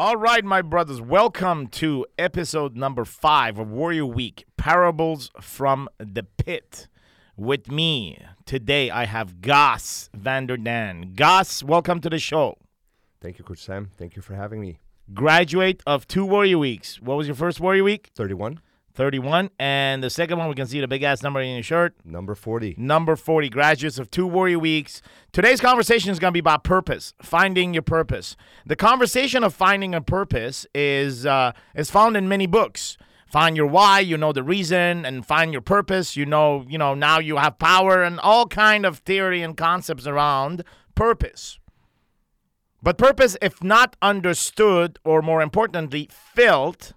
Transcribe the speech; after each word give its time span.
All 0.00 0.16
right, 0.16 0.42
my 0.42 0.62
brothers, 0.62 0.98
welcome 0.98 1.66
to 1.66 2.06
episode 2.18 2.74
number 2.74 3.04
five 3.04 3.58
of 3.58 3.70
Warrior 3.70 4.06
Week 4.06 4.46
Parables 4.56 5.30
from 5.42 5.90
the 5.98 6.22
Pit. 6.22 6.88
With 7.36 7.70
me 7.70 8.24
today, 8.46 8.88
I 8.88 9.04
have 9.04 9.42
Goss 9.42 10.08
Vanderdan. 10.16 11.16
Gus, 11.16 11.62
welcome 11.62 12.00
to 12.00 12.08
the 12.08 12.18
show. 12.18 12.56
Thank 13.20 13.38
you, 13.38 13.44
Coach 13.44 13.58
Sam. 13.58 13.90
Thank 13.98 14.16
you 14.16 14.22
for 14.22 14.34
having 14.34 14.62
me. 14.62 14.78
Graduate 15.12 15.82
of 15.86 16.08
two 16.08 16.24
Warrior 16.24 16.56
Weeks. 16.56 16.98
What 17.02 17.18
was 17.18 17.26
your 17.26 17.36
first 17.36 17.60
Warrior 17.60 17.84
Week? 17.84 18.08
31, 18.14 18.58
31. 18.94 19.50
And 19.58 20.02
the 20.02 20.10
second 20.10 20.38
one, 20.38 20.48
we 20.48 20.54
can 20.54 20.66
see 20.66 20.80
the 20.80 20.88
big 20.88 21.02
ass 21.02 21.22
number 21.22 21.40
in 21.40 21.54
your 21.54 21.62
shirt. 21.62 21.94
number 22.04 22.34
40. 22.34 22.74
Number 22.78 23.16
40, 23.16 23.48
graduates 23.48 23.98
of 23.98 24.10
two 24.10 24.26
Warrior 24.26 24.58
Weeks. 24.58 25.02
Today's 25.32 25.60
conversation 25.60 26.10
is 26.10 26.18
going 26.18 26.30
to 26.30 26.34
be 26.34 26.40
about 26.40 26.64
purpose, 26.64 27.14
finding 27.22 27.74
your 27.74 27.82
purpose. 27.82 28.36
The 28.66 28.76
conversation 28.76 29.44
of 29.44 29.54
finding 29.54 29.94
a 29.94 30.00
purpose 30.00 30.66
is, 30.74 31.24
uh, 31.24 31.52
is 31.74 31.90
found 31.90 32.16
in 32.16 32.28
many 32.28 32.46
books. 32.46 32.96
Find 33.26 33.56
your 33.56 33.66
why, 33.66 34.00
you 34.00 34.16
know 34.16 34.32
the 34.32 34.42
reason, 34.42 35.06
and 35.06 35.24
find 35.24 35.52
your 35.52 35.62
purpose. 35.62 36.16
You 36.16 36.26
know, 36.26 36.64
you 36.68 36.78
know, 36.78 36.94
now 36.94 37.20
you 37.20 37.36
have 37.36 37.60
power 37.60 38.02
and 38.02 38.18
all 38.18 38.48
kind 38.48 38.84
of 38.84 38.98
theory 38.98 39.40
and 39.40 39.56
concepts 39.56 40.04
around 40.04 40.64
purpose. 40.96 41.60
But 42.82 42.98
purpose, 42.98 43.36
if 43.40 43.62
not 43.62 43.94
understood, 44.02 44.98
or 45.04 45.22
more 45.22 45.42
importantly, 45.42 46.08
felt, 46.10 46.94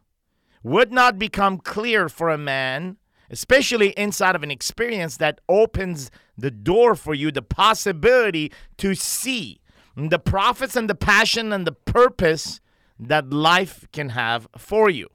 would 0.64 0.92
not 0.92 1.20
become 1.20 1.58
clear 1.58 2.10
for 2.10 2.30
a 2.30 2.38
man, 2.38 2.98
especially 3.30 3.90
inside 3.92 4.36
of 4.36 4.44
an 4.44 4.52
experience 4.52 5.18
that 5.18 5.42
opens 5.50 6.10
the 6.38 6.52
door 6.52 6.96
for 6.96 7.14
you, 7.14 7.32
the 7.32 7.42
possibility 7.42 8.52
to 8.78 8.96
see 8.96 9.60
the 9.96 10.20
profits 10.20 10.76
and 10.76 10.90
the 10.90 10.96
passion 10.96 11.54
and 11.54 11.68
the 11.68 11.72
purpose 11.72 12.60
that 13.00 13.30
life 13.32 13.86
can 13.92 14.10
have 14.10 14.48
for 14.58 14.90
you. 14.90 15.08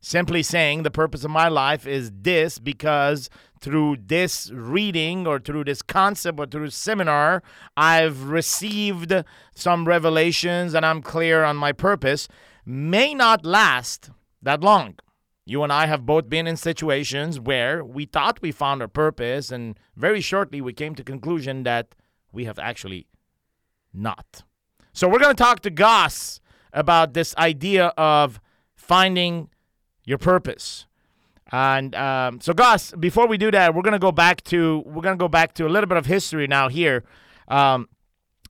Simply 0.00 0.44
saying 0.44 0.84
the 0.84 0.90
purpose 0.92 1.24
of 1.24 1.30
my 1.30 1.48
life 1.48 1.84
is 1.86 2.12
this 2.14 2.60
because 2.60 3.28
through 3.60 3.96
this 4.06 4.50
reading 4.52 5.26
or 5.26 5.40
through 5.40 5.64
this 5.64 5.82
concept 5.82 6.38
or 6.38 6.46
through 6.46 6.70
seminar, 6.70 7.42
I've 7.76 8.28
received 8.28 9.12
some 9.56 9.88
revelations 9.88 10.74
and 10.74 10.86
I'm 10.86 11.02
clear 11.02 11.42
on 11.42 11.56
my 11.56 11.72
purpose 11.72 12.28
may 12.64 13.14
not 13.14 13.44
last 13.44 14.10
that 14.42 14.62
long. 14.62 14.96
You 15.44 15.62
and 15.62 15.72
I 15.72 15.86
have 15.86 16.04
both 16.04 16.28
been 16.28 16.46
in 16.46 16.56
situations 16.56 17.40
where 17.40 17.82
we 17.82 18.04
thought 18.04 18.42
we 18.42 18.52
found 18.52 18.82
our 18.82 18.88
purpose, 18.88 19.50
and 19.50 19.78
very 19.96 20.20
shortly 20.20 20.60
we 20.60 20.74
came 20.74 20.94
to 20.94 21.02
conclusion 21.02 21.62
that 21.62 21.94
we 22.32 22.44
have 22.44 22.58
actually 22.58 23.06
not. 23.94 24.42
So 24.92 25.08
we're 25.08 25.20
going 25.20 25.34
to 25.34 25.42
talk 25.42 25.60
to 25.60 25.70
Gus 25.70 26.40
about 26.72 27.14
this 27.14 27.34
idea 27.36 27.86
of 27.96 28.40
finding 28.74 29.48
your 30.04 30.18
purpose. 30.18 30.86
And 31.50 31.94
um, 31.94 32.40
so, 32.40 32.52
Gus, 32.52 32.92
before 32.92 33.26
we 33.26 33.38
do 33.38 33.50
that, 33.50 33.74
we're 33.74 33.82
going 33.82 33.92
to 33.92 33.98
go 33.98 34.12
back 34.12 34.42
to 34.44 34.82
we're 34.84 35.02
going 35.02 35.16
to 35.16 35.22
go 35.22 35.28
back 35.28 35.54
to 35.54 35.66
a 35.66 35.70
little 35.70 35.88
bit 35.88 35.96
of 35.96 36.04
history 36.04 36.46
now. 36.46 36.68
Here, 36.68 37.04
um, 37.48 37.88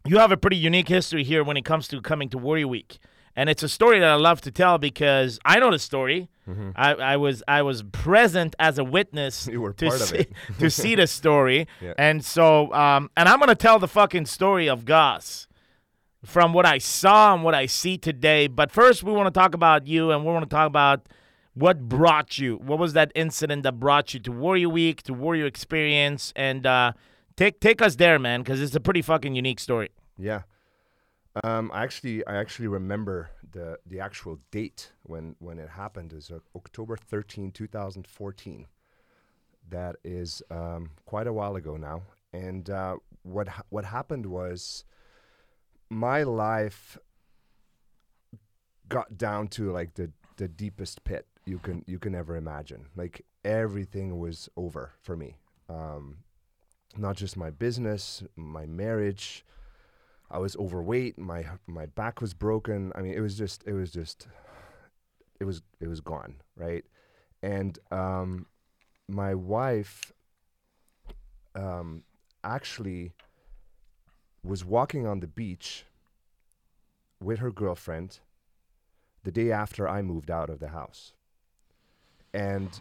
you 0.05 0.19
have 0.19 0.33
a 0.33 0.36
pretty 0.36 0.56
unique 0.56 0.89
history 0.89 1.22
here 1.22 1.44
when 1.44 1.56
it 1.56 1.64
comes 1.64 1.86
to 1.89 2.00
coming 2.00 2.28
to 2.31 2.39
Warrior 2.39 2.66
Week 2.66 2.98
and 3.39 3.48
it's 3.48 3.62
a 3.62 3.69
story 3.69 4.00
that 4.00 4.08
I 4.08 4.17
love 4.17 4.41
to 4.42 4.50
tell 4.50 4.78
because 4.78 5.39
I 5.44 5.61
know 5.61 5.70
the 5.70 5.78
story. 5.78 6.28
Mm-hmm. 6.48 6.70
I, 6.75 6.94
I 6.94 7.17
was 7.17 7.41
I 7.47 7.62
was 7.62 7.84
present 7.84 8.56
as 8.58 8.78
a 8.78 8.84
witness 8.84 9.47
You 9.53 9.61
were 9.61 9.72
to 9.75 9.86
part 9.86 10.00
of 10.00 10.08
see, 10.08 10.17
it. 10.17 10.33
to 10.58 10.69
see 10.69 10.97
the 10.97 11.06
story, 11.06 11.69
Yeah. 11.81 11.92
and 11.97 12.25
so 12.25 12.72
um, 12.75 13.11
and 13.16 13.28
I'm 13.28 13.39
gonna 13.39 13.55
tell 13.55 13.78
the 13.78 13.86
fucking 13.86 14.27
story 14.27 14.69
of 14.69 14.84
Gus 14.84 15.47
from 16.25 16.53
what 16.53 16.66
I 16.66 16.78
saw 16.78 17.33
and 17.33 17.44
what 17.44 17.55
I 17.55 17.66
see 17.66 17.97
today. 17.97 18.48
But 18.48 18.72
first, 18.72 19.05
we 19.05 19.12
want 19.12 19.33
to 19.33 19.39
talk 19.41 19.55
about 19.55 19.86
you, 19.86 20.11
and 20.11 20.25
we 20.25 20.33
want 20.33 20.42
to 20.42 20.55
talk 20.55 20.66
about 20.66 21.09
what 21.55 21.89
brought 21.89 22.39
you. 22.39 22.56
What 22.56 22.81
was 22.81 22.92
that 22.94 23.12
incident 23.14 23.62
that 23.62 23.78
brought 23.78 24.14
you 24.14 24.20
to 24.20 24.33
Warrior 24.33 24.69
Week, 24.69 25.03
to 25.05 25.14
Warrior 25.14 25.47
Experience, 25.47 26.32
and 26.34 26.66
uh, 26.66 26.93
take 27.37 27.60
take 27.60 27.81
us 27.81 27.94
there, 27.94 28.19
man, 28.19 28.43
because 28.43 28.60
it's 28.60 28.75
a 28.75 28.81
pretty 28.81 29.03
fucking 29.03 29.37
unique 29.37 29.60
story. 29.60 29.91
Yeah. 30.19 30.43
Um, 31.44 31.71
I 31.72 31.82
actually, 31.84 32.26
I 32.26 32.37
actually 32.37 32.69
remember 32.69 33.31
the 33.53 33.78
the 33.87 34.00
actual 34.00 34.38
date 34.50 34.93
when 35.03 35.37
when 35.38 35.59
it 35.59 35.71
happened 35.71 36.12
is 36.12 36.31
uh, 36.31 36.38
October 36.56 36.97
13, 36.97 37.53
2014. 37.53 38.66
That 39.71 39.97
is 40.03 40.43
um, 40.50 40.91
quite 41.04 41.27
a 41.27 41.32
while 41.32 41.56
ago 41.56 41.77
now. 41.77 42.03
And 42.32 42.69
uh, 42.71 42.97
what 43.22 43.48
ha- 43.48 43.65
what 43.71 43.84
happened 43.84 44.27
was 44.27 44.84
my 45.91 46.22
life 46.22 46.98
got 48.88 49.19
down 49.19 49.48
to 49.48 49.71
like 49.71 49.94
the 49.94 50.10
the 50.37 50.48
deepest 50.48 51.04
pit 51.04 51.27
you 51.44 51.59
can 51.59 51.84
you 51.87 51.98
can 51.98 52.15
ever 52.15 52.37
imagine. 52.37 52.87
Like 52.97 53.25
everything 53.44 54.19
was 54.19 54.48
over 54.56 54.93
for 55.03 55.16
me. 55.16 55.37
Um, 55.69 56.19
not 56.97 57.16
just 57.16 57.37
my 57.37 57.50
business, 57.50 58.22
my 58.37 58.66
marriage. 58.66 59.44
I 60.31 60.39
was 60.39 60.56
overweight. 60.56 61.19
My 61.19 61.47
my 61.66 61.87
back 61.87 62.21
was 62.21 62.34
broken. 62.34 62.93
I 62.94 63.00
mean, 63.00 63.15
it 63.15 63.21
was 63.21 63.37
just 63.37 63.65
it 63.66 63.72
was 63.72 63.91
just 63.91 64.27
it 65.41 65.44
was 65.44 65.62
it 65.81 65.89
was 65.89 66.00
gone, 66.00 66.37
right? 66.56 66.84
And 67.43 67.78
um, 67.91 68.47
my 69.09 69.34
wife 69.34 70.12
um, 71.55 72.03
actually 72.44 73.12
was 74.43 74.65
walking 74.65 75.06
on 75.06 75.21
the 75.21 75.27
beach 75.27 75.84
with 77.21 77.39
her 77.39 77.50
girlfriend 77.50 78.21
the 79.25 79.33
day 79.33 79.50
after 79.50 79.89
I 79.89 80.03
moved 80.03 80.31
out 80.31 80.50
of 80.50 80.60
the 80.60 80.69
house. 80.69 81.12
And 82.33 82.81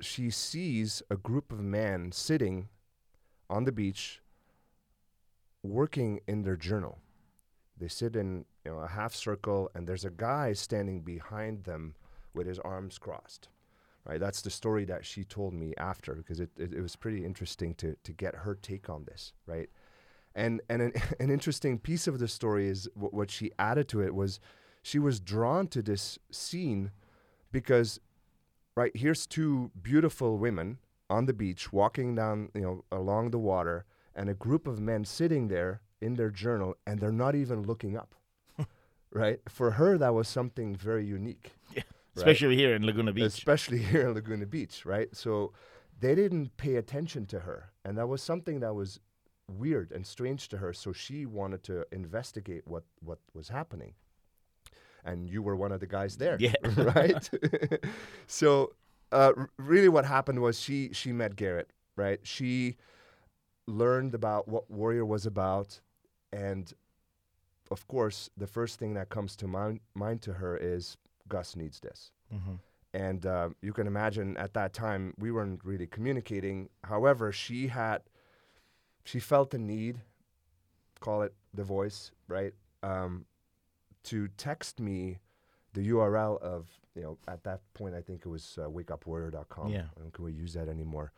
she 0.00 0.30
sees 0.30 1.02
a 1.10 1.16
group 1.16 1.52
of 1.52 1.60
men 1.60 2.12
sitting 2.12 2.68
on 3.48 3.64
the 3.64 3.72
beach 3.72 4.20
working 5.68 6.20
in 6.26 6.42
their 6.42 6.56
journal. 6.56 6.98
They 7.78 7.88
sit 7.88 8.16
in 8.16 8.46
you 8.64 8.72
know, 8.72 8.78
a 8.78 8.88
half 8.88 9.14
circle, 9.14 9.70
and 9.74 9.86
there's 9.86 10.04
a 10.04 10.10
guy 10.10 10.52
standing 10.54 11.00
behind 11.00 11.64
them 11.64 11.94
with 12.34 12.46
his 12.46 12.58
arms 12.60 12.98
crossed. 12.98 13.48
Right, 14.04 14.20
that's 14.20 14.40
the 14.40 14.50
story 14.50 14.84
that 14.84 15.04
she 15.04 15.24
told 15.24 15.52
me 15.52 15.74
after 15.76 16.14
because 16.14 16.38
it, 16.38 16.50
it, 16.56 16.72
it 16.72 16.80
was 16.80 16.94
pretty 16.94 17.24
interesting 17.24 17.74
to 17.74 17.96
to 18.04 18.12
get 18.12 18.36
her 18.36 18.54
take 18.54 18.88
on 18.88 19.04
this. 19.04 19.32
Right, 19.46 19.68
and 20.36 20.60
and 20.68 20.80
an, 20.80 20.92
an 21.20 21.30
interesting 21.30 21.78
piece 21.80 22.06
of 22.06 22.20
the 22.20 22.28
story 22.28 22.68
is 22.68 22.88
w- 22.94 23.10
what 23.10 23.30
she 23.32 23.50
added 23.58 23.88
to 23.88 24.02
it 24.02 24.14
was 24.14 24.38
she 24.82 25.00
was 25.00 25.18
drawn 25.18 25.66
to 25.68 25.82
this 25.82 26.20
scene 26.30 26.92
because 27.50 27.98
right 28.76 28.92
here's 28.94 29.26
two 29.26 29.72
beautiful 29.82 30.38
women 30.38 30.78
on 31.10 31.26
the 31.26 31.32
beach 31.32 31.72
walking 31.72 32.14
down 32.14 32.50
you 32.54 32.60
know 32.60 32.84
along 32.92 33.30
the 33.30 33.38
water 33.38 33.84
and 34.16 34.28
a 34.28 34.34
group 34.34 34.66
of 34.66 34.80
men 34.80 35.04
sitting 35.04 35.46
there 35.48 35.82
in 36.00 36.14
their 36.14 36.30
journal 36.30 36.74
and 36.86 36.98
they're 36.98 37.12
not 37.12 37.34
even 37.36 37.62
looking 37.62 37.96
up 37.96 38.14
right 39.12 39.40
for 39.48 39.72
her 39.72 39.96
that 39.98 40.12
was 40.14 40.26
something 40.26 40.74
very 40.74 41.04
unique 41.06 41.52
right? 41.74 41.84
Especially 42.16 42.56
here 42.56 42.74
in 42.74 42.84
Laguna 42.84 43.12
Beach. 43.12 43.26
especially 43.26 43.78
here 43.92 44.08
in 44.08 44.14
laguna 44.14 44.46
beach 44.46 44.84
right 44.86 45.14
so 45.14 45.52
they 46.00 46.14
didn't 46.14 46.56
pay 46.56 46.76
attention 46.76 47.26
to 47.26 47.40
her 47.40 47.70
and 47.84 47.96
that 47.98 48.06
was 48.08 48.22
something 48.22 48.60
that 48.60 48.74
was 48.74 49.00
weird 49.48 49.92
and 49.92 50.06
strange 50.06 50.48
to 50.48 50.56
her 50.58 50.72
so 50.72 50.92
she 50.92 51.24
wanted 51.26 51.62
to 51.62 51.84
investigate 51.92 52.62
what 52.66 52.84
what 53.00 53.18
was 53.34 53.48
happening 53.48 53.92
and 55.04 55.30
you 55.30 55.40
were 55.40 55.54
one 55.54 55.70
of 55.72 55.78
the 55.80 55.86
guys 55.86 56.16
there 56.16 56.36
Yeah. 56.40 56.54
right 56.76 57.30
so 58.26 58.72
uh, 59.12 59.32
r- 59.36 59.50
really 59.56 59.88
what 59.88 60.04
happened 60.04 60.40
was 60.40 60.58
she 60.60 60.90
she 60.92 61.12
met 61.12 61.36
garrett 61.36 61.70
right 61.96 62.20
she 62.24 62.76
learned 63.66 64.14
about 64.14 64.46
what 64.48 64.70
warrior 64.70 65.04
was 65.04 65.26
about 65.26 65.80
and 66.32 66.72
of 67.70 67.86
course 67.88 68.30
the 68.36 68.46
first 68.46 68.78
thing 68.78 68.94
that 68.94 69.08
comes 69.08 69.34
to 69.36 69.46
mind, 69.46 69.80
mind 69.94 70.22
to 70.22 70.34
her 70.34 70.56
is 70.56 70.96
gus 71.28 71.56
needs 71.56 71.80
this 71.80 72.12
Mhm. 72.32 72.58
and 72.94 73.26
uh, 73.26 73.50
you 73.62 73.72
can 73.72 73.86
imagine 73.86 74.36
at 74.36 74.54
that 74.54 74.72
time 74.72 75.14
we 75.18 75.30
weren't 75.30 75.64
really 75.64 75.86
communicating 75.86 76.68
however 76.84 77.32
she 77.32 77.68
had 77.68 78.02
she 79.04 79.18
felt 79.20 79.50
the 79.50 79.58
need 79.58 80.00
call 81.00 81.22
it 81.22 81.34
the 81.54 81.64
voice 81.64 82.12
right 82.28 82.54
um, 82.82 83.26
to 84.04 84.28
text 84.36 84.78
me 84.80 85.18
the 85.72 85.88
url 85.90 86.40
of 86.40 86.68
you 86.94 87.02
know 87.02 87.18
at 87.26 87.42
that 87.42 87.60
point 87.74 87.94
i 87.94 88.00
think 88.00 88.20
it 88.24 88.28
was 88.28 88.58
uh, 88.58 88.68
wakeupwarrior.com 88.68 89.68
Yeah. 89.72 89.80
i 89.96 90.00
don't 90.00 90.12
think 90.12 90.18
we 90.20 90.32
use 90.32 90.54
that 90.54 90.68
anymore 90.68 91.12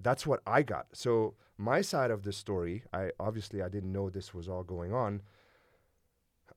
that's 0.00 0.26
what 0.26 0.40
i 0.46 0.62
got 0.62 0.86
so 0.92 1.34
my 1.56 1.80
side 1.80 2.10
of 2.10 2.22
the 2.22 2.32
story 2.32 2.82
i 2.92 3.10
obviously 3.18 3.62
i 3.62 3.68
didn't 3.68 3.92
know 3.92 4.08
this 4.10 4.32
was 4.32 4.48
all 4.48 4.62
going 4.62 4.92
on 4.92 5.20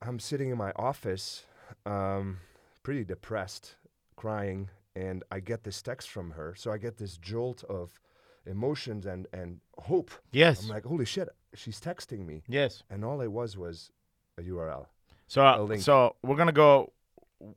i'm 0.01 0.19
sitting 0.19 0.49
in 0.49 0.57
my 0.57 0.71
office 0.75 1.43
um, 1.85 2.37
pretty 2.83 3.03
depressed 3.03 3.75
crying 4.15 4.69
and 4.95 5.23
i 5.31 5.39
get 5.39 5.63
this 5.63 5.81
text 5.81 6.09
from 6.09 6.31
her 6.31 6.53
so 6.57 6.71
i 6.71 6.77
get 6.77 6.97
this 6.97 7.17
jolt 7.17 7.63
of 7.65 7.99
emotions 8.45 9.05
and 9.05 9.27
and 9.33 9.59
hope 9.77 10.11
Yes. 10.31 10.63
i'm 10.63 10.69
like 10.69 10.85
holy 10.85 11.05
shit 11.05 11.29
she's 11.53 11.79
texting 11.79 12.25
me 12.25 12.43
yes. 12.47 12.83
and 12.89 13.03
all 13.05 13.21
it 13.21 13.31
was 13.31 13.57
was 13.57 13.91
a 14.37 14.41
url 14.43 14.87
So 15.27 15.41
a 15.41 15.53
uh, 15.53 15.61
link. 15.63 15.81
so 15.81 16.15
we're 16.23 16.35
gonna 16.37 16.51
go. 16.51 16.91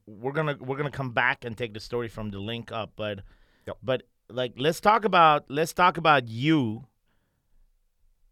We're 0.06 0.32
gonna 0.32 0.56
we're 0.60 0.76
gonna 0.78 0.90
come 0.90 1.10
back 1.12 1.44
and 1.44 1.56
take 1.56 1.74
the 1.74 1.80
story 1.80 2.08
from 2.08 2.30
the 2.30 2.38
link 2.38 2.72
up, 2.72 2.92
but 2.96 3.20
Yep. 3.66 3.76
but 3.82 4.02
like 4.28 4.52
let's 4.56 4.80
talk 4.80 5.04
about 5.04 5.44
let's 5.48 5.72
talk 5.72 5.96
about 5.96 6.28
you 6.28 6.86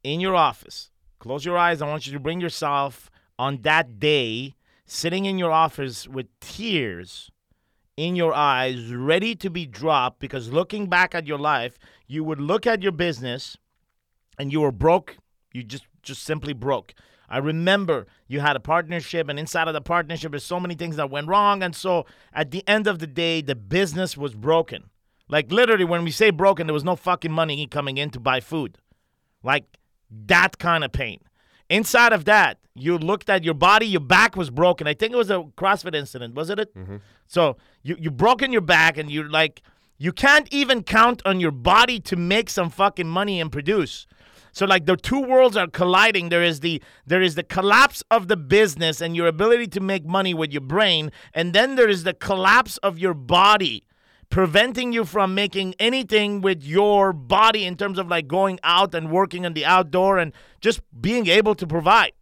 in 0.02 0.20
your 0.20 0.34
office. 0.34 0.90
Close 1.18 1.44
your 1.44 1.56
eyes. 1.56 1.80
I 1.80 1.88
want 1.88 2.06
you 2.06 2.12
to 2.12 2.20
bring 2.20 2.40
yourself 2.40 3.10
on 3.38 3.62
that 3.62 4.00
day, 4.00 4.54
sitting 4.86 5.24
in 5.24 5.38
your 5.38 5.52
office 5.52 6.08
with 6.08 6.26
tears 6.40 7.30
in 7.96 8.16
your 8.16 8.34
eyes, 8.34 8.92
ready 8.92 9.34
to 9.36 9.50
be 9.50 9.66
dropped. 9.66 10.18
Because 10.18 10.50
looking 10.50 10.88
back 10.88 11.14
at 11.14 11.26
your 11.26 11.38
life, 11.38 11.78
you 12.06 12.24
would 12.24 12.40
look 12.40 12.66
at 12.66 12.82
your 12.82 12.92
business, 12.92 13.56
and 14.38 14.52
you 14.52 14.60
were 14.60 14.72
broke. 14.72 15.16
You 15.52 15.62
just 15.62 15.86
just 16.02 16.24
simply 16.24 16.52
broke. 16.52 16.94
I 17.28 17.38
remember 17.38 18.06
you 18.26 18.40
had 18.40 18.56
a 18.56 18.60
partnership, 18.60 19.28
and 19.28 19.38
inside 19.38 19.68
of 19.68 19.74
the 19.74 19.80
partnership, 19.80 20.32
there's 20.32 20.44
so 20.44 20.60
many 20.60 20.74
things 20.74 20.96
that 20.96 21.08
went 21.08 21.28
wrong. 21.28 21.62
And 21.62 21.74
so 21.74 22.04
at 22.34 22.50
the 22.50 22.66
end 22.68 22.86
of 22.86 22.98
the 22.98 23.06
day, 23.06 23.40
the 23.40 23.54
business 23.54 24.16
was 24.16 24.34
broken. 24.34 24.90
Like 25.28 25.50
literally, 25.50 25.84
when 25.84 26.04
we 26.04 26.10
say 26.10 26.30
broken, 26.30 26.66
there 26.66 26.74
was 26.74 26.84
no 26.84 26.96
fucking 26.96 27.32
money 27.32 27.66
coming 27.66 27.96
in 27.96 28.10
to 28.10 28.20
buy 28.20 28.40
food. 28.40 28.78
Like 29.42 29.64
that 30.10 30.58
kind 30.58 30.84
of 30.84 30.92
pain. 30.92 31.20
Inside 31.68 32.12
of 32.12 32.26
that, 32.26 32.58
you 32.74 32.98
looked 32.98 33.30
at 33.30 33.44
your 33.44 33.54
body, 33.54 33.86
your 33.86 34.00
back 34.00 34.36
was 34.36 34.50
broken. 34.50 34.86
I 34.86 34.94
think 34.94 35.12
it 35.12 35.16
was 35.16 35.30
a 35.30 35.44
CrossFit 35.56 35.94
incident, 35.94 36.34
wasn't 36.34 36.60
it? 36.60 36.74
Mm-hmm. 36.74 36.96
So 37.26 37.56
you 37.82 37.96
you 37.98 38.10
broken 38.10 38.52
your 38.52 38.60
back, 38.62 38.98
and 38.98 39.10
you're 39.10 39.30
like, 39.30 39.62
you 39.98 40.12
can't 40.12 40.52
even 40.52 40.82
count 40.82 41.22
on 41.24 41.40
your 41.40 41.50
body 41.50 42.00
to 42.00 42.16
make 42.16 42.50
some 42.50 42.70
fucking 42.70 43.08
money 43.08 43.40
and 43.40 43.50
produce. 43.50 44.06
So 44.52 44.66
like 44.66 44.84
the 44.84 44.96
two 44.96 45.20
worlds 45.20 45.56
are 45.56 45.66
colliding. 45.66 46.28
There 46.28 46.42
is 46.42 46.60
the 46.60 46.82
there 47.06 47.22
is 47.22 47.34
the 47.36 47.42
collapse 47.42 48.02
of 48.10 48.28
the 48.28 48.36
business 48.36 49.00
and 49.00 49.16
your 49.16 49.26
ability 49.26 49.68
to 49.68 49.80
make 49.80 50.04
money 50.04 50.34
with 50.34 50.52
your 50.52 50.60
brain, 50.60 51.10
and 51.32 51.54
then 51.54 51.76
there 51.76 51.88
is 51.88 52.04
the 52.04 52.14
collapse 52.14 52.76
of 52.78 52.98
your 52.98 53.14
body 53.14 53.84
preventing 54.32 54.94
you 54.94 55.04
from 55.04 55.34
making 55.34 55.74
anything 55.78 56.40
with 56.40 56.64
your 56.64 57.12
body 57.12 57.66
in 57.66 57.76
terms 57.76 57.98
of 57.98 58.08
like 58.08 58.26
going 58.26 58.58
out 58.62 58.94
and 58.94 59.10
working 59.10 59.44
in 59.44 59.52
the 59.52 59.62
outdoor 59.66 60.16
and 60.16 60.32
just 60.62 60.80
being 60.98 61.26
able 61.26 61.54
to 61.54 61.66
provide. 61.66 62.12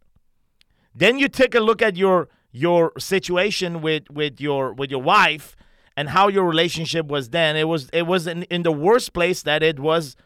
Then 0.93 1.17
you 1.17 1.29
take 1.29 1.55
a 1.55 1.61
look 1.61 1.81
at 1.81 1.95
your 1.95 2.27
your 2.51 2.91
situation 2.99 3.81
with 3.81 4.11
with 4.11 4.41
your 4.41 4.73
with 4.73 4.91
your 4.91 5.01
wife 5.01 5.55
and 5.95 6.09
how 6.09 6.27
your 6.27 6.43
relationship 6.43 7.07
was 7.07 7.29
then. 7.29 7.55
It 7.55 7.69
was 7.69 7.89
it 7.93 8.05
was 8.05 8.27
in, 8.27 8.43
in 8.43 8.63
the 8.63 8.73
worst 8.73 9.13
place 9.13 9.41
that 9.43 9.63
it 9.63 9.79
was 9.79 10.17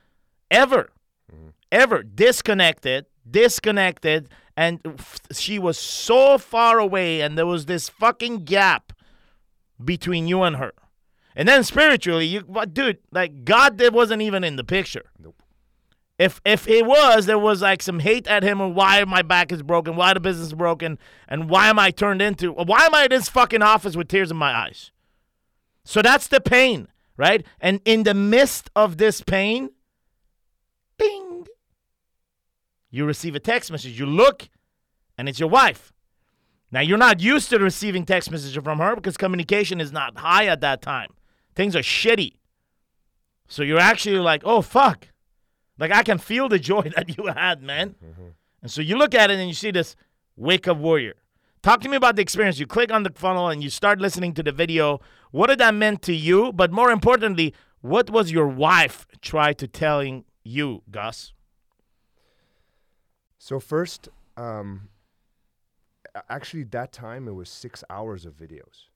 ever. 0.49 0.89
Mm-hmm. 1.31 1.49
Ever 1.71 2.01
disconnected, 2.01 3.05
disconnected, 3.29 4.29
and 4.57 4.79
f- 4.85 5.19
she 5.31 5.59
was 5.59 5.77
so 5.77 6.39
far 6.39 6.79
away, 6.79 7.21
and 7.21 7.37
there 7.37 7.45
was 7.45 7.67
this 7.67 7.89
fucking 7.89 8.43
gap 8.43 8.91
between 9.83 10.27
you 10.27 10.41
and 10.41 10.55
her. 10.55 10.73
And 11.35 11.47
then 11.47 11.63
spiritually, 11.63 12.25
you, 12.25 12.41
but 12.41 12.73
dude, 12.73 12.99
like 13.11 13.43
God, 13.43 13.77
that 13.79 13.93
wasn't 13.93 14.21
even 14.21 14.43
in 14.43 14.55
the 14.55 14.63
picture. 14.63 15.11
Nope. 15.19 15.41
If 16.17 16.39
if 16.45 16.65
it 16.67 16.85
was, 16.85 17.25
there 17.25 17.37
was 17.37 17.61
like 17.61 17.81
some 17.81 17.99
hate 17.99 18.25
at 18.27 18.41
him, 18.41 18.61
and 18.61 18.73
why 18.73 19.03
my 19.03 19.21
back 19.21 19.51
is 19.51 19.61
broken, 19.61 19.97
why 19.97 20.13
the 20.13 20.21
business 20.21 20.47
is 20.47 20.53
broken, 20.53 20.97
and 21.27 21.49
why 21.49 21.67
am 21.67 21.77
I 21.77 21.91
turned 21.91 22.21
into, 22.21 22.53
why 22.53 22.85
am 22.85 22.95
I 22.95 23.03
in 23.03 23.09
this 23.09 23.27
fucking 23.27 23.61
office 23.61 23.97
with 23.97 24.07
tears 24.07 24.31
in 24.31 24.37
my 24.37 24.53
eyes? 24.53 24.91
So 25.83 26.01
that's 26.01 26.27
the 26.27 26.39
pain, 26.39 26.87
right? 27.17 27.45
And 27.59 27.81
in 27.83 28.03
the 28.03 28.13
midst 28.13 28.69
of 28.77 28.97
this 28.97 29.19
pain, 29.19 29.71
ding, 30.97 31.47
you 32.89 33.05
receive 33.05 33.35
a 33.35 33.39
text 33.41 33.69
message. 33.69 33.99
You 33.99 34.05
look, 34.05 34.47
and 35.17 35.27
it's 35.27 35.39
your 35.39 35.49
wife. 35.49 35.91
Now 36.71 36.79
you're 36.79 36.97
not 36.97 37.19
used 37.19 37.49
to 37.49 37.59
receiving 37.59 38.05
text 38.05 38.31
messages 38.31 38.63
from 38.63 38.79
her 38.79 38.95
because 38.95 39.17
communication 39.17 39.81
is 39.81 39.91
not 39.91 40.17
high 40.17 40.45
at 40.45 40.61
that 40.61 40.81
time. 40.81 41.09
Things 41.55 41.75
are 41.75 41.81
shitty. 41.81 42.33
So 43.47 43.63
you're 43.63 43.79
actually 43.79 44.19
like, 44.19 44.41
oh 44.45 44.61
fuck. 44.61 45.09
Like 45.77 45.91
I 45.91 46.03
can 46.03 46.17
feel 46.17 46.49
the 46.49 46.59
joy 46.59 46.81
that 46.95 47.17
you 47.17 47.27
had, 47.27 47.61
man. 47.61 47.95
And 48.61 48.71
so 48.71 48.81
you 48.81 48.97
look 48.97 49.13
at 49.13 49.29
it 49.31 49.39
and 49.39 49.47
you 49.47 49.53
see 49.53 49.71
this 49.71 49.95
wake 50.35 50.67
up 50.67 50.77
warrior. 50.77 51.13
Talk 51.61 51.81
to 51.81 51.89
me 51.89 51.97
about 51.97 52.15
the 52.15 52.21
experience. 52.21 52.59
You 52.59 52.67
click 52.67 52.91
on 52.91 53.03
the 53.03 53.11
funnel 53.15 53.49
and 53.49 53.63
you 53.63 53.69
start 53.69 53.99
listening 53.99 54.33
to 54.35 54.43
the 54.43 54.51
video. 54.51 54.99
What 55.31 55.47
did 55.47 55.59
that 55.59 55.73
mean 55.73 55.97
to 55.97 56.13
you? 56.13 56.53
But 56.53 56.71
more 56.71 56.91
importantly, 56.91 57.53
what 57.81 58.09
was 58.09 58.31
your 58.31 58.47
wife 58.47 59.07
try 59.21 59.53
to 59.53 59.67
telling 59.67 60.25
you, 60.43 60.83
Gus? 60.91 61.33
So 63.39 63.59
first, 63.59 64.09
um, 64.37 64.89
actually, 66.29 66.63
that 66.65 66.91
time 66.91 67.27
it 67.27 67.33
was 67.33 67.49
six 67.49 67.83
hours 67.89 68.25
of 68.25 68.33
videos. 68.37 68.89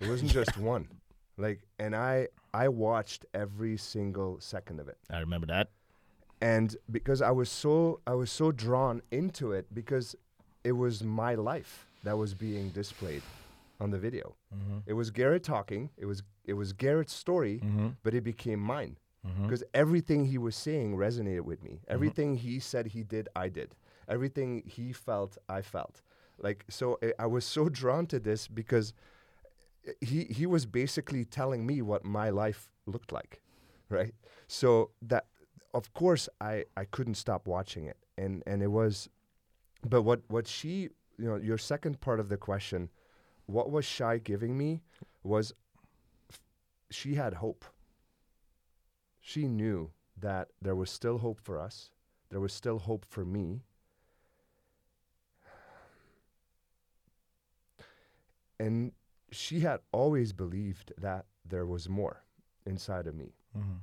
It 0.00 0.08
wasn't 0.08 0.30
just 0.30 0.56
one. 0.58 0.88
Like, 1.36 1.60
and 1.78 1.94
I 1.94 2.28
I 2.52 2.68
watched 2.68 3.26
every 3.34 3.76
single 3.76 4.38
second 4.40 4.80
of 4.80 4.88
it, 4.88 4.98
I 5.10 5.18
remember 5.18 5.46
that. 5.48 5.70
and 6.40 6.76
because 6.90 7.22
I 7.22 7.30
was 7.30 7.50
so 7.50 8.00
I 8.06 8.14
was 8.14 8.30
so 8.30 8.52
drawn 8.52 9.02
into 9.10 9.52
it 9.52 9.66
because 9.72 10.16
it 10.62 10.72
was 10.72 11.02
my 11.02 11.34
life 11.34 11.86
that 12.04 12.16
was 12.16 12.34
being 12.34 12.70
displayed 12.70 13.22
on 13.80 13.90
the 13.90 13.98
video. 13.98 14.34
Mm-hmm. 14.54 14.78
It 14.86 14.94
was 14.94 15.10
Garrett 15.10 15.42
talking. 15.42 15.90
It 15.96 16.06
was 16.06 16.22
it 16.44 16.54
was 16.54 16.72
Garrett's 16.72 17.14
story, 17.14 17.60
mm-hmm. 17.64 17.88
but 18.02 18.14
it 18.14 18.22
became 18.22 18.60
mine 18.60 18.96
mm-hmm. 19.26 19.44
because 19.44 19.62
everything 19.72 20.26
he 20.26 20.38
was 20.38 20.56
saying 20.56 20.96
resonated 20.96 21.42
with 21.42 21.62
me. 21.62 21.80
Everything 21.88 22.36
he 22.36 22.60
said 22.60 22.88
he 22.88 23.02
did, 23.02 23.28
I 23.34 23.48
did. 23.48 23.74
Everything 24.08 24.62
he 24.66 24.92
felt, 24.92 25.38
I 25.48 25.62
felt. 25.62 26.02
Like 26.38 26.64
so, 26.68 26.98
I, 27.02 27.12
I 27.20 27.26
was 27.26 27.44
so 27.44 27.68
drawn 27.80 28.06
to 28.06 28.18
this 28.18 28.48
because 28.48 28.92
he 30.00 30.24
he 30.24 30.46
was 30.46 30.66
basically 30.66 31.24
telling 31.24 31.66
me 31.66 31.82
what 31.82 32.04
my 32.04 32.30
life 32.30 32.68
looked 32.86 33.12
like, 33.12 33.40
right? 33.88 34.14
So 34.46 34.90
that 35.02 35.26
of 35.74 35.92
course 35.94 36.28
I 36.40 36.64
I 36.76 36.84
couldn't 36.84 37.16
stop 37.16 37.46
watching 37.46 37.84
it, 37.86 37.96
and 38.16 38.42
and 38.46 38.62
it 38.62 38.68
was, 38.68 39.08
but 39.88 40.02
what 40.02 40.22
what 40.28 40.46
she 40.48 40.90
you 41.18 41.26
know 41.28 41.36
your 41.36 41.58
second 41.58 42.00
part 42.00 42.20
of 42.20 42.28
the 42.28 42.36
question, 42.38 42.90
what 43.46 43.70
was 43.70 43.84
shy 43.84 44.18
giving 44.18 44.58
me 44.58 44.82
was 45.24 45.54
f- 46.30 46.40
she 46.90 47.14
had 47.16 47.34
hope. 47.34 47.64
She 49.20 49.48
knew 49.48 49.92
that 50.16 50.52
there 50.62 50.76
was 50.76 50.88
still 50.88 51.18
hope 51.18 51.40
for 51.40 51.58
us. 51.58 51.90
There 52.28 52.38
was 52.38 52.52
still 52.52 52.78
hope 52.78 53.04
for 53.04 53.24
me. 53.24 53.64
And 58.58 58.92
she 59.34 59.60
had 59.60 59.80
always 59.92 60.32
believed 60.32 60.92
that 60.98 61.26
there 61.44 61.66
was 61.66 61.88
more 61.88 62.24
inside 62.66 63.06
of 63.06 63.14
me 63.14 63.34
mm-hmm. 63.56 63.78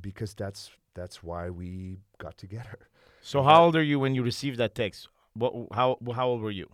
because 0.00 0.34
that's 0.34 0.70
that's 0.94 1.22
why 1.22 1.50
we 1.50 2.00
got 2.18 2.36
together. 2.36 2.88
So 3.22 3.42
how 3.42 3.64
old 3.64 3.76
are 3.76 3.82
you 3.82 4.00
when 4.00 4.14
you 4.14 4.22
received 4.22 4.56
that 4.58 4.74
text? 4.74 5.08
What 5.34 5.52
how 5.72 5.98
how 6.14 6.28
old 6.28 6.40
were 6.40 6.50
you? 6.50 6.70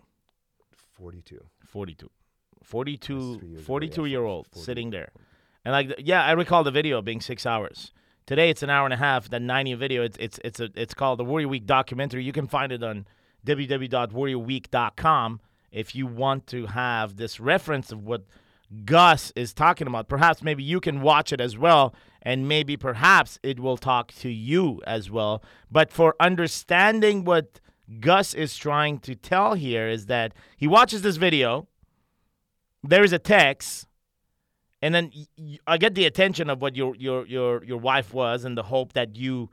42. 0.94 1.44
42. 1.66 2.08
42 2.62 3.60
42 3.62 3.92
ago, 3.92 4.04
yeah, 4.04 4.10
year 4.10 4.24
old 4.24 4.46
40. 4.52 4.64
sitting 4.64 4.90
there. 4.90 5.10
And 5.64 5.72
like 5.72 5.94
yeah, 5.98 6.24
I 6.24 6.32
recall 6.32 6.62
the 6.64 6.70
video 6.70 7.02
being 7.02 7.20
6 7.20 7.44
hours. 7.46 7.92
Today 8.26 8.50
it's 8.50 8.62
an 8.62 8.70
hour 8.70 8.84
and 8.84 8.94
a 8.94 8.96
half. 8.96 9.28
That 9.30 9.42
90 9.42 9.74
video 9.74 10.04
it's 10.04 10.16
it's 10.18 10.38
it's 10.44 10.60
a 10.60 10.70
it's 10.76 10.94
called 10.94 11.18
the 11.18 11.24
Warrior 11.24 11.48
Week 11.48 11.66
documentary. 11.66 12.22
You 12.24 12.32
can 12.32 12.46
find 12.46 12.70
it 12.72 12.82
on 12.82 13.06
www.warriorweek.com 13.44 15.40
if 15.70 15.94
you 15.94 16.06
want 16.06 16.46
to 16.48 16.66
have 16.66 17.16
this 17.16 17.40
reference 17.40 17.92
of 17.92 18.04
what 18.04 18.24
Gus 18.84 19.32
is 19.36 19.52
talking 19.52 19.86
about. 19.86 20.08
Perhaps 20.08 20.42
maybe 20.42 20.62
you 20.62 20.80
can 20.80 21.00
watch 21.00 21.32
it 21.32 21.40
as 21.40 21.56
well, 21.56 21.94
and 22.22 22.48
maybe 22.48 22.76
perhaps 22.76 23.38
it 23.42 23.60
will 23.60 23.76
talk 23.76 24.12
to 24.14 24.28
you 24.28 24.82
as 24.86 25.10
well. 25.10 25.42
But 25.70 25.90
for 25.90 26.16
understanding 26.18 27.24
what 27.24 27.60
Gus 28.00 28.34
is 28.34 28.56
trying 28.56 28.98
to 29.00 29.14
tell 29.14 29.54
here 29.54 29.88
is 29.88 30.06
that 30.06 30.34
he 30.56 30.66
watches 30.66 31.02
this 31.02 31.16
video, 31.16 31.68
there 32.82 33.04
is 33.04 33.12
a 33.12 33.18
text, 33.18 33.86
and 34.82 34.94
then 34.94 35.12
I 35.66 35.78
get 35.78 35.94
the 35.94 36.04
attention 36.04 36.50
of 36.50 36.60
what 36.60 36.76
your 36.76 36.94
your 36.96 37.26
your 37.26 37.64
your 37.64 37.78
wife 37.78 38.12
was 38.12 38.44
and 38.44 38.56
the 38.56 38.64
hope 38.64 38.92
that 38.94 39.16
you 39.16 39.50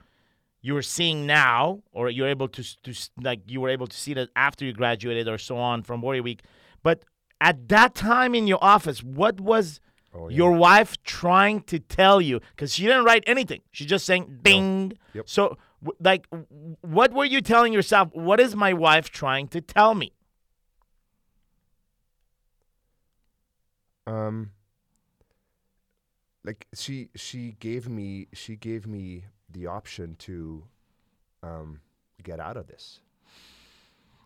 you 0.65 0.73
were 0.73 0.81
seeing 0.81 1.27
now, 1.27 1.83
or 1.91 2.09
you're 2.09 2.29
able 2.29 2.47
to 2.47 2.63
to 2.83 2.91
like 3.21 3.41
you 3.45 3.61
were 3.61 3.69
able 3.69 3.85
to 3.85 3.95
see 3.97 4.13
that 4.15 4.29
after 4.35 4.65
you 4.65 4.73
graduated 4.73 5.27
or 5.27 5.37
so 5.37 5.57
on 5.57 5.83
from 5.83 6.01
Warrior 6.01 6.23
Week. 6.23 6.41
But 6.81 7.03
at 7.39 7.67
that 7.69 7.93
time 7.93 8.33
in 8.33 8.47
your 8.47 8.63
office, 8.63 9.03
what 9.03 9.39
was 9.39 9.79
Oh, 10.15 10.29
yeah. 10.29 10.37
your 10.37 10.51
wife 10.51 10.91
trying 11.03 11.61
to 11.63 11.79
tell 11.79 12.21
you? 12.21 12.39
Because 12.51 12.73
she 12.73 12.83
didn't 12.83 13.03
write 13.03 13.23
anything. 13.27 13.61
She's 13.71 13.87
just 13.87 14.05
saying 14.05 14.39
ding. 14.43 14.93
Yep. 15.13 15.27
So, 15.27 15.57
like, 15.99 16.27
what 16.81 17.11
were 17.13 17.25
you 17.25 17.41
telling 17.41 17.73
yourself? 17.73 18.09
What 18.13 18.39
is 18.39 18.55
my 18.55 18.73
wife 18.73 19.09
trying 19.09 19.47
to 19.49 19.59
tell 19.59 19.95
me? 19.95 20.13
Um 24.05 24.51
like 26.43 26.67
she 26.75 27.09
she 27.15 27.55
gave 27.59 27.87
me 27.87 28.27
she 28.33 28.55
gave 28.55 28.85
me 28.85 29.25
the 29.53 29.67
option 29.67 30.15
to 30.19 30.63
um 31.41 31.79
get 32.21 32.39
out 32.39 32.57
of 32.57 32.67
this. 32.67 32.99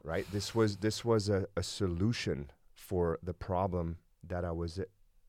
right? 0.03 0.25
This 0.31 0.53
was 0.55 0.77
this 0.77 1.03
was 1.03 1.29
a, 1.29 1.47
a 1.55 1.63
solution 1.63 2.51
for 2.73 3.19
the 3.23 3.33
problem 3.33 3.97
that 4.27 4.45
I 4.45 4.51
was 4.51 4.79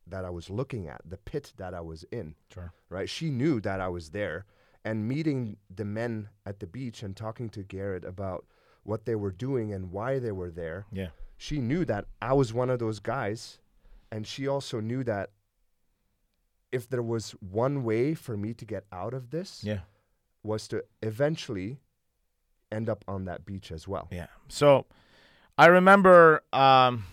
that 0.06 0.24
I 0.24 0.30
was 0.30 0.48
looking 0.48 0.88
at, 0.88 1.00
the 1.04 1.16
pit 1.18 1.52
that 1.56 1.74
I 1.74 1.80
was 1.80 2.04
in. 2.10 2.34
Sure. 2.52 2.72
Right? 2.88 3.08
She 3.08 3.30
knew 3.30 3.60
that 3.60 3.80
I 3.80 3.88
was 3.88 4.10
there, 4.10 4.46
and 4.84 5.06
meeting 5.08 5.56
the 5.74 5.84
men 5.84 6.28
at 6.46 6.60
the 6.60 6.66
beach 6.66 7.02
and 7.02 7.16
talking 7.16 7.48
to 7.50 7.62
Garrett 7.62 8.04
about 8.04 8.46
what 8.84 9.04
they 9.04 9.14
were 9.14 9.32
doing 9.32 9.72
and 9.72 9.92
why 9.92 10.18
they 10.18 10.32
were 10.32 10.50
there. 10.50 10.86
Yeah. 10.92 11.08
She 11.36 11.60
knew 11.60 11.84
that 11.84 12.06
I 12.22 12.32
was 12.32 12.52
one 12.52 12.70
of 12.70 12.78
those 12.78 13.00
guys, 13.00 13.58
and 14.10 14.26
she 14.26 14.48
also 14.48 14.80
knew 14.80 15.04
that 15.04 15.30
if 16.72 16.88
there 16.88 17.02
was 17.02 17.32
one 17.40 17.82
way 17.84 18.14
for 18.14 18.36
me 18.36 18.52
to 18.54 18.64
get 18.64 18.84
out 18.92 19.14
of 19.14 19.30
this, 19.30 19.62
Yeah. 19.64 19.80
was 20.42 20.68
to 20.68 20.84
eventually 21.02 21.78
end 22.70 22.88
up 22.88 23.04
on 23.08 23.24
that 23.24 23.44
beach 23.46 23.72
as 23.72 23.88
well. 23.88 24.08
Yeah. 24.12 24.26
So 24.48 24.86
I 25.56 25.66
remember 25.66 26.42
um, 26.52 27.04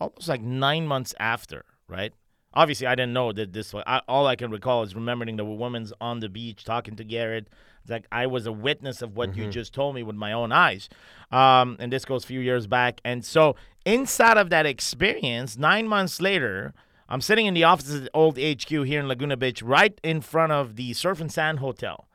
almost 0.00 0.28
like 0.28 0.40
nine 0.42 0.86
months 0.86 1.14
after, 1.20 1.64
right? 1.88 2.12
Obviously, 2.54 2.86
I 2.86 2.94
didn't 2.94 3.12
know 3.12 3.30
that 3.32 3.52
this 3.52 3.72
was. 3.74 3.84
I, 3.86 4.00
all 4.08 4.26
I 4.26 4.34
can 4.34 4.50
recall 4.50 4.82
is 4.82 4.94
remembering 4.94 5.36
the 5.36 5.44
woman's 5.44 5.92
on 6.00 6.20
the 6.20 6.28
beach 6.28 6.64
talking 6.64 6.96
to 6.96 7.04
Garrett. 7.04 7.48
It's 7.82 7.90
like 7.90 8.06
I 8.10 8.26
was 8.26 8.46
a 8.46 8.52
witness 8.52 9.02
of 9.02 9.16
what 9.16 9.36
you 9.36 9.48
just 9.50 9.72
told 9.74 9.94
me 9.94 10.02
with 10.02 10.16
my 10.16 10.32
own 10.32 10.50
eyes. 10.50 10.88
Um, 11.30 11.76
and 11.78 11.92
this 11.92 12.04
goes 12.04 12.24
a 12.24 12.26
few 12.26 12.40
years 12.40 12.66
back. 12.66 13.00
And 13.04 13.24
so, 13.24 13.54
inside 13.84 14.38
of 14.38 14.48
that 14.50 14.64
experience, 14.66 15.56
nine 15.58 15.86
months 15.86 16.20
later, 16.22 16.72
I'm 17.08 17.20
sitting 17.20 17.46
in 17.46 17.54
the 17.54 17.64
office 17.64 17.94
at 17.94 18.08
old 18.12 18.38
HQ 18.38 18.68
here 18.68 19.00
in 19.00 19.08
Laguna 19.08 19.36
Beach, 19.36 19.62
right 19.62 19.98
in 20.02 20.20
front 20.20 20.52
of 20.52 20.76
the 20.76 20.92
Surf 20.92 21.20
and 21.20 21.32
Sand 21.32 21.58
Hotel. 21.60 22.06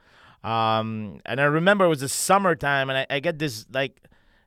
Um, 0.43 1.19
and 1.25 1.39
I 1.39 1.45
remember 1.45 1.85
it 1.85 1.89
was 1.89 2.01
the 2.01 2.09
summertime, 2.09 2.89
and 2.89 2.99
I, 2.99 3.07
I 3.09 3.19
get 3.19 3.39
this 3.39 3.65
like 3.71 4.01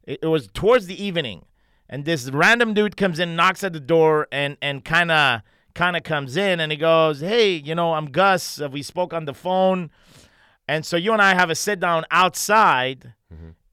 it, 0.05 0.21
it 0.23 0.27
was 0.27 0.47
towards 0.49 0.87
the 0.87 1.03
evening, 1.03 1.47
and 1.89 2.05
this 2.05 2.31
random 2.31 2.75
dude 2.75 2.97
comes 2.97 3.19
in, 3.19 3.35
knocks 3.35 3.65
at 3.65 3.73
the 3.73 3.81
door, 3.81 4.29
and 4.31 4.57
and 4.61 4.85
kind 4.85 5.11
of 5.11 5.41
kind 5.75 5.97
of 5.97 6.03
comes 6.03 6.37
in, 6.37 6.61
and 6.61 6.71
he 6.71 6.79
goes, 6.79 7.21
"Hey, 7.21 7.55
you 7.55 7.75
know, 7.75 7.95
I'm 7.95 8.07
Gus. 8.07 8.61
Uh, 8.61 8.69
we 8.69 8.83
spoke 8.83 9.15
on 9.15 9.25
the 9.25 9.35
phone, 9.35 9.91
and 10.69 10.85
so 10.85 10.97
you 10.97 11.13
and 11.13 11.23
I 11.23 11.35
have 11.35 11.51
a 11.51 11.55
sit 11.55 11.81
down 11.81 12.05
outside." 12.11 13.15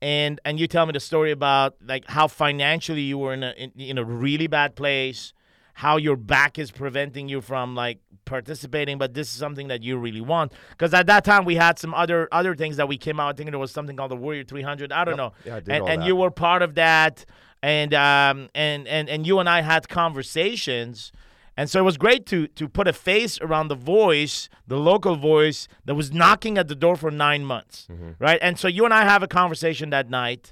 And, 0.01 0.41
and 0.43 0.59
you 0.59 0.67
tell 0.67 0.85
me 0.85 0.91
the 0.91 0.99
story 0.99 1.31
about 1.31 1.75
like 1.85 2.05
how 2.09 2.27
financially 2.27 3.03
you 3.03 3.17
were 3.17 3.33
in 3.33 3.41
a 3.43 3.51
in, 3.51 3.71
in 3.77 3.97
a 3.97 4.03
really 4.03 4.47
bad 4.47 4.75
place, 4.75 5.31
how 5.73 5.97
your 5.97 6.15
back 6.15 6.57
is 6.59 6.71
preventing 6.71 7.27
you 7.27 7.41
from 7.41 7.75
like 7.75 7.99
participating, 8.25 8.97
but 8.97 9.13
this 9.13 9.27
is 9.27 9.33
something 9.37 9.67
that 9.67 9.83
you 9.83 9.97
really 9.97 10.21
want. 10.21 10.53
Because 10.71 10.93
at 10.93 11.07
that 11.07 11.23
time 11.25 11.45
we 11.45 11.55
had 11.55 11.77
some 11.79 11.93
other 11.93 12.27
other 12.31 12.55
things 12.55 12.77
that 12.77 12.87
we 12.87 12.97
came 12.97 13.19
out. 13.19 13.29
I 13.29 13.33
think 13.37 13.49
there 13.49 13.59
was 13.59 13.71
something 13.71 13.95
called 13.97 14.11
the 14.11 14.15
Warrior 14.15 14.43
300. 14.43 14.91
I 14.91 15.03
don't 15.03 15.13
Yep. 15.13 15.17
know. 15.17 15.33
Yeah, 15.45 15.55
I 15.55 15.59
did 15.59 15.69
and 15.73 15.81
all 15.83 15.89
and 15.89 16.01
that. 16.01 16.07
you 16.07 16.15
were 16.15 16.31
part 16.31 16.61
of 16.61 16.75
that, 16.75 17.25
and 17.61 17.93
um 17.93 18.49
and 18.55 18.87
and 18.87 19.09
and 19.09 19.25
you 19.27 19.39
and 19.39 19.49
I 19.49 19.61
had 19.61 19.89
conversations. 19.89 21.11
And 21.55 21.69
so 21.69 21.79
it 21.79 21.83
was 21.83 21.97
great 21.97 22.25
to 22.27 22.47
to 22.47 22.67
put 22.67 22.87
a 22.87 22.93
face 22.93 23.39
around 23.41 23.67
the 23.67 23.75
voice, 23.75 24.49
the 24.67 24.77
local 24.77 25.15
voice 25.15 25.67
that 25.85 25.93
was 25.95 26.11
knocking 26.11 26.57
at 26.57 26.67
the 26.67 26.75
door 26.75 26.95
for 26.95 27.11
nine 27.11 27.45
months, 27.45 27.87
right? 28.19 28.39
And 28.41 28.57
so 28.57 28.67
you 28.67 28.85
and 28.85 28.93
I 28.93 29.03
have 29.03 29.21
a 29.21 29.27
conversation 29.27 29.91
that 29.91 30.09
night, 30.09 30.51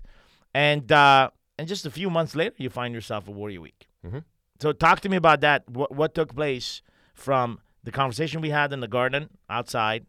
and 0.53 0.91
uh, 0.91 1.29
and 1.57 1.67
just 1.67 1.85
a 1.85 1.91
few 1.91 2.09
months 2.09 2.35
later, 2.35 2.55
you 2.57 2.69
find 2.69 2.93
yourself 2.93 3.27
a 3.27 3.31
Warrior 3.31 3.61
Week. 3.61 3.87
Mhm. 4.05 4.23
So 4.61 4.71
talk 4.71 4.99
to 5.01 5.09
me 5.09 5.17
about 5.17 5.41
that. 5.41 5.67
What 5.69 5.91
what 5.95 6.13
took 6.13 6.35
place 6.35 6.81
from 7.13 7.59
the 7.83 7.91
conversation 7.91 8.41
we 8.41 8.51
had 8.51 8.71
in 8.73 8.79
the 8.79 8.87
garden 8.87 9.29
outside, 9.49 10.05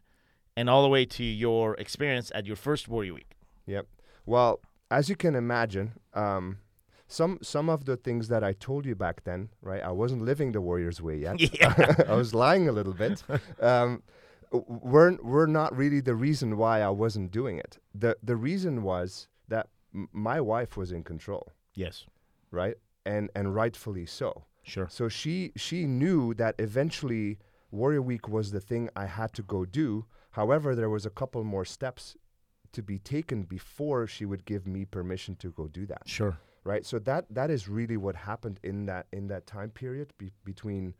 and 0.56 0.68
all 0.70 0.82
the 0.82 0.88
way 0.88 1.04
to 1.06 1.24
your 1.24 1.74
experience 1.84 2.30
at 2.34 2.46
your 2.46 2.56
first 2.56 2.86
Warrior 2.88 3.14
Week. 3.14 3.32
Yep. 3.66 3.86
Well, 4.26 4.60
as 4.90 5.08
you 5.08 5.16
can 5.16 5.34
imagine, 5.34 5.92
um, 6.14 6.58
some 7.08 7.38
some 7.42 7.70
of 7.70 7.84
the 7.86 7.96
things 7.96 8.28
that 8.28 8.44
I 8.44 8.52
told 8.52 8.84
you 8.86 8.94
back 8.94 9.24
then, 9.24 9.48
right? 9.62 9.82
I 9.82 9.92
wasn't 9.92 10.22
living 10.24 10.52
the 10.52 10.60
Warriors 10.60 11.00
way 11.00 11.16
yet. 11.16 11.36
Yeah. 11.60 12.04
I 12.08 12.14
was 12.14 12.34
lying 12.34 12.68
a 12.68 12.72
little 12.72 12.94
bit. 12.94 13.22
Um, 13.60 14.02
were 14.52 15.16
were 15.22 15.46
not 15.46 15.74
really 15.74 16.00
the 16.02 16.14
reason 16.14 16.56
why 16.58 16.82
I 16.82 16.90
wasn't 16.90 17.30
doing 17.30 17.58
it. 17.58 17.78
the 17.94 18.16
The 18.22 18.36
reason 18.36 18.82
was 18.82 19.28
that 19.48 19.66
m- 19.94 20.08
my 20.12 20.40
wife 20.40 20.76
was 20.76 20.92
in 20.92 21.02
control, 21.04 21.44
Yes. 21.74 22.04
right? 22.50 22.76
And 23.04 23.30
and 23.34 23.54
rightfully 23.54 24.06
so. 24.06 24.44
Sure. 24.62 24.88
So 24.90 25.08
she 25.08 25.52
she 25.56 25.86
knew 25.86 26.34
that 26.34 26.54
eventually 26.58 27.38
Warrior 27.70 28.02
Week 28.02 28.28
was 28.28 28.52
the 28.52 28.60
thing 28.60 28.88
I 28.94 29.06
had 29.06 29.32
to 29.34 29.42
go 29.42 29.64
do. 29.64 30.06
However, 30.32 30.74
there 30.74 30.88
was 30.88 31.04
a 31.04 31.10
couple 31.10 31.42
more 31.44 31.64
steps 31.64 32.16
to 32.72 32.82
be 32.82 32.98
taken 32.98 33.42
before 33.42 34.06
she 34.06 34.24
would 34.24 34.44
give 34.44 34.66
me 34.66 34.84
permission 34.84 35.36
to 35.36 35.50
go 35.50 35.68
do 35.68 35.86
that. 35.86 36.02
Sure. 36.06 36.38
Right? 36.64 36.86
So 36.86 36.98
that 37.00 37.26
that 37.30 37.50
is 37.50 37.68
really 37.68 37.96
what 37.96 38.14
happened 38.14 38.60
in 38.62 38.86
that 38.86 39.06
in 39.12 39.26
that 39.28 39.46
time 39.46 39.70
period 39.70 40.12
be, 40.18 40.30
between 40.44 40.94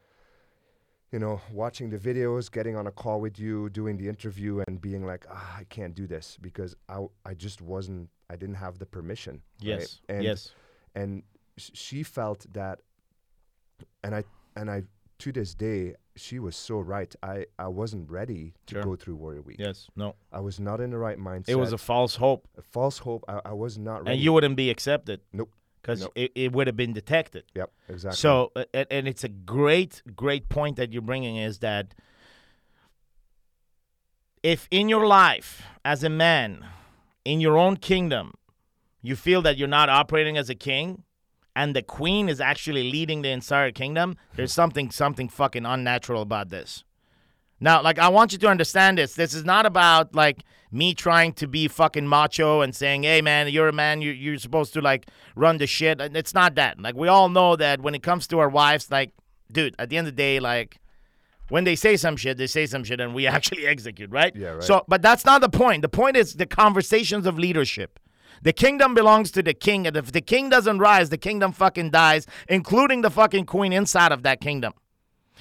you 1.12 1.18
know, 1.18 1.40
watching 1.52 1.90
the 1.90 1.98
videos, 1.98 2.50
getting 2.50 2.74
on 2.74 2.86
a 2.86 2.90
call 2.90 3.20
with 3.20 3.38
you, 3.38 3.68
doing 3.68 3.98
the 3.98 4.08
interview 4.08 4.64
and 4.66 4.80
being 4.80 5.04
like, 5.04 5.26
ah, 5.30 5.56
I 5.58 5.64
can't 5.64 5.94
do 5.94 6.06
this 6.06 6.38
because 6.40 6.74
I 6.88 7.04
I 7.24 7.34
just 7.34 7.60
wasn't 7.60 8.08
I 8.30 8.36
didn't 8.36 8.56
have 8.56 8.78
the 8.78 8.86
permission. 8.86 9.34
right? 9.34 9.80
Yes. 9.80 10.00
And 10.08 10.24
yes. 10.24 10.52
and 10.94 11.22
she 11.56 12.02
felt 12.02 12.46
that 12.52 12.80
and 14.02 14.14
i 14.14 14.24
and 14.56 14.70
i 14.70 14.82
to 15.18 15.32
this 15.32 15.54
day 15.54 15.94
she 16.16 16.38
was 16.38 16.56
so 16.56 16.78
right 16.80 17.14
i 17.22 17.44
i 17.58 17.66
wasn't 17.68 18.08
ready 18.10 18.54
to 18.66 18.74
Sure. 18.74 18.82
go 18.82 18.96
through 18.96 19.16
warrior 19.16 19.42
week 19.42 19.56
Yes. 19.58 19.88
No. 19.96 20.14
i 20.32 20.40
was 20.40 20.58
not 20.60 20.80
in 20.80 20.90
the 20.90 20.98
right 20.98 21.18
mindset 21.18 21.48
It 21.50 21.56
was 21.58 21.72
a 21.72 21.78
false 21.78 22.16
hope, 22.16 22.48
a 22.56 22.62
false 22.62 22.98
hope 22.98 23.24
i, 23.28 23.40
I 23.46 23.52
was 23.52 23.78
not 23.78 23.98
ready 24.04 24.12
and 24.12 24.20
you 24.20 24.32
wouldn't 24.32 24.56
be 24.56 24.70
accepted 24.70 25.20
nope 25.32 25.50
because 25.80 26.00
Nope. 26.02 26.12
it, 26.14 26.32
it 26.36 26.52
would 26.52 26.66
have 26.68 26.76
been 26.76 26.92
detected. 26.92 27.44
yep 27.54 27.70
exactly 27.88 28.16
So, 28.16 28.52
and, 28.72 28.86
and 28.90 29.08
it's 29.08 29.24
a 29.24 29.28
great, 29.28 30.00
great 30.14 30.48
point 30.48 30.76
that 30.76 30.92
you're 30.92 31.02
bringing 31.02 31.36
is 31.36 31.58
that 31.58 31.94
if 34.42 34.66
in 34.70 34.88
your 34.88 35.06
life 35.06 35.62
as 35.84 36.02
a 36.04 36.08
man, 36.08 36.64
in 37.24 37.40
your 37.40 37.56
own 37.58 37.76
kingdom, 37.76 38.32
you 39.00 39.16
feel 39.16 39.42
that 39.42 39.56
you're 39.56 39.68
not 39.68 39.88
operating 39.88 40.36
as 40.36 40.48
a 40.50 40.54
king, 40.54 41.02
and 41.54 41.76
the 41.76 41.82
queen 41.82 42.28
is 42.28 42.40
actually 42.40 42.90
leading 42.90 43.22
the 43.22 43.30
entire 43.30 43.70
kingdom, 43.70 44.16
there's 44.36 44.52
something, 44.52 44.90
something 44.90 45.28
fucking 45.28 45.66
unnatural 45.66 46.22
about 46.22 46.48
this. 46.48 46.84
Now, 47.60 47.80
like, 47.80 47.98
I 47.98 48.08
want 48.08 48.32
you 48.32 48.38
to 48.38 48.48
understand 48.48 48.98
this. 48.98 49.14
This 49.14 49.34
is 49.34 49.44
not 49.44 49.66
about 49.66 50.16
like 50.16 50.42
me 50.72 50.94
trying 50.94 51.32
to 51.34 51.46
be 51.46 51.68
fucking 51.68 52.08
macho 52.08 52.60
and 52.60 52.74
saying, 52.74 53.04
"Hey, 53.04 53.22
man, 53.22 53.48
you're 53.48 53.68
a 53.68 53.72
man. 53.72 54.02
You're, 54.02 54.14
you're 54.14 54.38
supposed 54.38 54.72
to 54.72 54.80
like 54.80 55.06
run 55.36 55.58
the 55.58 55.68
shit." 55.68 56.00
It's 56.00 56.34
not 56.34 56.56
that. 56.56 56.80
Like, 56.80 56.96
we 56.96 57.06
all 57.06 57.28
know 57.28 57.54
that 57.54 57.80
when 57.80 57.94
it 57.94 58.02
comes 58.02 58.26
to 58.28 58.40
our 58.40 58.48
wives, 58.48 58.90
like, 58.90 59.12
dude, 59.52 59.76
at 59.78 59.90
the 59.90 59.96
end 59.96 60.08
of 60.08 60.16
the 60.16 60.20
day, 60.20 60.40
like, 60.40 60.80
when 61.50 61.62
they 61.62 61.76
say 61.76 61.96
some 61.96 62.16
shit, 62.16 62.36
they 62.36 62.48
say 62.48 62.66
some 62.66 62.82
shit, 62.82 62.98
and 62.98 63.14
we 63.14 63.26
actually 63.36 63.64
execute, 63.64 64.10
right? 64.10 64.34
Yeah, 64.34 64.48
right. 64.54 64.62
So, 64.64 64.84
but 64.88 65.00
that's 65.00 65.24
not 65.24 65.40
the 65.40 65.48
point. 65.48 65.82
The 65.82 65.88
point 65.88 66.16
is 66.16 66.34
the 66.34 66.46
conversations 66.46 67.26
of 67.26 67.38
leadership. 67.38 68.00
The 68.42 68.52
kingdom 68.52 68.94
belongs 68.94 69.30
to 69.32 69.42
the 69.42 69.54
king, 69.54 69.86
and 69.86 69.96
if 69.96 70.10
the 70.10 70.20
king 70.20 70.50
doesn't 70.50 70.78
rise, 70.78 71.10
the 71.10 71.18
kingdom 71.18 71.52
fucking 71.52 71.90
dies, 71.90 72.26
including 72.48 73.02
the 73.02 73.10
fucking 73.10 73.46
queen 73.46 73.72
inside 73.72 74.10
of 74.10 74.24
that 74.24 74.40
kingdom. 74.40 74.72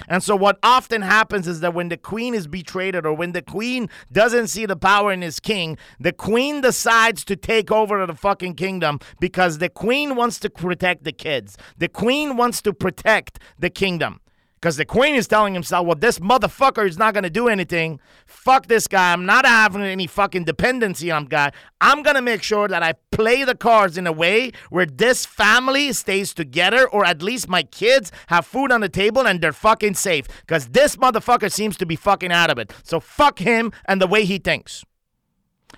And 0.08 0.24
so, 0.24 0.36
what 0.36 0.58
often 0.64 1.02
happens 1.02 1.48
is 1.48 1.60
that 1.60 1.74
when 1.74 1.90
the 1.90 1.98
queen 1.98 2.34
is 2.34 2.48
betrayed 2.48 2.96
or 2.96 3.14
when 3.14 3.34
the 3.34 3.42
queen 3.42 3.90
doesn't 4.12 4.48
see 4.48 4.66
the 4.66 4.76
power 4.76 5.12
in 5.12 5.22
his 5.22 5.40
king, 5.40 5.78
the 6.00 6.14
queen 6.14 6.62
decides 6.62 7.26
to 7.26 7.36
take 7.36 7.72
over 7.72 8.06
the 8.06 8.16
fucking 8.16 8.56
kingdom 8.56 9.00
because 9.20 9.58
the 9.58 9.70
queen 9.70 10.16
wants 10.16 10.40
to 10.40 10.50
protect 10.50 11.04
the 11.04 11.12
kids. 11.12 11.58
The 11.78 11.90
queen 11.90 12.38
wants 12.38 12.62
to 12.64 12.74
protect 12.74 13.40
the 13.60 13.70
kingdom. 13.70 14.22
Because 14.62 14.78
the 14.78 14.86
queen 14.86 15.16
is 15.16 15.28
telling 15.28 15.56
himself, 15.56 15.88
well, 15.88 15.96
this 15.96 16.20
motherfucker 16.20 16.88
is 16.88 16.96
not 16.96 17.16
going 17.16 17.24
to 17.24 17.32
do 17.32 17.48
anything. 17.48 18.00
Fuck 18.28 18.68
this 18.68 18.88
guy. 18.88 19.12
I'm 19.12 19.26
not 19.26 19.44
having 19.44 19.82
any 19.82 20.06
fucking 20.06 20.44
dependency 20.44 21.10
on 21.10 21.26
guy. 21.26 21.52
I'm 21.82 22.04
going 22.04 22.16
to 22.16 22.22
make 22.22 22.44
sure 22.44 22.68
that 22.68 22.84
I 22.84 22.94
play 23.10 23.44
the 23.44 23.56
cards 23.56 23.98
in 23.98 24.06
a 24.06 24.12
way 24.12 24.52
where 24.70 24.86
this 24.86 25.26
family 25.26 25.92
stays 25.94 26.32
together 26.36 26.88
or 26.88 27.04
at 27.04 27.24
least 27.24 27.50
my 27.50 27.64
kids 27.64 28.12
have 28.28 28.46
food 28.46 28.72
on 28.72 28.82
the 28.82 28.90
table 28.90 29.26
and 29.28 29.42
they're 29.42 29.52
fucking 29.52 29.96
safe. 29.96 30.28
Because 30.42 30.68
this 30.68 30.96
motherfucker 30.96 31.52
seems 31.52 31.76
to 31.78 31.88
be 31.88 31.96
fucking 31.96 32.32
out 32.32 32.52
of 32.52 32.60
it. 32.60 32.72
So 32.84 33.00
fuck 33.00 33.40
him 33.40 33.72
and 33.86 34.00
the 34.00 34.06
way 34.06 34.26
he 34.26 34.38
thinks. 34.38 34.86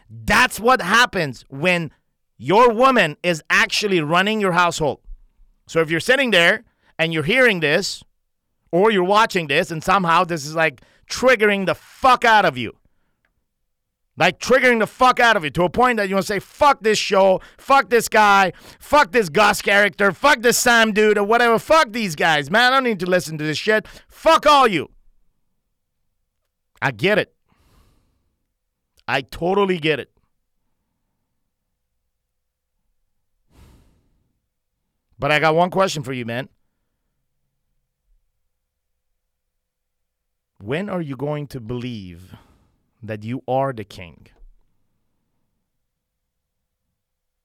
That's 0.09 0.59
what 0.59 0.81
happens 0.81 1.45
when 1.47 1.91
your 2.37 2.73
woman 2.73 3.15
is 3.23 3.41
actually 3.49 4.01
running 4.01 4.41
your 4.41 4.51
household. 4.51 4.99
So 5.67 5.79
if 5.79 5.89
you're 5.89 6.01
sitting 6.01 6.31
there 6.31 6.65
and 6.99 7.13
you're 7.13 7.23
hearing 7.23 7.61
this, 7.61 8.03
or 8.73 8.89
you're 8.89 9.03
watching 9.03 9.45
this 9.45 9.69
and 9.69 9.83
somehow 9.83 10.23
this 10.23 10.47
is 10.47 10.55
like 10.55 10.81
triggering 11.07 11.67
the 11.67 11.75
fuck 11.75 12.25
out 12.25 12.43
of 12.43 12.57
you. 12.57 12.75
Like 14.17 14.39
triggering 14.39 14.79
the 14.79 14.87
fuck 14.87 15.19
out 15.19 15.37
of 15.37 15.43
you 15.43 15.51
to 15.51 15.63
a 15.63 15.69
point 15.69 15.97
that 15.97 16.09
you 16.09 16.15
want 16.15 16.25
to 16.25 16.33
say, 16.33 16.39
fuck 16.39 16.81
this 16.81 16.97
show, 16.97 17.39
fuck 17.59 17.91
this 17.91 18.09
guy, 18.09 18.51
fuck 18.79 19.11
this 19.11 19.29
Gus 19.29 19.61
character, 19.61 20.11
fuck 20.11 20.41
this 20.41 20.57
Sam 20.57 20.91
dude, 20.91 21.19
or 21.19 21.23
whatever. 21.23 21.59
Fuck 21.59 21.91
these 21.91 22.15
guys, 22.15 22.49
man. 22.49 22.73
I 22.73 22.77
don't 22.77 22.83
need 22.83 22.99
to 23.01 23.05
listen 23.05 23.37
to 23.37 23.43
this 23.43 23.59
shit. 23.59 23.87
Fuck 24.07 24.47
all 24.47 24.67
you. 24.67 24.89
I 26.81 26.89
get 26.89 27.19
it. 27.19 27.31
I 29.07 29.21
totally 29.21 29.77
get 29.77 29.99
it. 29.99 30.09
But 35.19 35.31
I 35.31 35.39
got 35.39 35.53
one 35.55 35.69
question 35.69 36.01
for 36.01 36.11
you, 36.11 36.25
man. 36.25 36.49
When 40.63 40.89
are 40.89 41.01
you 41.01 41.17
going 41.17 41.47
to 41.47 41.59
believe 41.59 42.37
that 43.01 43.25
you 43.25 43.43
are 43.49 43.73
the 43.73 43.83
king? 43.83 44.27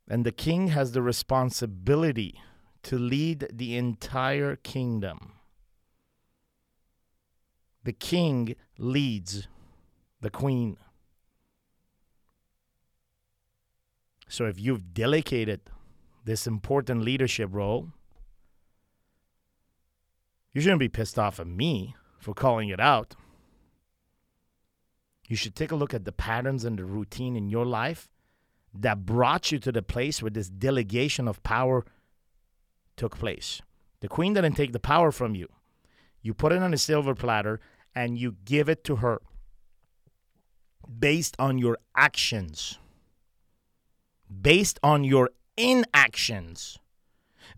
And 0.09 0.25
the 0.25 0.31
king 0.31 0.69
has 0.69 0.93
the 0.93 1.03
responsibility 1.03 2.41
to 2.85 2.97
lead 2.97 3.49
the 3.53 3.77
entire 3.77 4.55
kingdom. 4.55 5.33
The 7.83 7.93
king 7.93 8.55
leads 8.79 9.49
the 10.21 10.31
queen. 10.31 10.77
So 14.29 14.45
if 14.45 14.61
you've 14.61 14.95
delegated 14.95 15.63
this 16.25 16.47
important 16.47 17.03
leadership 17.03 17.49
role, 17.51 17.89
you 20.53 20.61
shouldn't 20.61 20.79
be 20.79 20.89
pissed 20.89 21.19
off 21.19 21.41
at 21.41 21.49
me 21.49 21.97
for 22.29 22.35
calling 22.35 22.69
it 22.69 22.79
out. 22.79 23.17
You 25.27 25.35
should 25.35 25.57
take 25.57 25.73
a 25.73 25.77
look 25.77 25.95
at 25.95 26.05
the 26.05 26.13
patterns 26.13 26.63
and 26.63 26.79
the 26.79 26.85
routine 26.85 27.37
in 27.37 27.49
your 27.49 27.65
life 27.65 28.07
that 28.75 29.07
brought 29.07 29.51
you 29.51 29.59
to 29.61 29.73
the 29.73 29.81
place 29.81 30.21
where 30.21 30.31
this 30.31 30.51
delegation 30.51 31.27
of 31.27 31.43
power 31.43 31.87
took 32.99 33.17
place. 33.17 33.63
The 34.01 34.09
queen 34.09 34.35
didn't 34.35 34.57
take 34.57 34.73
the 34.73 34.79
power 34.79 35.11
from 35.11 35.35
you. 35.35 35.49
You 36.21 36.35
put 36.35 36.53
it 36.53 36.63
on 36.63 36.75
a 36.75 36.77
silver 36.77 37.15
platter 37.15 37.61
and 37.95 38.19
you 38.19 38.37
give 38.45 38.69
it 38.69 38.85
to 38.85 38.97
her 38.97 39.23
based 40.99 41.35
on 41.39 41.57
your 41.57 41.79
actions, 41.97 42.79
based 44.29 44.79
on 44.83 45.03
your 45.03 45.31
inactions 45.57 46.79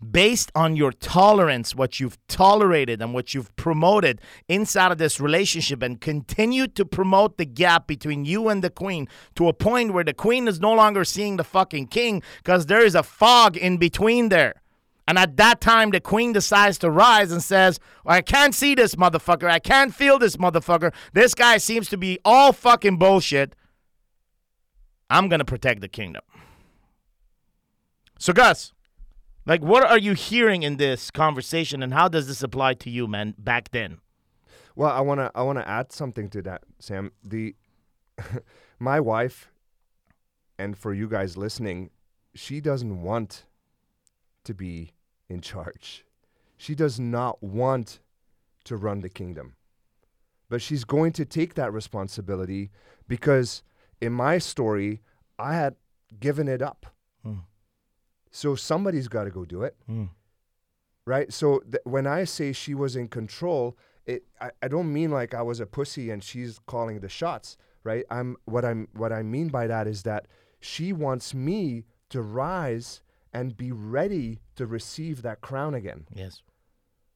based 0.09 0.51
on 0.55 0.75
your 0.75 0.91
tolerance, 0.91 1.75
what 1.75 1.99
you've 1.99 2.17
tolerated 2.27 3.01
and 3.01 3.13
what 3.13 3.33
you've 3.33 3.55
promoted 3.55 4.19
inside 4.47 4.91
of 4.91 4.97
this 4.97 5.19
relationship, 5.19 5.83
and 5.83 6.01
continue 6.01 6.67
to 6.67 6.85
promote 6.85 7.37
the 7.37 7.45
gap 7.45 7.87
between 7.87 8.25
you 8.25 8.49
and 8.49 8.63
the 8.63 8.69
queen 8.69 9.07
to 9.35 9.47
a 9.47 9.53
point 9.53 9.93
where 9.93 10.03
the 10.03 10.13
queen 10.13 10.47
is 10.47 10.59
no 10.59 10.73
longer 10.73 11.03
seeing 11.03 11.37
the 11.37 11.43
fucking 11.43 11.87
king 11.87 12.23
because 12.37 12.65
there 12.65 12.83
is 12.83 12.95
a 12.95 13.03
fog 13.03 13.55
in 13.55 13.77
between 13.77 14.29
there. 14.29 14.61
And 15.07 15.17
at 15.17 15.37
that 15.37 15.61
time, 15.61 15.89
the 15.89 15.99
queen 15.99 16.31
decides 16.31 16.77
to 16.79 16.89
rise 16.89 17.31
and 17.31 17.43
says, 17.43 17.79
I 18.05 18.21
can't 18.21 18.55
see 18.55 18.75
this 18.75 18.95
motherfucker. 18.95 19.49
I 19.49 19.59
can't 19.59 19.93
feel 19.93 20.17
this 20.17 20.37
motherfucker. 20.37 20.93
This 21.13 21.33
guy 21.35 21.57
seems 21.57 21.89
to 21.89 21.97
be 21.97 22.19
all 22.23 22.53
fucking 22.53 22.97
bullshit. 22.97 23.55
I'm 25.09 25.27
going 25.27 25.39
to 25.39 25.45
protect 25.45 25.81
the 25.81 25.89
kingdom. 25.89 26.21
So, 28.19 28.31
Gus, 28.31 28.71
like, 29.45 29.61
what 29.61 29.83
are 29.83 29.97
you 29.97 30.13
hearing 30.13 30.63
in 30.63 30.77
this 30.77 31.11
conversation, 31.11 31.81
and 31.81 31.93
how 31.93 32.07
does 32.07 32.27
this 32.27 32.43
apply 32.43 32.75
to 32.75 32.89
you, 32.89 33.07
man? 33.07 33.33
Back 33.37 33.71
then. 33.71 33.99
Well, 34.75 34.91
I 34.91 35.01
wanna 35.01 35.31
I 35.35 35.41
wanna 35.43 35.63
add 35.65 35.91
something 35.91 36.29
to 36.29 36.41
that, 36.43 36.63
Sam. 36.79 37.11
The 37.23 37.55
my 38.79 38.99
wife, 38.99 39.51
and 40.57 40.77
for 40.77 40.93
you 40.93 41.07
guys 41.07 41.37
listening, 41.37 41.89
she 42.33 42.61
doesn't 42.61 43.01
want 43.01 43.45
to 44.43 44.53
be 44.53 44.93
in 45.29 45.41
charge. 45.41 46.05
She 46.57 46.75
does 46.75 46.99
not 46.99 47.41
want 47.41 47.99
to 48.65 48.77
run 48.77 49.01
the 49.01 49.09
kingdom. 49.09 49.55
But 50.49 50.61
she's 50.61 50.83
going 50.83 51.13
to 51.13 51.25
take 51.25 51.55
that 51.55 51.71
responsibility 51.71 52.71
because 53.07 53.63
in 54.01 54.11
my 54.13 54.37
story, 54.37 55.01
I 55.39 55.55
had 55.55 55.75
given 56.19 56.47
it 56.47 56.61
up. 56.61 56.87
Mm. 57.25 57.43
So 58.31 58.55
somebody's 58.55 59.07
got 59.07 59.25
to 59.25 59.29
go 59.29 59.45
do 59.45 59.63
it. 59.63 59.75
Mm. 59.89 60.09
Right? 61.05 61.31
So 61.31 61.59
th- 61.59 61.83
when 61.83 62.07
I 62.07 62.23
say 62.23 62.53
she 62.53 62.73
was 62.73 62.95
in 62.95 63.07
control, 63.07 63.77
it 64.05 64.23
I, 64.39 64.51
I 64.63 64.67
don't 64.67 64.91
mean 64.91 65.11
like 65.11 65.33
I 65.33 65.41
was 65.41 65.59
a 65.59 65.65
pussy 65.65 66.09
and 66.09 66.23
she's 66.23 66.59
calling 66.65 66.99
the 66.99 67.09
shots, 67.09 67.57
right? 67.83 68.05
I'm 68.09 68.37
what 68.45 68.63
I'm 68.63 68.87
what 68.93 69.11
I 69.11 69.21
mean 69.23 69.49
by 69.49 69.67
that 69.67 69.87
is 69.87 70.03
that 70.03 70.27
she 70.59 70.93
wants 70.93 71.33
me 71.33 71.85
to 72.09 72.21
rise 72.21 73.01
and 73.33 73.57
be 73.57 73.71
ready 73.71 74.39
to 74.55 74.65
receive 74.65 75.21
that 75.21 75.41
crown 75.41 75.73
again. 75.73 76.05
Yes. 76.13 76.41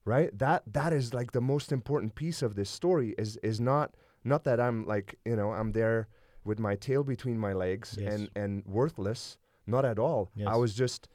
Right? 0.03 0.37
That 0.37 0.63
that 0.73 0.93
is 0.93 1.13
like 1.13 1.31
the 1.31 1.41
most 1.41 1.71
important 1.71 2.15
piece 2.15 2.41
of 2.41 2.55
this 2.55 2.69
story 2.69 3.15
is 3.17 3.37
is 3.37 3.59
not 3.59 3.95
not 4.23 4.43
that 4.43 4.59
I'm 4.59 4.85
like, 4.85 5.17
you 5.25 5.35
know, 5.35 5.51
I'm 5.51 5.71
there 5.71 6.07
with 6.43 6.59
my 6.59 6.75
tail 6.75 7.03
between 7.03 7.37
my 7.37 7.53
legs 7.53 7.97
yes. 7.99 8.13
and 8.13 8.29
and 8.35 8.63
worthless, 8.65 9.37
not 9.67 9.85
at 9.85 9.99
all. 9.99 10.31
Yes. 10.35 10.47
I 10.49 10.55
was 10.55 10.73
just, 10.73 11.07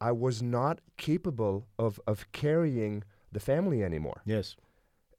I 0.00 0.12
was 0.12 0.42
not 0.42 0.80
capable 0.96 1.66
of 1.78 2.00
of 2.06 2.30
carrying 2.32 3.04
the 3.32 3.40
family 3.40 3.82
anymore. 3.82 4.22
Yes. 4.24 4.56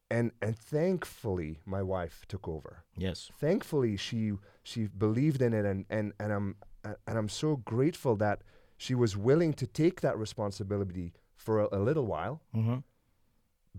And 0.09 0.31
and 0.41 0.57
thankfully, 0.57 1.59
my 1.65 1.83
wife 1.83 2.25
took 2.27 2.47
over. 2.47 2.83
Yes. 2.97 3.29
Thankfully, 3.39 3.97
she 3.97 4.33
she 4.63 4.87
believed 4.87 5.41
in 5.41 5.53
it, 5.53 5.65
and 5.65 5.85
and 5.89 6.13
and 6.19 6.31
I'm 6.31 6.55
and 6.83 7.17
I'm 7.17 7.29
so 7.29 7.57
grateful 7.57 8.15
that 8.17 8.41
she 8.77 8.95
was 8.95 9.17
willing 9.17 9.53
to 9.53 9.67
take 9.67 10.01
that 10.01 10.17
responsibility 10.17 11.13
for 11.35 11.59
a, 11.59 11.67
a 11.73 11.79
little 11.79 12.05
while. 12.05 12.41
Mm-hmm. 12.55 12.77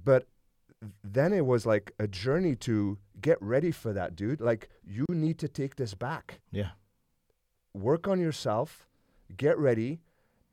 But 0.02 0.28
then 1.02 1.32
it 1.32 1.44
was 1.44 1.66
like 1.66 1.92
a 1.98 2.06
journey 2.06 2.54
to 2.56 2.98
get 3.20 3.38
ready 3.42 3.70
for 3.70 3.92
that, 3.92 4.14
dude. 4.14 4.40
Like 4.40 4.68
you 4.86 5.04
need 5.08 5.38
to 5.38 5.48
take 5.48 5.76
this 5.76 5.94
back. 5.94 6.40
Yeah. 6.52 6.70
Work 7.74 8.08
on 8.08 8.20
yourself 8.20 8.88
get 9.36 9.58
ready, 9.58 10.00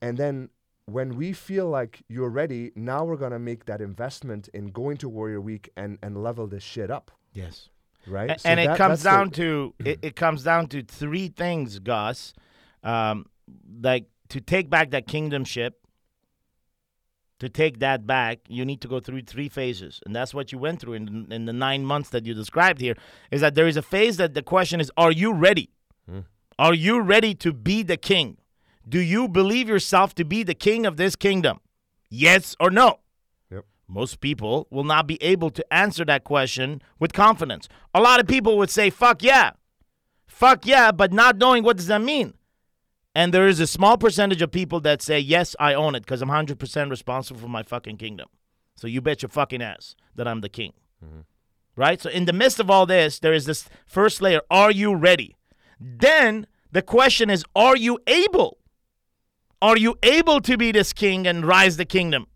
and 0.01 0.17
then 0.17 0.49
when 0.85 1.15
we 1.15 1.33
feel 1.33 1.67
like 1.67 2.01
you're 2.07 2.29
ready, 2.29 2.71
now 2.75 3.03
we're 3.03 3.17
gonna 3.17 3.39
make 3.39 3.65
that 3.65 3.81
investment 3.81 4.47
in 4.53 4.67
going 4.67 4.97
to 4.97 5.09
Warrior 5.09 5.41
Week 5.41 5.69
and 5.75 5.97
and 6.01 6.23
level 6.23 6.47
this 6.47 6.63
shit 6.63 6.89
up. 6.89 7.11
Yes. 7.33 7.69
Right. 8.07 8.31
A- 8.31 8.39
so 8.39 8.49
and 8.49 8.59
that, 8.59 8.75
it 8.75 8.77
comes 8.77 9.03
down 9.03 9.29
the 9.29 9.35
to 9.35 9.73
it, 9.85 9.99
it 10.01 10.15
comes 10.15 10.43
down 10.43 10.67
to 10.67 10.81
three 10.81 11.27
things, 11.27 11.79
Gus. 11.79 12.33
Um, 12.83 13.25
like 13.81 14.05
to 14.29 14.39
take 14.41 14.69
back 14.69 14.91
that 14.91 15.07
kingdomship. 15.07 15.71
To 17.41 17.49
take 17.49 17.77
that 17.81 18.07
back, 18.07 18.39
you 18.47 18.65
need 18.65 18.81
to 18.81 18.87
go 18.87 18.99
through 18.99 19.21
three 19.21 19.47
phases, 19.47 20.01
and 20.07 20.15
that's 20.15 20.33
what 20.33 20.51
you 20.51 20.57
went 20.57 20.79
through 20.79 20.93
in 20.93 21.31
in 21.31 21.45
the 21.45 21.53
nine 21.53 21.85
months 21.85 22.09
that 22.09 22.25
you 22.25 22.33
described 22.33 22.81
here. 22.81 22.95
Is 23.29 23.41
that 23.41 23.53
there 23.53 23.67
is 23.67 23.77
a 23.77 23.83
phase 23.83 24.17
that 24.17 24.33
the 24.33 24.41
question 24.41 24.81
is, 24.81 24.91
are 24.97 25.11
you 25.11 25.31
ready? 25.33 25.69
Hmm. 26.09 26.21
Are 26.57 26.73
you 26.73 26.99
ready 26.99 27.35
to 27.35 27.53
be 27.53 27.83
the 27.83 27.95
king? 27.95 28.37
Do 28.87 28.99
you 28.99 29.27
believe 29.27 29.67
yourself 29.67 30.15
to 30.15 30.23
be 30.23 30.43
the 30.43 30.53
king 30.53 30.85
of 30.85 30.97
this 30.97 31.15
kingdom? 31.15 31.59
Yes 32.09 32.55
or 32.59 32.69
no? 32.69 32.99
Yep. 33.51 33.65
Most 33.87 34.21
people 34.21 34.67
will 34.69 34.85
not 34.85 35.07
be 35.07 35.21
able 35.21 35.49
to 35.49 35.73
answer 35.73 36.05
that 36.05 36.23
question 36.23 36.81
with 36.99 37.11
confidence. 37.11 37.67
A 37.93 37.99
lot 37.99 38.19
of 38.19 38.27
people 38.27 38.57
would 38.57 38.69
say, 38.69 38.89
fuck 38.89 39.21
yeah. 39.23 39.51
Fuck 40.25 40.65
yeah, 40.65 40.91
but 40.91 41.11
not 41.11 41.37
knowing 41.37 41.63
what 41.63 41.77
does 41.77 41.87
that 41.87 42.01
mean. 42.01 42.33
And 43.13 43.33
there 43.33 43.47
is 43.47 43.59
a 43.59 43.67
small 43.67 43.97
percentage 43.97 44.41
of 44.41 44.51
people 44.51 44.79
that 44.81 45.01
say, 45.01 45.19
yes, 45.19 45.55
I 45.59 45.73
own 45.73 45.95
it 45.95 46.01
because 46.01 46.21
I'm 46.21 46.29
100% 46.29 46.89
responsible 46.89 47.39
for 47.39 47.47
my 47.47 47.63
fucking 47.63 47.97
kingdom. 47.97 48.27
So 48.75 48.87
you 48.87 49.01
bet 49.01 49.23
your 49.23 49.29
fucking 49.29 49.61
ass 49.61 49.95
that 50.15 50.27
I'm 50.27 50.41
the 50.41 50.49
king. 50.49 50.73
Mm-hmm. 51.03 51.21
Right? 51.75 51.99
So 51.99 52.09
in 52.09 52.25
the 52.25 52.33
midst 52.33 52.59
of 52.59 52.69
all 52.69 52.85
this, 52.85 53.19
there 53.19 53.33
is 53.33 53.45
this 53.45 53.67
first 53.85 54.21
layer 54.21 54.41
Are 54.51 54.71
you 54.71 54.95
ready? 54.95 55.35
Then 55.79 56.47
the 56.71 56.81
question 56.81 57.29
is, 57.29 57.43
Are 57.55 57.75
you 57.75 57.99
able? 58.07 58.59
Are 59.61 59.77
you 59.77 59.95
able 60.03 60.41
to 60.41 60.57
be 60.57 60.71
this 60.71 60.93
king 60.93 61.25
and 61.25 61.45
rise 61.45 61.77
the 61.77 61.85
kingdom? 61.85 62.27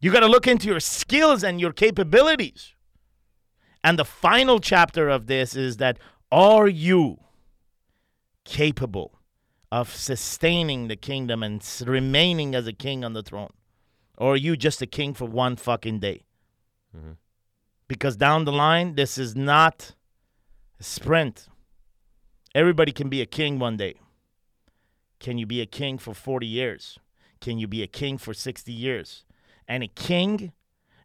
You 0.00 0.12
got 0.12 0.20
to 0.20 0.28
look 0.28 0.46
into 0.46 0.68
your 0.68 0.80
skills 0.80 1.42
and 1.42 1.60
your 1.60 1.72
capabilities. 1.72 2.74
And 3.82 3.98
the 3.98 4.04
final 4.04 4.60
chapter 4.60 5.08
of 5.08 5.26
this 5.26 5.56
is 5.56 5.78
that 5.78 5.98
are 6.30 6.68
you 6.68 7.18
capable 8.44 9.18
of 9.70 9.94
sustaining 9.94 10.88
the 10.88 10.96
kingdom 10.96 11.42
and 11.42 11.64
remaining 11.84 12.54
as 12.54 12.66
a 12.66 12.72
king 12.72 13.04
on 13.04 13.12
the 13.12 13.22
throne? 13.22 13.52
Or 14.16 14.34
are 14.34 14.36
you 14.36 14.56
just 14.56 14.80
a 14.82 14.86
king 14.86 15.14
for 15.14 15.26
one 15.26 15.56
fucking 15.56 16.00
day? 16.00 16.24
Mm-hmm. 16.96 17.12
Because 17.86 18.16
down 18.16 18.44
the 18.44 18.52
line, 18.52 18.94
this 18.94 19.18
is 19.18 19.34
not 19.34 19.94
a 20.78 20.82
sprint. 20.82 21.48
Everybody 22.54 22.92
can 22.92 23.08
be 23.08 23.20
a 23.20 23.26
king 23.26 23.58
one 23.58 23.76
day. 23.76 23.94
Can 25.20 25.38
you 25.38 25.46
be 25.46 25.60
a 25.60 25.66
king 25.66 25.98
for 25.98 26.14
40 26.14 26.46
years? 26.46 26.98
Can 27.40 27.58
you 27.58 27.66
be 27.66 27.82
a 27.82 27.86
king 27.86 28.18
for 28.18 28.34
60 28.34 28.72
years? 28.72 29.24
And 29.66 29.82
a 29.82 29.88
king 29.88 30.52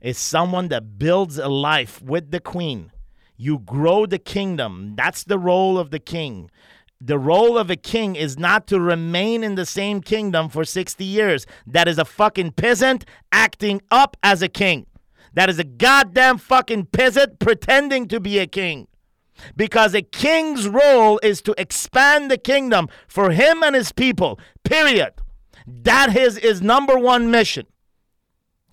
is 0.01 0.17
someone 0.17 0.67
that 0.69 0.97
builds 0.99 1.37
a 1.37 1.47
life 1.47 2.01
with 2.01 2.31
the 2.31 2.39
queen. 2.39 2.91
You 3.37 3.59
grow 3.59 4.05
the 4.05 4.19
kingdom. 4.19 4.93
That's 4.95 5.23
the 5.23 5.39
role 5.39 5.77
of 5.77 5.91
the 5.91 5.99
king. 5.99 6.51
The 7.01 7.19
role 7.19 7.57
of 7.57 7.69
a 7.69 7.75
king 7.75 8.15
is 8.15 8.37
not 8.37 8.67
to 8.67 8.79
remain 8.79 9.43
in 9.43 9.55
the 9.55 9.65
same 9.65 10.01
kingdom 10.01 10.47
for 10.49 10.63
60 10.63 11.03
years. 11.03 11.45
That 11.67 11.87
is 11.87 11.97
a 11.97 12.05
fucking 12.05 12.51
peasant 12.51 13.05
acting 13.31 13.81
up 13.91 14.15
as 14.23 14.41
a 14.41 14.47
king. 14.47 14.85
That 15.33 15.49
is 15.49 15.59
a 15.59 15.63
goddamn 15.63 16.37
fucking 16.37 16.85
peasant 16.87 17.39
pretending 17.39 18.07
to 18.09 18.19
be 18.19 18.39
a 18.39 18.47
king 18.47 18.87
because 19.55 19.93
a 19.93 20.01
king's 20.01 20.67
role 20.67 21.19
is 21.23 21.41
to 21.43 21.55
expand 21.57 22.29
the 22.29 22.37
kingdom 22.37 22.89
for 23.07 23.31
him 23.31 23.63
and 23.63 23.75
his 23.75 23.91
people, 23.91 24.39
period. 24.63 25.13
That 25.65 26.15
is 26.15 26.37
his 26.37 26.61
number 26.61 26.97
one 26.97 27.31
mission. 27.31 27.67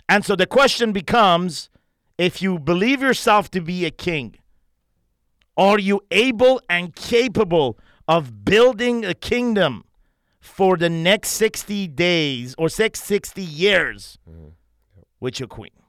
And 0.09 0.25
so 0.25 0.35
the 0.35 0.45
question 0.45 0.91
becomes 0.91 1.69
if 2.17 2.41
you 2.41 2.59
believe 2.59 3.01
yourself 3.01 3.49
to 3.51 3.61
be 3.61 3.85
a 3.85 3.91
king, 3.91 4.35
are 5.57 5.79
you 5.79 6.01
able 6.11 6.61
and 6.69 6.95
capable 6.95 7.79
of 8.07 8.43
building 8.45 9.05
a 9.05 9.13
kingdom 9.13 9.85
for 10.39 10.75
the 10.75 10.89
next 10.89 11.29
60 11.29 11.87
days 11.87 12.55
or 12.57 12.67
660 12.67 13.41
years 13.41 14.17
mm-hmm. 14.29 14.49
with 15.19 15.39
your 15.39 15.47
queen? 15.47 15.80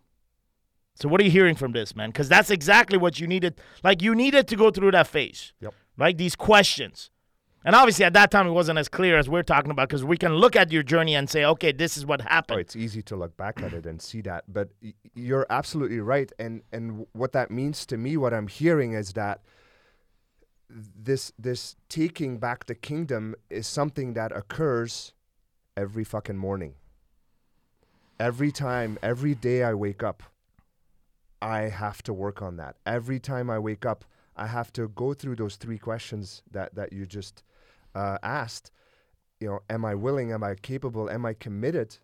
So 1.02 1.08
what 1.08 1.20
are 1.20 1.24
you 1.24 1.32
hearing 1.32 1.56
from 1.56 1.72
this, 1.72 1.96
man? 1.96 2.10
Because 2.10 2.28
that's 2.28 2.48
exactly 2.48 2.96
what 2.96 3.18
you 3.18 3.26
needed. 3.26 3.60
Like 3.82 4.02
you 4.02 4.14
needed 4.14 4.46
to 4.46 4.54
go 4.54 4.70
through 4.70 4.92
that 4.92 5.08
phase, 5.08 5.52
Yep. 5.58 5.74
right? 5.98 6.16
These 6.16 6.36
questions. 6.36 7.10
And 7.64 7.74
obviously 7.74 8.04
at 8.04 8.12
that 8.12 8.30
time 8.30 8.46
it 8.46 8.52
wasn't 8.52 8.78
as 8.78 8.88
clear 8.88 9.18
as 9.18 9.28
we're 9.28 9.42
talking 9.42 9.72
about 9.72 9.88
because 9.88 10.04
we 10.04 10.16
can 10.16 10.34
look 10.36 10.54
at 10.54 10.70
your 10.70 10.84
journey 10.84 11.16
and 11.16 11.28
say, 11.28 11.44
okay, 11.44 11.72
this 11.72 11.96
is 11.96 12.06
what 12.06 12.20
happened. 12.20 12.56
Oh, 12.58 12.60
it's 12.60 12.76
easy 12.76 13.02
to 13.02 13.16
look 13.16 13.36
back 13.36 13.60
at 13.60 13.72
it 13.72 13.84
and 13.84 14.00
see 14.00 14.20
that, 14.20 14.44
but 14.46 14.68
y- 14.80 14.94
you're 15.14 15.46
absolutely 15.50 15.98
right. 15.98 16.30
And 16.38 16.62
and 16.72 17.04
what 17.14 17.32
that 17.32 17.50
means 17.50 17.84
to 17.86 17.96
me, 17.96 18.16
what 18.16 18.32
I'm 18.32 18.46
hearing 18.46 18.92
is 18.92 19.12
that 19.14 19.40
this 20.70 21.32
this 21.36 21.74
taking 21.88 22.38
back 22.38 22.66
the 22.66 22.76
kingdom 22.76 23.34
is 23.50 23.66
something 23.66 24.14
that 24.14 24.30
occurs 24.30 25.14
every 25.76 26.04
fucking 26.04 26.36
morning. 26.38 26.74
Every 28.20 28.52
time, 28.52 28.98
every 29.02 29.34
day 29.34 29.64
I 29.64 29.74
wake 29.74 30.02
up, 30.04 30.22
I 31.42 31.62
have 31.68 32.02
to 32.04 32.12
work 32.14 32.40
on 32.40 32.56
that. 32.56 32.76
Every 32.86 33.18
time 33.18 33.50
I 33.50 33.58
wake 33.58 33.84
up, 33.84 34.04
I 34.36 34.46
have 34.46 34.72
to 34.74 34.88
go 34.88 35.12
through 35.12 35.36
those 35.36 35.56
three 35.56 35.78
questions 35.78 36.42
that 36.50 36.74
that 36.74 36.92
you 36.92 37.04
just 37.04 37.42
uh, 37.94 38.18
asked. 38.22 38.70
You 39.40 39.48
know, 39.48 39.60
am 39.68 39.84
I 39.84 39.94
willing? 39.94 40.32
Am 40.32 40.42
I 40.44 40.54
capable? 40.54 41.10
Am 41.10 41.26
I 41.26 41.34
committed 41.34 41.98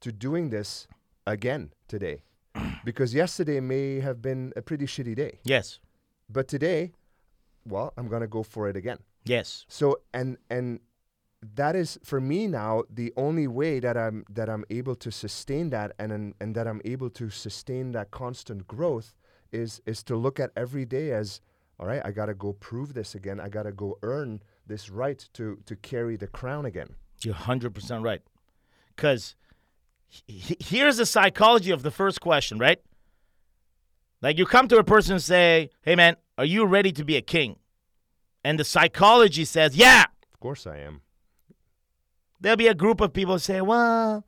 to 0.00 0.10
doing 0.10 0.50
this 0.50 0.88
again 1.26 1.72
today? 1.88 2.22
because 2.84 3.14
yesterday 3.14 3.60
may 3.60 4.00
have 4.00 4.20
been 4.22 4.52
a 4.56 4.62
pretty 4.62 4.86
shitty 4.86 5.14
day, 5.14 5.38
Yes. 5.44 5.78
but 6.28 6.48
today, 6.48 6.92
well, 7.68 7.92
I'm 7.96 8.08
gonna 8.08 8.26
go 8.26 8.42
for 8.42 8.68
it 8.68 8.76
again. 8.76 8.98
Yes. 9.24 9.66
So 9.68 10.00
and 10.14 10.38
and 10.48 10.80
that 11.42 11.74
is 11.74 11.98
for 12.04 12.20
me 12.20 12.46
now 12.46 12.82
the 12.90 13.12
only 13.16 13.46
way 13.46 13.80
that 13.80 13.96
I'm 13.96 14.24
that 14.28 14.48
I'm 14.48 14.64
able 14.70 14.94
to 14.96 15.10
sustain 15.10 15.70
that 15.70 15.92
and 15.98 16.12
and, 16.12 16.34
and 16.40 16.54
that 16.54 16.66
I'm 16.66 16.82
able 16.84 17.10
to 17.10 17.30
sustain 17.30 17.92
that 17.92 18.10
constant 18.10 18.66
growth 18.66 19.16
is 19.52 19.80
is 19.86 20.02
to 20.04 20.16
look 20.16 20.38
at 20.38 20.50
every 20.56 20.84
day 20.84 21.12
as 21.12 21.40
all 21.78 21.86
right, 21.86 22.02
I 22.04 22.10
got 22.10 22.26
to 22.26 22.34
go 22.34 22.52
prove 22.52 22.92
this 22.92 23.14
again. 23.14 23.40
I 23.40 23.48
got 23.48 23.62
to 23.62 23.72
go 23.72 23.98
earn 24.02 24.42
this 24.66 24.90
right 24.90 25.26
to 25.32 25.58
to 25.64 25.76
carry 25.76 26.16
the 26.16 26.26
crown 26.26 26.66
again. 26.66 26.94
You're 27.22 27.34
100% 27.34 28.04
right. 28.04 28.20
Because 28.94 29.34
here's 30.26 30.98
the 30.98 31.06
psychology 31.06 31.70
of 31.70 31.82
the 31.82 31.90
first 31.90 32.20
question, 32.20 32.58
right? 32.58 32.78
Like 34.22 34.38
you 34.38 34.46
come 34.46 34.68
to 34.68 34.78
a 34.78 34.84
person 34.84 35.14
and 35.14 35.22
say, 35.22 35.70
hey, 35.82 35.96
man, 35.96 36.16
are 36.36 36.44
you 36.44 36.66
ready 36.66 36.92
to 36.92 37.04
be 37.04 37.16
a 37.16 37.22
king? 37.22 37.56
And 38.44 38.58
the 38.58 38.64
psychology 38.64 39.44
says, 39.44 39.76
yeah. 39.76 40.04
Of 40.32 40.40
course 40.40 40.66
I 40.66 40.78
am. 40.78 41.02
There'll 42.40 42.56
be 42.56 42.68
a 42.68 42.74
group 42.74 43.00
of 43.00 43.12
people 43.12 43.38
say, 43.38 43.60
well, 43.60 44.24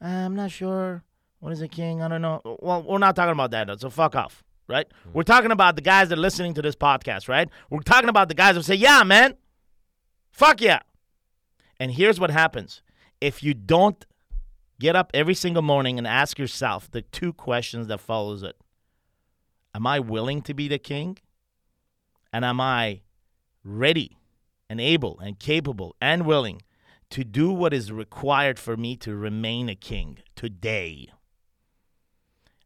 I'm 0.00 0.36
not 0.36 0.50
sure. 0.50 1.04
What 1.40 1.52
is 1.52 1.62
a 1.62 1.68
king? 1.68 2.02
I 2.02 2.08
don't 2.08 2.22
know. 2.22 2.40
Well, 2.60 2.82
we're 2.82 2.98
not 2.98 3.16
talking 3.16 3.32
about 3.32 3.52
that, 3.52 3.80
so 3.80 3.90
fuck 3.90 4.14
off, 4.16 4.44
right? 4.66 4.88
Mm-hmm. 4.88 5.10
We're 5.14 5.22
talking 5.22 5.50
about 5.52 5.76
the 5.76 5.82
guys 5.82 6.08
that 6.08 6.18
are 6.18 6.20
listening 6.20 6.54
to 6.54 6.62
this 6.62 6.76
podcast, 6.76 7.28
right? 7.28 7.48
We're 7.70 7.80
talking 7.80 8.08
about 8.08 8.28
the 8.28 8.34
guys 8.34 8.56
that 8.56 8.64
say, 8.64 8.74
yeah, 8.74 9.02
man, 9.04 9.34
fuck 10.30 10.60
yeah. 10.60 10.80
And 11.80 11.92
here's 11.92 12.18
what 12.18 12.30
happens 12.30 12.82
if 13.20 13.42
you 13.42 13.54
don't 13.54 14.04
get 14.78 14.94
up 14.94 15.10
every 15.14 15.34
single 15.34 15.62
morning 15.62 15.98
and 15.98 16.06
ask 16.06 16.38
yourself 16.38 16.90
the 16.90 17.02
two 17.02 17.32
questions 17.32 17.88
that 17.88 18.00
follows 18.00 18.42
it 18.42 18.56
am 19.74 19.86
i 19.86 19.98
willing 19.98 20.40
to 20.40 20.54
be 20.54 20.68
the 20.68 20.78
king 20.78 21.18
and 22.32 22.44
am 22.44 22.60
i 22.60 23.00
ready 23.64 24.16
and 24.70 24.80
able 24.80 25.18
and 25.20 25.38
capable 25.38 25.96
and 26.00 26.24
willing 26.24 26.62
to 27.10 27.24
do 27.24 27.50
what 27.50 27.72
is 27.72 27.90
required 27.90 28.58
for 28.58 28.76
me 28.76 28.96
to 28.96 29.14
remain 29.14 29.68
a 29.68 29.74
king 29.74 30.18
today. 30.36 31.08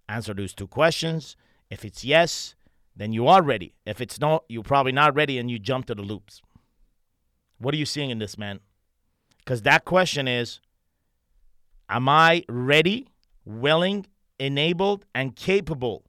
Answer 0.09 0.35
those 0.35 0.55
two 0.55 0.67
questions. 0.67 1.37
If 1.71 1.85
it's 1.85 2.05
yes 2.05 2.55
then 2.95 3.13
you 3.13 3.27
are 3.27 3.43
ready. 3.43 3.75
If 3.87 4.01
it's 4.01 4.21
no 4.21 4.43
you're 4.49 4.63
probably 4.63 4.93
not 4.93 5.15
ready 5.15 5.39
and 5.39 5.51
you 5.51 5.59
jump 5.59 5.87
to 5.87 5.95
the 5.95 6.03
loops. 6.03 6.43
What 7.59 7.75
are 7.75 7.79
you 7.79 7.87
seeing 7.87 8.11
in 8.11 8.19
this 8.19 8.37
man? 8.37 8.61
Because 9.39 9.63
that 9.63 9.85
question 9.85 10.29
is 10.29 10.61
Am 11.89 12.09
I 12.09 12.45
ready, 12.49 13.09
willing, 13.45 14.07
enabled, 14.39 15.05
and 15.15 15.37
capable 15.37 16.05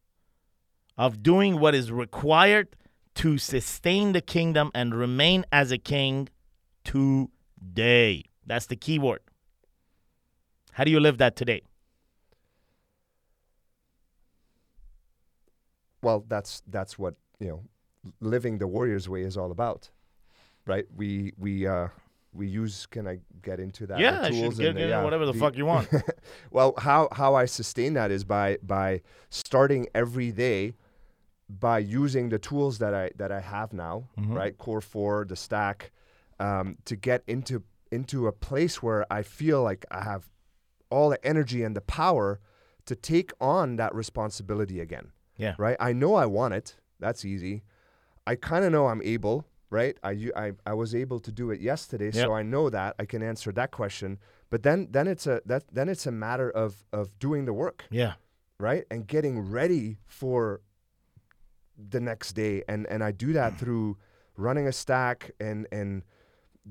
of 0.97 1.23
doing 1.23 1.59
what 1.59 1.75
is 1.75 1.91
required 1.91 2.75
to 3.15 3.37
sustain 3.37 4.11
the 4.11 4.21
kingdom 4.21 4.71
and 4.73 4.95
remain 4.95 5.45
as 5.51 5.71
a 5.71 5.77
king 5.77 6.29
today? 7.63 8.25
That's 8.45 8.65
the 8.65 8.75
key 8.75 8.99
word. 8.99 9.21
How 10.73 10.83
do 10.83 10.91
you 10.91 10.99
live 10.99 11.17
that 11.19 11.35
today? 11.35 11.61
Well, 16.01 16.25
that's 16.27 16.61
that's 16.67 16.99
what 16.99 17.15
you 17.39 17.47
know, 17.47 17.61
living 18.19 18.57
the 18.57 18.67
warrior's 18.67 19.07
way 19.07 19.21
is 19.21 19.37
all 19.37 19.51
about, 19.51 19.89
right? 20.65 20.85
We 20.93 21.31
we 21.37 21.65
uh, 21.65 21.87
we 22.33 22.47
use. 22.47 22.85
Can 22.87 23.07
I 23.07 23.19
get 23.41 23.59
into 23.59 23.87
that? 23.87 23.97
The 23.97 24.01
yeah, 24.03 24.21
I 24.23 24.31
should 24.31 24.57
get, 24.57 24.75
get 24.75 24.89
yeah, 24.89 25.03
whatever 25.03 25.25
the, 25.25 25.33
fuck 25.33 25.55
you 25.55 25.65
want. 25.65 25.87
well, 26.51 26.73
how 26.77 27.07
how 27.13 27.35
I 27.35 27.45
sustain 27.45 27.93
that 27.93 28.11
is 28.11 28.25
by 28.25 28.57
by 28.61 29.01
starting 29.29 29.87
every 29.95 30.31
day 30.31 30.73
by 31.47 31.79
using 31.79 32.29
the 32.29 32.39
tools 32.39 32.79
that 32.79 32.93
I 32.93 33.11
that 33.15 33.31
I 33.31 33.39
have 33.39 33.71
now, 33.71 34.09
Mhm. 34.19 34.35
right? 34.35 34.57
Core 34.57 34.81
four, 34.81 35.23
the 35.23 35.37
stack, 35.37 35.91
um, 36.39 36.77
to 36.85 36.95
get 36.95 37.23
into 37.27 37.63
into 37.91 38.27
a 38.27 38.31
place 38.31 38.81
where 38.81 39.05
I 39.11 39.21
feel 39.21 39.61
like 39.61 39.85
I 39.91 40.03
have 40.03 40.29
all 40.89 41.09
the 41.09 41.23
energy 41.25 41.63
and 41.63 41.75
the 41.75 41.81
power 41.81 42.39
to 42.85 42.95
take 42.95 43.31
on 43.39 43.75
that 43.77 43.93
responsibility 43.93 44.79
again. 44.79 45.11
Yeah. 45.37 45.55
Right. 45.57 45.77
I 45.79 45.93
know 45.93 46.15
I 46.15 46.25
want 46.25 46.53
it. 46.53 46.75
That's 46.99 47.23
easy. 47.25 47.63
I 48.25 48.35
kind 48.35 48.65
of 48.65 48.71
know 48.71 48.87
I'm 48.87 49.01
able. 49.03 49.45
Right. 49.69 49.97
I, 50.03 50.29
I 50.35 50.51
I 50.65 50.73
was 50.73 50.93
able 50.93 51.19
to 51.19 51.31
do 51.31 51.49
it 51.51 51.59
yesterday, 51.61 52.11
Yep. 52.13 52.25
so 52.25 52.33
I 52.33 52.43
know 52.43 52.69
that 52.69 52.95
I 52.99 53.05
can 53.05 53.23
answer 53.23 53.51
that 53.53 53.71
question. 53.71 54.19
But 54.49 54.61
then 54.61 54.87
then 54.91 55.07
it's 55.07 55.25
a 55.25 55.41
that 55.45 55.63
then 55.71 55.89
it's 55.89 56.05
a 56.05 56.11
matter 56.11 56.49
of 56.49 56.83
of 56.93 57.17
doing 57.17 57.45
the 57.45 57.53
work 57.53 57.85
yeah. 57.89 58.13
right 58.59 58.85
and 58.91 59.07
getting 59.07 59.39
ready 59.49 59.97
for 60.05 60.61
the 61.75 61.99
next 61.99 62.33
day 62.33 62.63
and 62.67 62.85
and 62.85 63.03
i 63.03 63.11
do 63.11 63.33
that 63.33 63.57
through 63.59 63.97
running 64.37 64.67
a 64.67 64.71
stack 64.71 65.31
and 65.39 65.65
and 65.71 66.03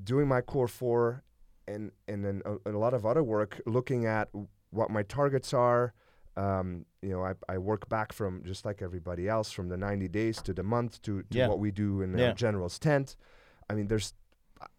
doing 0.05 0.26
my 0.28 0.40
core 0.40 0.68
four 0.68 1.22
and 1.68 1.92
and 2.09 2.24
then 2.24 2.42
a, 2.44 2.70
a 2.70 2.72
lot 2.78 2.94
of 2.94 3.05
other 3.07 3.22
work 3.22 3.61
looking 3.66 4.07
at 4.07 4.28
what 4.70 4.90
my 4.90 5.02
targets 5.02 5.52
are 5.55 5.92
um, 6.37 6.87
you 7.02 7.11
know 7.11 7.22
I, 7.24 7.35
I 7.48 7.59
work 7.59 7.88
back 7.88 8.12
from 8.12 8.42
just 8.44 8.64
like 8.64 8.81
everybody 8.83 9.28
else 9.28 9.52
from 9.52 9.68
the 9.68 9.76
90 9.76 10.09
days 10.09 10.40
to 10.42 10.55
the 10.55 10.62
month 10.62 11.00
to, 11.02 11.22
to 11.22 11.38
Yeah. 11.38 11.48
what 11.48 11.59
we 11.59 11.70
do 11.70 12.00
in 12.02 12.12
the 12.12 12.18
Yeah. 12.22 12.33
general's 12.33 12.78
tent 12.78 13.16
i 13.68 13.74
mean 13.74 13.88
there's 13.88 14.14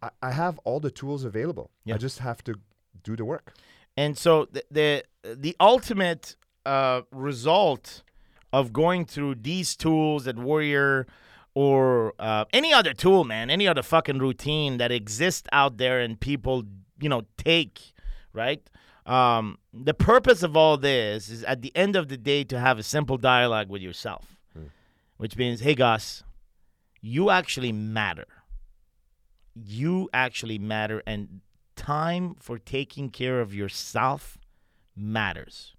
I, 0.02 0.10
I 0.22 0.32
have 0.32 0.60
all 0.64 0.80
the 0.80 0.92
tools 0.92 1.24
available 1.24 1.70
Yeah. 1.86 1.96
i 1.96 1.98
just 2.00 2.20
have 2.20 2.44
to 2.46 2.56
do 3.04 3.16
the 3.16 3.26
work 3.26 3.54
And 3.96 4.18
so 4.18 4.48
the 4.52 4.64
the, 4.72 5.04
the 5.46 5.56
ultimate 5.60 6.36
uh, 6.66 7.02
result 7.12 8.04
of 8.52 8.72
going 8.72 9.06
through 9.06 9.36
these 9.36 9.76
tools 9.76 10.28
at 10.28 10.36
Warrior 10.38 11.06
or 11.56 12.14
uh, 12.20 12.46
any 12.52 12.74
other 12.74 12.94
tool, 12.94 13.24
man, 13.24 13.50
any 13.50 13.68
other 13.68 13.84
fucking 13.84 14.20
routine 14.20 14.78
that 14.78 14.92
exists 14.92 15.48
out 15.52 15.78
there 15.78 16.00
and 16.00 16.20
people, 16.20 16.64
you 17.00 17.10
know, 17.10 17.24
take, 17.38 17.94
right? 18.34 18.68
Um, 19.06 19.58
the 19.74 19.94
purpose 19.94 20.44
of 20.44 20.56
all 20.56 20.78
this 20.78 21.30
is 21.30 21.44
at 21.44 21.62
the 21.62 21.76
end 21.76 21.96
of 21.96 22.08
the 22.08 22.18
day 22.18 22.44
to 22.46 22.60
have 22.60 22.80
a 22.80 22.84
simple 22.84 23.18
dialogue 23.18 23.70
with 23.70 23.82
yourself, 23.82 24.38
which 25.18 25.38
means, 25.38 25.60
hey, 25.60 25.76
Gus, 25.76 26.24
you 27.02 27.30
actually 27.30 27.72
matter. 27.72 28.26
You 29.56 30.10
actually 30.14 30.58
matter, 30.58 31.04
and 31.06 31.42
time 31.76 32.36
for 32.40 32.58
taking 32.58 33.10
care 33.10 33.40
of 33.40 33.54
yourself 33.54 34.38
matters. 34.96 35.76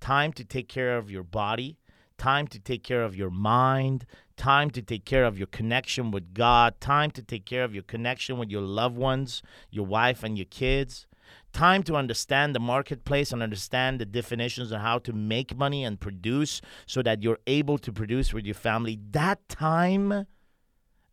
Time 0.00 0.32
to 0.34 0.44
take 0.44 0.68
care 0.68 0.96
of 0.96 1.10
your 1.10 1.24
body, 1.24 1.78
time 2.16 2.46
to 2.48 2.60
take 2.60 2.84
care 2.84 3.02
of 3.02 3.16
your 3.16 3.30
mind, 3.30 4.06
time 4.38 4.70
to 4.70 4.80
take 4.80 5.04
care 5.04 5.24
of 5.24 5.36
your 5.36 5.48
connection 5.48 6.10
with 6.10 6.32
God, 6.32 6.80
time 6.80 7.10
to 7.10 7.22
take 7.22 7.44
care 7.44 7.64
of 7.64 7.74
your 7.74 7.82
connection 7.82 8.38
with 8.38 8.50
your 8.50 8.62
loved 8.62 8.96
ones, 8.96 9.42
your 9.70 9.84
wife 9.84 10.22
and 10.22 10.38
your 10.38 10.46
kids. 10.46 11.06
Time 11.52 11.82
to 11.82 11.96
understand 11.96 12.54
the 12.54 12.60
marketplace 12.60 13.32
and 13.32 13.42
understand 13.42 14.00
the 14.00 14.06
definitions 14.06 14.72
of 14.72 14.80
how 14.80 14.98
to 15.00 15.12
make 15.12 15.56
money 15.56 15.84
and 15.84 16.00
produce 16.00 16.62
so 16.86 17.02
that 17.02 17.22
you're 17.22 17.40
able 17.46 17.76
to 17.76 17.92
produce 17.92 18.32
with 18.32 18.46
your 18.46 18.54
family. 18.54 18.98
That 19.10 19.46
time 19.48 20.26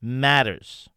matters 0.01 0.87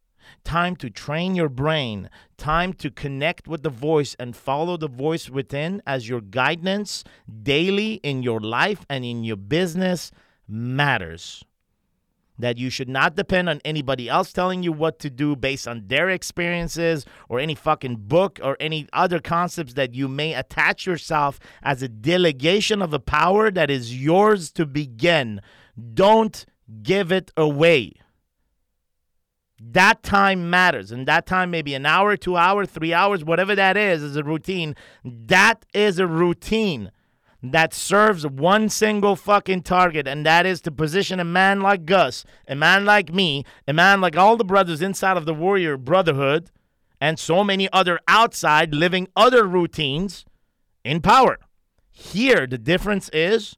time 0.45 0.77
to 0.77 0.91
train 0.91 1.35
your 1.35 1.49
brain, 1.49 2.11
time 2.37 2.73
to 2.75 2.91
connect 2.91 3.49
with 3.49 3.62
the 3.62 3.71
voice 3.71 4.14
and 4.19 4.37
follow 4.37 4.77
the 4.77 4.88
voice 4.88 5.31
within 5.31 5.83
as 5.87 6.09
your 6.09 6.21
guidance 6.21 7.05
daily 7.43 7.95
in 7.95 8.23
your 8.23 8.41
life 8.41 8.85
and 8.88 9.05
in 9.05 9.25
your 9.25 9.37
business 9.37 10.11
matters. 10.47 11.45
That 12.38 12.57
you 12.57 12.70
should 12.70 12.88
not 12.88 13.16
depend 13.16 13.48
on 13.48 13.61
anybody 13.64 14.09
else 14.09 14.33
telling 14.33 14.62
you 14.62 14.70
what 14.70 14.98
to 15.01 15.11
do 15.11 15.35
based 15.35 15.66
on 15.66 15.88
their 15.88 16.09
experiences 16.09 17.05
or 17.29 17.40
any 17.40 17.55
fucking 17.55 17.96
book 17.96 18.38
or 18.42 18.57
any 18.61 18.87
other 18.92 19.18
concepts 19.18 19.74
that 19.74 19.94
you 19.94 20.07
may 20.07 20.35
attach 20.35 20.87
yourself 20.87 21.40
as 21.62 21.83
a 21.83 21.88
delegation 21.88 22.81
of 22.81 22.94
a 22.94 23.01
power 23.01 23.51
that 23.51 23.70
is 23.70 24.01
yours 24.01 24.53
to 24.53 24.66
begin. 24.66 25.40
Don't 25.94 26.46
give 26.83 27.11
it 27.11 27.33
away. 27.37 27.94
That 29.61 30.03
time 30.05 30.51
matters. 30.51 30.92
And 30.92 31.07
that 31.09 31.27
time, 31.27 31.51
maybe 31.51 31.74
an 31.74 31.85
hour, 31.85 32.16
two 32.16 32.37
hours, 32.37 32.68
three 32.70 32.94
hours, 32.94 33.24
whatever 33.24 33.57
that 33.57 33.77
is, 33.77 34.03
is 34.03 34.16
a 34.16 34.22
routine. 34.22 34.77
That 35.05 35.64
is 35.74 35.98
a 35.98 36.07
routine 36.07 36.92
that 37.42 37.72
serves 37.72 38.27
one 38.27 38.68
single 38.68 39.14
fucking 39.14 39.62
target, 39.62 40.09
and 40.09 40.27
that 40.27 40.44
is 40.44 40.61
to 40.62 40.72
position 40.72 41.20
a 41.20 41.24
man 41.24 41.61
like 41.61 41.87
Gus, 41.87 42.24
a 42.48 42.55
man 42.55 42.85
like 42.85 43.12
me, 43.12 43.44
a 43.66 43.72
man 43.72 44.01
like 44.01 44.16
all 44.16 44.37
the 44.37 44.44
brothers 44.44 44.83
inside 44.83 45.16
of 45.16 45.24
the 45.24 45.35
Warrior 45.35 45.77
Brotherhood, 45.77 46.51
and 47.01 47.18
so 47.18 47.44
many 47.44 47.72
other 47.72 48.01
outside 48.09 48.74
living 48.74 49.07
other 49.14 49.44
routines 49.44 50.24
in 50.85 51.01
power. 51.01 51.38
Here, 51.90 52.46
the 52.46 52.59
difference 52.59 53.09
is 53.12 53.57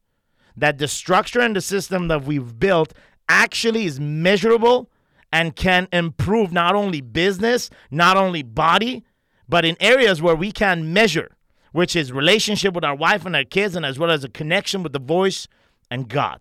that 0.57 0.79
the 0.79 0.89
structure 0.89 1.41
and 1.41 1.57
the 1.57 1.61
system 1.63 2.09
that 2.09 2.25
we've 2.25 2.59
built 2.59 2.93
actually 3.29 3.87
is 3.87 3.99
measurable 3.99 4.91
and 5.33 5.57
can 5.57 5.89
improve 5.93 6.53
not 6.53 6.75
only 6.75 7.01
business, 7.01 7.71
not 7.91 8.17
only 8.17 8.43
body, 8.43 9.05
but 9.49 9.65
in 9.65 9.77
areas 9.81 10.21
where 10.21 10.37
we 10.37 10.53
can 10.53 10.93
measure, 10.93 11.37
which 11.73 11.95
is 11.95 12.13
relationship 12.13 12.75
with 12.75 12.85
our 12.85 12.95
wife 12.95 13.25
and 13.27 13.35
our 13.37 13.45
kids, 13.45 13.77
and 13.77 13.85
as 13.87 13.99
well 13.99 14.11
as 14.11 14.25
a 14.25 14.29
connection 14.29 14.83
with 14.83 14.93
the 14.93 14.99
voice 14.99 15.49
and 15.91 16.09
God. 16.09 16.41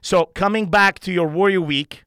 So, 0.00 0.26
coming 0.26 0.70
back 0.70 0.98
to 1.00 1.12
your 1.12 1.26
Warrior 1.28 1.60
Week, 1.60 2.04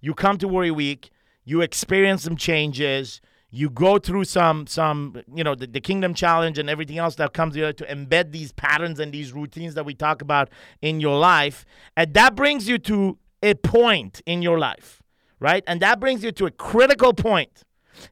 you 0.00 0.14
come 0.14 0.38
to 0.38 0.48
Warrior 0.48 0.74
Week, 0.74 1.10
you 1.44 1.60
experience 1.60 2.22
some 2.22 2.36
changes, 2.36 3.20
you 3.54 3.68
go 3.68 3.98
through 3.98 4.24
some 4.24 4.66
some 4.66 5.22
you 5.32 5.44
know 5.44 5.54
the, 5.54 5.66
the 5.66 5.80
kingdom 5.80 6.14
challenge 6.14 6.58
and 6.58 6.68
everything 6.68 6.98
else 6.98 7.14
that 7.16 7.32
comes 7.34 7.52
together 7.52 7.72
to 7.72 7.84
embed 7.84 8.32
these 8.32 8.50
patterns 8.52 8.98
and 8.98 9.12
these 9.12 9.32
routines 9.32 9.74
that 9.74 9.84
we 9.84 9.94
talk 9.94 10.22
about 10.22 10.48
in 10.80 10.98
your 10.98 11.18
life 11.18 11.64
and 11.96 12.14
that 12.14 12.34
brings 12.34 12.66
you 12.66 12.78
to 12.78 13.18
a 13.42 13.54
point 13.54 14.22
in 14.24 14.42
your 14.42 14.58
life 14.58 15.02
right 15.38 15.62
and 15.66 15.80
that 15.80 16.00
brings 16.00 16.24
you 16.24 16.32
to 16.32 16.46
a 16.46 16.50
critical 16.50 17.12
point 17.12 17.62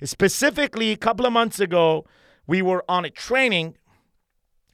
specifically 0.04 0.92
a 0.92 0.96
couple 0.96 1.24
of 1.24 1.32
months 1.32 1.58
ago 1.58 2.04
we 2.50 2.60
were 2.60 2.84
on 2.88 3.04
a 3.04 3.10
training 3.10 3.76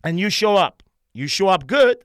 and 0.02 0.18
you 0.18 0.30
show 0.30 0.56
up. 0.56 0.82
You 1.12 1.26
show 1.26 1.48
up 1.48 1.66
good. 1.66 1.98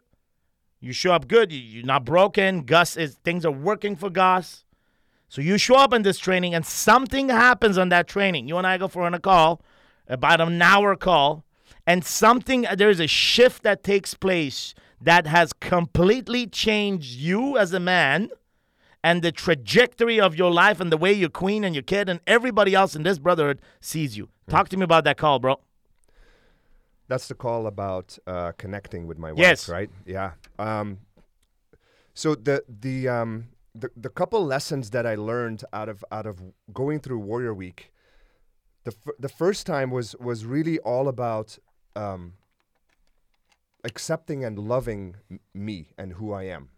You 0.82 0.92
show 0.92 1.14
up 1.14 1.30
good. 1.30 1.54
You- 1.54 1.62
you're 1.62 1.86
not 1.86 2.04
broken. 2.04 2.64
Gus 2.66 2.98
is 2.98 3.16
things 3.24 3.46
are 3.46 3.54
working 3.70 3.96
for 3.96 4.10
gus. 4.10 4.66
So 5.30 5.40
you 5.42 5.58
show 5.58 5.76
up 5.76 5.94
in 5.94 6.02
this 6.02 6.20
training 6.20 6.54
and 6.54 6.66
something 6.66 7.30
happens 7.30 7.78
on 7.78 7.88
that 7.88 8.10
training. 8.10 8.50
You 8.50 8.58
and 8.58 8.68
I 8.68 8.78
go 8.78 8.90
for 8.90 9.04
on 9.04 9.14
a 9.14 9.20
call, 9.20 9.62
about 10.10 10.42
an 10.42 10.62
hour 10.62 10.98
call, 10.98 11.46
and 11.88 12.04
something 12.04 12.66
there's 12.76 13.00
a 13.00 13.08
shift 13.08 13.64
that 13.64 13.82
takes 13.82 14.14
place 14.14 14.74
that 15.00 15.26
has 15.26 15.54
completely 15.54 16.48
changed 16.48 17.16
you 17.16 17.58
as 17.58 17.72
a 17.72 17.80
man 17.80 18.30
and 19.04 19.22
the 19.22 19.32
trajectory 19.32 20.20
of 20.20 20.36
your 20.36 20.52
life 20.52 20.80
and 20.80 20.92
the 20.92 20.98
way 20.98 21.12
your 21.14 21.30
queen 21.30 21.64
and 21.64 21.74
your 21.76 21.84
kid 21.84 22.08
and 22.10 22.20
everybody 22.28 22.74
else 22.76 22.96
in 22.96 23.04
this 23.04 23.18
brotherhood 23.20 23.60
sees 23.80 24.16
you. 24.18 24.30
Talk 24.50 24.70
to 24.70 24.78
me 24.78 24.84
about 24.84 25.04
that 25.06 25.18
call, 25.18 25.40
bro. 25.40 25.60
That's 27.08 27.28
the 27.28 27.36
call 27.36 27.68
about 27.68 28.18
uh, 28.28 28.52
connecting 28.58 29.06
with 29.08 29.18
my 29.18 29.32
wife, 29.32 29.40
Yes. 29.42 29.68
right? 29.70 29.90
Yeah. 30.06 30.32
Um, 30.60 31.00
so 32.14 32.36
the 32.36 32.64
the 32.68 33.08
um, 33.10 33.48
the 33.76 33.90
the 33.98 34.10
couple 34.10 34.46
lessons 34.46 34.92
that 34.92 35.06
I 35.06 35.16
learned 35.16 35.64
out 35.74 35.90
of 35.90 36.06
out 36.12 36.26
of 36.26 36.42
going 36.74 37.00
through 37.00 37.20
Warrior 37.20 37.54
Week, 37.54 37.92
the 38.84 38.92
f- 38.92 39.14
the 39.20 39.30
first 39.30 39.66
time 39.66 39.92
was 39.92 40.16
was 40.20 40.46
really 40.46 40.80
all 40.80 41.08
about 41.08 41.58
um, 41.96 42.34
accepting 43.84 44.44
and 44.46 44.58
loving 44.60 45.16
m- 45.30 45.40
me 45.54 45.94
and 45.98 46.14
who 46.14 46.32
I 46.34 46.44
am. 46.44 46.70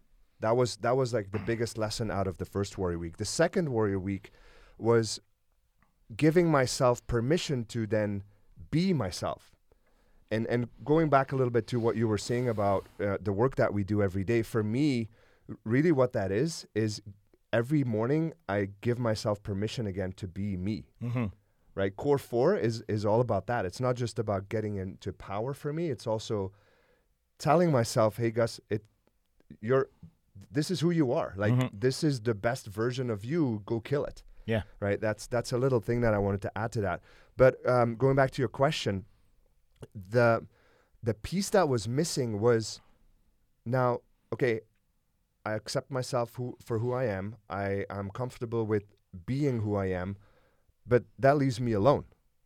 That 0.43 0.57
was 0.57 0.75
that 0.77 0.97
was 0.97 1.13
like 1.13 1.31
the 1.31 1.39
biggest 1.39 1.77
lesson 1.77 2.11
out 2.11 2.27
of 2.27 2.37
the 2.37 2.43
first 2.43 2.77
Warrior 2.77 2.99
Week. 2.99 3.15
The 3.15 3.23
second 3.23 3.69
Warrior 3.69 3.97
Week 3.97 4.29
was 4.77 5.21
giving 6.17 6.51
myself 6.51 7.05
permission 7.07 7.63
to 7.65 7.87
then 7.87 8.23
be 8.69 8.91
myself. 8.91 9.55
And 10.29 10.45
and 10.47 10.67
going 10.83 11.07
back 11.07 11.31
a 11.31 11.37
little 11.37 11.49
bit 11.49 11.65
to 11.67 11.79
what 11.79 11.95
you 11.95 12.09
were 12.09 12.17
saying 12.17 12.49
about 12.49 12.89
uh, 12.99 13.19
the 13.21 13.31
work 13.31 13.55
that 13.55 13.73
we 13.73 13.85
do 13.85 14.03
every 14.03 14.25
day 14.25 14.41
for 14.41 14.63
me 14.63 15.07
really 15.63 15.93
what 15.93 16.11
that 16.11 16.29
is 16.29 16.67
is 16.75 17.01
every 17.53 17.85
morning 17.85 18.33
i 18.49 18.67
give 18.81 18.99
myself 18.99 19.41
permission 19.43 19.87
again 19.87 20.11
to 20.11 20.27
be 20.27 20.57
me. 20.57 20.83
Mm-hmm. 21.01 21.27
right? 21.73 21.95
Core 21.95 22.17
4 22.17 22.57
is 22.57 22.83
is 22.89 23.05
all 23.05 23.21
about 23.21 23.47
that. 23.47 23.63
It's 23.63 23.79
not 23.79 23.95
just 23.95 24.19
about 24.19 24.49
getting 24.49 24.75
into 24.75 25.13
power 25.13 25.53
for 25.53 25.71
me. 25.71 25.89
It's 25.89 26.05
also 26.05 26.51
telling 27.39 27.71
myself 27.71 28.17
hey 28.17 28.31
gus 28.31 28.59
it 28.69 28.83
you're 29.61 29.87
this 30.51 30.69
is 30.71 30.79
who 30.79 30.91
you 30.91 31.11
are. 31.11 31.33
Like 31.37 31.53
Mhm. 31.53 31.69
this 31.79 32.03
is 32.03 32.21
the 32.21 32.33
best 32.33 32.67
version 32.67 33.09
of 33.09 33.23
you. 33.25 33.61
Go 33.65 33.79
kill 33.79 34.05
it. 34.05 34.23
Yeah. 34.45 34.63
right? 34.81 34.99
That's 34.99 35.27
that's 35.27 35.51
a 35.53 35.57
little 35.57 35.79
thing 35.79 36.01
that 36.01 36.13
i 36.13 36.17
wanted 36.17 36.41
to 36.41 36.51
add 36.57 36.71
to 36.73 36.81
that. 36.81 37.01
But 37.37 37.53
um, 37.67 37.95
going 37.95 38.15
back 38.15 38.31
to 38.31 38.41
your 38.41 38.49
question 38.49 39.05
the 39.95 40.45
the 41.01 41.13
piece 41.13 41.49
that 41.51 41.67
was 41.69 41.87
missing 41.87 42.39
was 42.39 42.81
now 43.65 43.99
okay 44.33 44.61
i 45.45 45.51
accept 45.53 45.91
myself 45.91 46.35
who, 46.35 46.57
for 46.63 46.79
who 46.79 46.93
i 46.93 47.05
am. 47.05 47.35
I 47.49 47.85
i'm 47.89 48.09
comfortable 48.09 48.65
with 48.65 48.83
being 49.25 49.61
who 49.61 49.75
i 49.75 49.87
am 49.87 50.15
but 50.87 51.03
that 51.19 51.37
leaves 51.37 51.59
me 51.61 51.71
alone. 51.73 52.05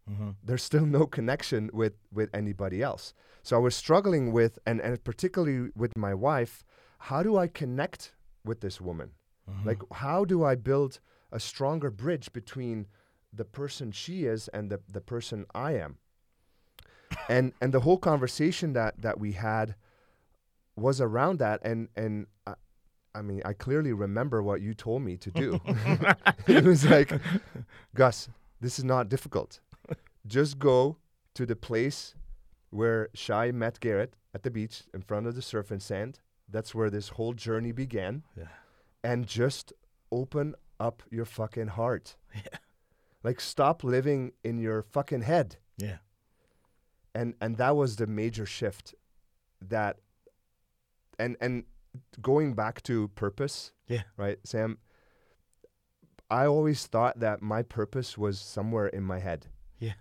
Mm-hmm. 0.09 0.29
there's 0.43 0.63
still 0.63 0.85
no 0.85 1.05
connection 1.05 1.69
with 1.73 1.93
with 2.13 2.29
anybody 2.33 2.81
else. 2.81 3.13
So 3.43 3.55
i 3.55 3.59
was 3.59 3.75
struggling 3.75 4.31
with 4.31 4.57
and 4.65 4.79
and 4.81 5.03
particularly 5.03 5.71
with 5.75 5.95
my 5.97 6.13
wife 6.13 6.63
how 6.97 7.23
do 7.23 7.37
i 7.37 7.47
connect 7.47 8.13
with 8.43 8.61
this 8.61 8.79
woman? 8.81 9.11
Mm-hmm. 9.49 9.67
like 9.67 9.81
how 9.93 10.25
do 10.25 10.43
i 10.43 10.55
build 10.55 10.99
a 11.31 11.39
stronger 11.39 11.89
bridge 11.89 12.33
between 12.33 12.85
the 13.31 13.45
person 13.45 13.91
she 13.91 14.25
is 14.25 14.49
and 14.49 14.69
the, 14.69 14.79
the 14.91 15.01
person 15.01 15.45
i 15.53 15.73
am? 15.73 15.97
And 17.29 17.53
and 17.61 17.73
the 17.73 17.79
whole 17.81 17.97
conversation 17.97 18.73
that 18.73 19.01
that 19.01 19.19
we 19.19 19.33
had 19.33 19.75
was 20.75 21.01
around 21.01 21.39
that 21.39 21.61
and 21.63 21.89
and 21.95 22.27
I, 22.45 22.53
I 23.15 23.21
mean 23.21 23.41
I 23.45 23.53
clearly 23.53 23.93
remember 23.93 24.43
what 24.43 24.61
you 24.61 24.73
told 24.73 25.01
me 25.01 25.17
to 25.17 25.31
do. 25.31 25.59
It 26.47 26.63
was 26.63 26.85
like 26.85 27.11
Gus 27.95 28.29
this 28.59 28.79
is 28.79 28.85
not 28.85 29.09
difficult. 29.09 29.59
Just 30.25 30.59
go 30.59 30.97
to 31.35 31.45
the 31.45 31.55
place 31.55 32.15
where 32.69 33.09
Shai 33.13 33.51
met 33.51 33.79
Garrett 33.79 34.15
at 34.33 34.43
the 34.43 34.51
beach 34.51 34.83
in 34.93 35.01
front 35.01 35.27
of 35.27 35.35
the 35.35 35.41
surf 35.41 35.71
and 35.71 35.81
sand 35.81 36.19
that's 36.49 36.73
where 36.73 36.89
this 36.89 37.09
whole 37.09 37.33
journey 37.33 37.71
began 37.71 38.23
Yeah. 38.35 38.47
and 39.03 39.25
just 39.27 39.73
open 40.11 40.55
up 40.79 41.03
your 41.09 41.25
fucking 41.25 41.67
heart 41.67 42.15
Yeah. 42.35 42.57
like 43.23 43.39
stop 43.41 43.83
living 43.83 44.31
in 44.43 44.57
your 44.59 44.81
fucking 44.83 45.21
head 45.23 45.57
Yeah. 45.77 45.97
and 47.13 47.33
and 47.41 47.57
that 47.57 47.75
was 47.75 47.95
the 47.97 48.07
major 48.07 48.45
shift 48.45 48.95
that 49.61 49.97
and 51.19 51.35
and 51.41 51.63
going 52.21 52.53
back 52.53 52.81
to 52.83 53.07
purpose 53.09 53.71
Yeah. 53.87 54.03
right 54.17 54.37
sam 54.43 54.77
i 56.29 56.45
always 56.45 56.85
thought 56.87 57.19
that 57.19 57.41
my 57.41 57.63
purpose 57.63 58.17
was 58.17 58.39
somewhere 58.39 58.87
in 58.87 59.03
my 59.03 59.19
head 59.19 59.47
Yeah. 59.79 59.93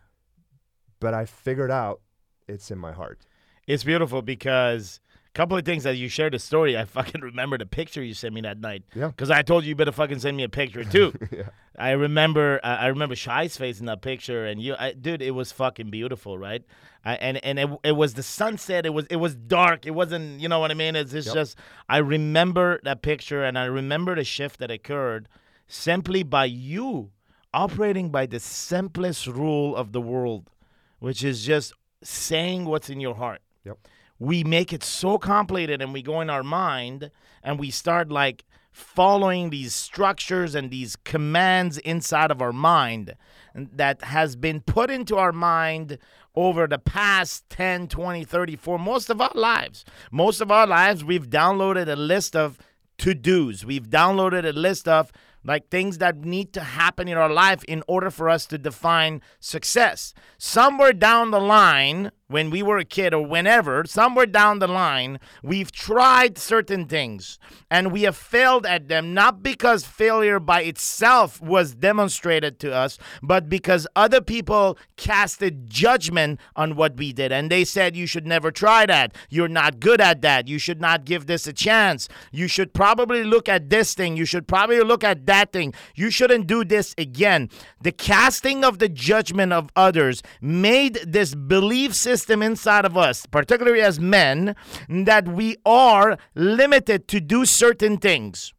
but 1.01 1.15
i 1.15 1.25
figured 1.25 1.71
out 1.71 2.01
it's 2.49 2.71
in 2.71 2.79
my 2.79 2.93
heart 2.93 3.27
It's 3.67 3.83
beautiful 3.85 4.23
because 4.23 5.01
couple 5.37 5.57
of 5.57 5.65
things 5.67 5.85
that 5.85 5.97
you 5.97 6.09
shared 6.09 6.35
a 6.35 6.39
story. 6.39 6.77
I 6.79 6.87
fucking 6.87 7.21
remember 7.31 7.59
the 7.59 7.67
picture 7.67 8.03
you 8.03 8.15
sent 8.15 8.35
me 8.35 8.41
that 8.41 8.59
night. 8.59 8.85
Yeah. 8.95 9.09
Because 9.09 9.31
I 9.31 9.43
told 9.43 9.65
you 9.65 9.69
you 9.71 9.75
better 9.77 9.93
fucking 9.93 10.19
send 10.21 10.37
me 10.37 10.45
a 10.45 10.49
picture 10.49 10.83
too. 10.83 11.13
yeah 11.31 11.51
I 11.79 11.91
remember 11.91 12.59
I 12.65 12.77
I 12.77 12.87
remember 12.87 13.15
Shy's 13.15 13.57
face 13.57 13.81
in 13.81 13.87
that 13.87 14.01
picture, 14.01 14.47
and 14.47 14.63
you, 14.63 14.75
I, 14.79 14.93
dude, 14.93 15.21
it 15.21 15.33
was 15.33 15.53
fucking 15.53 15.91
beautiful, 15.91 16.39
right? 16.39 16.65
I, 17.05 17.15
and 17.17 17.37
and 17.45 17.59
it, 17.59 17.69
it 17.85 17.93
was 17.93 18.15
the 18.15 18.23
sunset. 18.23 18.87
It 18.87 18.95
was 18.95 19.07
it 19.11 19.17
was 19.17 19.35
dark. 19.35 19.85
It 19.87 19.91
wasn't, 19.91 20.41
you 20.41 20.49
know 20.49 20.59
what 20.59 20.71
I 20.71 20.75
mean? 20.75 20.97
It's, 20.97 21.13
it's 21.13 21.27
Yep. 21.27 21.35
just 21.35 21.59
I 21.89 21.99
remember 21.99 22.81
that 22.85 23.03
picture, 23.03 23.45
and 23.45 23.59
I 23.59 23.67
remember 23.67 24.15
the 24.15 24.25
shift 24.25 24.59
that 24.61 24.71
occurred 24.71 25.29
simply 25.69 26.23
by 26.23 26.47
you 26.47 27.11
operating 27.53 28.11
by 28.11 28.25
the 28.27 28.41
simplest 28.41 29.27
rule 29.27 29.77
of 29.77 29.93
the 29.93 30.01
world, 30.01 30.51
which 30.99 31.23
is 31.23 31.45
just 31.45 31.75
saying 32.03 32.65
what's 32.65 32.89
in 32.89 33.01
your 33.01 33.15
heart. 33.17 33.41
Yep. 33.65 33.79
We 34.19 34.45
make 34.45 34.73
it 34.73 34.83
so 34.83 35.19
complicated 35.19 35.83
and 35.83 35.93
we 35.93 36.03
go 36.03 36.21
in 36.21 36.31
our 36.31 36.43
mind 36.43 37.11
and 37.43 37.59
we 37.59 37.71
start 37.71 38.11
like 38.11 38.45
following 38.73 39.51
these 39.51 39.75
structures 39.75 40.55
and 40.55 40.71
these 40.71 40.97
commands 40.97 41.79
inside 41.79 42.31
of 42.31 42.43
our 42.43 42.53
mind 42.53 43.15
that 43.55 44.03
has 44.03 44.37
been 44.37 44.61
put 44.61 44.91
into 44.91 45.17
our 45.17 45.33
mind 45.33 45.99
over 46.35 46.67
the 46.67 46.79
past 46.79 47.49
10, 47.49 47.89
20, 47.89 48.25
30, 48.25 48.57
for 48.57 48.79
most 48.79 49.09
of 49.09 49.21
our 49.21 49.33
lives. 49.35 49.85
Most 50.11 50.43
of 50.43 50.51
our 50.51 50.67
lives, 50.67 51.03
we've 51.03 51.31
downloaded 51.31 51.89
a 51.89 51.97
list 51.97 52.37
of 52.37 52.59
to 52.99 53.15
dos. 53.15 53.65
We've 53.65 53.89
downloaded 53.89 54.47
a 54.47 54.53
list 54.53 54.87
of 54.87 55.11
like 55.45 55.69
things 55.71 55.99
that 55.99 56.19
need 56.19 56.53
to 56.55 56.61
happen 56.61 57.09
in 57.09 57.17
our 57.17 57.31
life 57.31 57.63
in 57.65 57.83
order 57.87 58.11
for 58.11 58.29
us 58.29 58.47
to 58.47 58.59
define 58.59 59.23
success. 59.39 60.13
Somewhere 60.39 60.93
down 60.93 61.31
the 61.31 61.41
line, 61.41 62.11
when 62.29 62.51
we 62.51 62.63
were 62.63 62.79
a 62.79 62.85
kid 62.85 63.15
or 63.15 63.25
whenever, 63.25 63.85
somewhere 63.87 64.27
down 64.27 64.59
the 64.59 64.67
line, 64.67 65.21
we've 65.43 65.71
tried 65.71 66.37
certain 66.37 66.87
things 66.87 67.39
and 67.71 67.93
we 67.93 68.03
have 68.03 68.17
failed 68.17 68.67
at 68.67 68.89
them, 68.89 69.15
not 69.15 69.43
because 69.43 69.87
failure 69.87 70.41
by 70.41 70.63
itself 70.63 71.41
was 71.41 71.75
demonstrated 71.75 72.59
to 72.59 72.75
us, 72.75 72.99
but 73.23 73.49
because 73.49 73.87
other 73.95 74.21
people 74.21 74.77
casted 74.97 75.71
judgment 75.71 76.41
on 76.57 76.75
what 76.75 76.97
we 76.97 77.13
did. 77.13 77.31
And 77.31 77.51
they 77.51 77.65
said, 77.65 77.95
You 77.95 78.07
should 78.07 78.27
never 78.27 78.51
try 78.51 78.87
that. 78.87 79.15
You're 79.31 79.49
not 79.49 79.79
good 79.79 80.01
at 80.01 80.21
that. 80.23 80.49
You 80.49 80.59
should 80.59 80.81
not 80.81 81.05
give 81.05 81.27
this 81.27 81.47
a 81.47 81.53
chance. 81.53 82.09
You 82.33 82.49
should 82.49 82.73
probably 82.73 83.23
look 83.23 83.49
at 83.49 83.71
this 83.71 83.95
thing. 83.95 84.17
You 84.17 84.25
should 84.25 84.49
probably 84.49 84.81
look 84.81 85.05
at 85.05 85.27
that 85.27 85.53
thing. 85.53 85.75
You 85.95 86.11
shouldn't 86.11 86.47
do 86.49 86.65
this 86.65 86.95
again. 86.99 87.51
The 87.81 87.93
casting 87.93 88.65
of 88.65 88.79
the 88.81 88.89
judgment 88.89 89.53
of 89.53 89.71
others 89.77 90.23
made 90.41 90.95
this 91.07 91.35
belief 91.35 91.95
system 91.95 92.16
system 92.17 92.43
inside 92.43 92.87
of 92.87 92.97
us, 92.97 93.27
particularly 93.27 93.83
as 93.83 94.01
men, 94.01 94.57
that 94.89 95.29
we 95.29 95.55
are 95.67 96.17
limited 96.35 97.07
to 97.09 97.21
do 97.21 97.45
certain 97.45 97.99
things. 97.99 98.55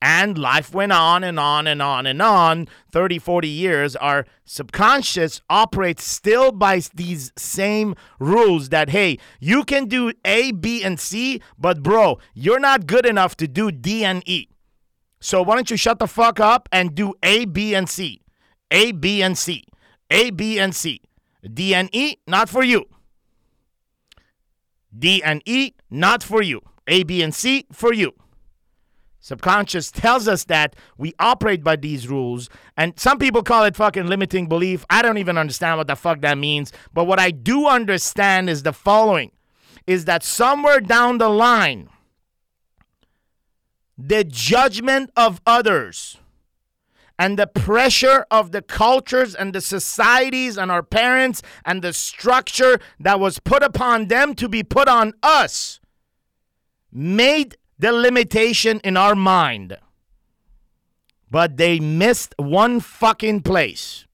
And 0.00 0.38
life 0.38 0.72
went 0.72 0.92
on 0.92 1.22
and 1.22 1.38
on 1.38 1.66
and 1.66 1.82
on 1.82 2.06
and 2.06 2.22
on 2.22 2.68
30, 2.92 3.18
40 3.18 3.48
years. 3.48 3.96
Our 3.96 4.24
subconscious 4.46 5.42
operates 5.50 6.04
still 6.04 6.52
by 6.52 6.80
these 6.94 7.32
same 7.36 7.94
rules 8.18 8.70
that, 8.70 8.88
hey, 8.90 9.18
you 9.40 9.62
can 9.64 9.86
do 9.86 10.12
A, 10.24 10.52
B, 10.52 10.82
and 10.82 10.98
C, 10.98 11.42
but 11.58 11.82
bro, 11.82 12.18
you're 12.32 12.60
not 12.60 12.86
good 12.86 13.04
enough 13.04 13.36
to 13.38 13.46
do 13.46 13.70
D 13.70 14.04
and 14.04 14.22
E. 14.26 14.48
So 15.20 15.42
why 15.42 15.54
don't 15.56 15.70
you 15.70 15.76
shut 15.76 15.98
the 15.98 16.06
fuck 16.06 16.40
up 16.40 16.68
and 16.72 16.94
do 16.94 17.12
A, 17.22 17.44
B, 17.44 17.74
and 17.74 17.88
C? 17.88 18.22
A, 18.70 18.92
B, 18.92 19.22
and 19.22 19.36
C. 19.36 19.64
A, 20.10 20.30
B, 20.30 20.58
and 20.58 20.74
C. 20.74 21.02
D 21.52 21.74
and 21.74 21.88
E, 21.94 22.18
not 22.26 22.48
for 22.48 22.64
you. 22.64 22.86
D 24.96 25.22
and 25.22 25.42
E, 25.46 25.72
not 25.90 26.22
for 26.22 26.42
you. 26.42 26.62
A, 26.88 27.02
B, 27.02 27.22
and 27.22 27.34
C, 27.34 27.66
for 27.72 27.92
you. 27.92 28.12
Subconscious 29.20 29.90
tells 29.90 30.28
us 30.28 30.44
that 30.44 30.76
we 30.96 31.12
operate 31.18 31.64
by 31.64 31.74
these 31.74 32.06
rules, 32.06 32.48
and 32.76 32.98
some 32.98 33.18
people 33.18 33.42
call 33.42 33.64
it 33.64 33.74
fucking 33.74 34.06
limiting 34.06 34.46
belief. 34.48 34.84
I 34.88 35.02
don't 35.02 35.18
even 35.18 35.36
understand 35.36 35.78
what 35.78 35.88
the 35.88 35.96
fuck 35.96 36.20
that 36.20 36.38
means. 36.38 36.72
But 36.92 37.06
what 37.06 37.18
I 37.18 37.32
do 37.32 37.66
understand 37.66 38.48
is 38.48 38.62
the 38.62 38.72
following 38.72 39.32
is 39.86 40.04
that 40.04 40.22
somewhere 40.22 40.80
down 40.80 41.18
the 41.18 41.28
line, 41.28 41.88
the 43.98 44.22
judgment 44.22 45.10
of 45.16 45.40
others 45.44 46.18
and 47.18 47.38
the 47.38 47.46
pressure 47.46 48.26
of 48.30 48.52
the 48.52 48.62
cultures 48.62 49.34
and 49.34 49.54
the 49.54 49.60
societies 49.60 50.58
and 50.58 50.70
our 50.70 50.82
parents 50.82 51.42
and 51.64 51.82
the 51.82 51.92
structure 51.92 52.78
that 53.00 53.18
was 53.18 53.38
put 53.38 53.62
upon 53.62 54.08
them 54.08 54.34
to 54.34 54.48
be 54.48 54.62
put 54.62 54.88
on 54.88 55.14
us 55.22 55.80
made 56.92 57.56
the 57.78 57.92
limitation 57.92 58.80
in 58.84 58.96
our 58.96 59.14
mind. 59.14 59.76
But 61.30 61.56
they 61.56 61.80
missed 61.80 62.34
one 62.38 62.80
fucking 62.80 63.42
place. 63.42 64.06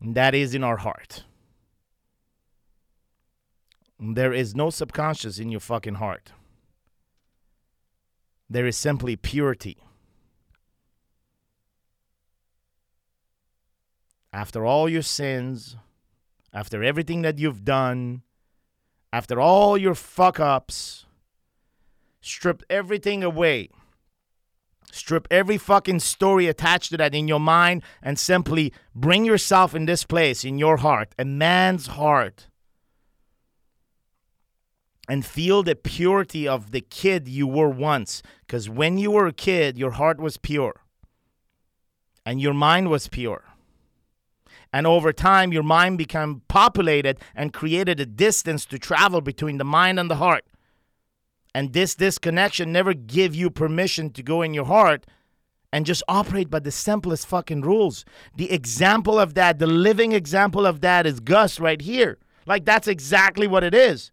And 0.00 0.14
that 0.14 0.34
is 0.34 0.54
in 0.54 0.62
our 0.62 0.78
heart. 0.78 1.24
There 3.98 4.32
is 4.32 4.54
no 4.54 4.70
subconscious 4.70 5.38
in 5.38 5.50
your 5.50 5.60
fucking 5.60 5.94
heart. 5.94 6.32
There 8.54 8.68
is 8.68 8.76
simply 8.76 9.16
purity. 9.16 9.78
After 14.32 14.64
all 14.64 14.88
your 14.88 15.02
sins, 15.02 15.74
after 16.52 16.84
everything 16.84 17.22
that 17.22 17.40
you've 17.40 17.64
done, 17.64 18.22
after 19.12 19.40
all 19.40 19.76
your 19.76 19.96
fuck 19.96 20.38
ups, 20.38 21.04
strip 22.20 22.62
everything 22.70 23.24
away. 23.24 23.70
Strip 24.92 25.26
every 25.32 25.58
fucking 25.58 25.98
story 25.98 26.46
attached 26.46 26.90
to 26.90 26.96
that 26.98 27.12
in 27.12 27.26
your 27.26 27.40
mind 27.40 27.82
and 28.00 28.16
simply 28.16 28.72
bring 28.94 29.24
yourself 29.24 29.74
in 29.74 29.86
this 29.86 30.04
place, 30.04 30.44
in 30.44 30.58
your 30.58 30.76
heart, 30.76 31.12
a 31.18 31.24
man's 31.24 31.88
heart 31.88 32.46
and 35.08 35.24
feel 35.24 35.62
the 35.62 35.74
purity 35.74 36.48
of 36.48 36.70
the 36.70 36.80
kid 36.80 37.28
you 37.28 37.46
were 37.46 37.68
once. 37.68 38.22
Because 38.46 38.68
when 38.68 38.98
you 38.98 39.10
were 39.10 39.26
a 39.26 39.32
kid, 39.32 39.78
your 39.78 39.92
heart 39.92 40.20
was 40.20 40.36
pure 40.36 40.80
and 42.24 42.40
your 42.40 42.54
mind 42.54 42.90
was 42.90 43.08
pure. 43.08 43.44
And 44.72 44.86
over 44.86 45.12
time, 45.12 45.52
your 45.52 45.62
mind 45.62 45.98
became 45.98 46.42
populated 46.48 47.20
and 47.34 47.52
created 47.52 48.00
a 48.00 48.06
distance 48.06 48.66
to 48.66 48.78
travel 48.78 49.20
between 49.20 49.58
the 49.58 49.64
mind 49.64 50.00
and 50.00 50.10
the 50.10 50.16
heart. 50.16 50.44
And 51.54 51.72
this 51.72 51.94
disconnection 51.94 52.72
never 52.72 52.92
give 52.92 53.34
you 53.34 53.50
permission 53.50 54.10
to 54.10 54.22
go 54.22 54.42
in 54.42 54.52
your 54.52 54.64
heart 54.64 55.06
and 55.72 55.86
just 55.86 56.02
operate 56.08 56.50
by 56.50 56.58
the 56.58 56.72
simplest 56.72 57.26
fucking 57.26 57.60
rules. 57.60 58.04
The 58.36 58.50
example 58.50 59.18
of 59.18 59.34
that, 59.34 59.60
the 59.60 59.66
living 59.68 60.12
example 60.12 60.66
of 60.66 60.80
that 60.80 61.06
is 61.06 61.20
Gus 61.20 61.60
right 61.60 61.80
here. 61.80 62.18
Like 62.46 62.64
that's 62.64 62.88
exactly 62.88 63.46
what 63.46 63.62
it 63.62 63.74
is. 63.74 64.10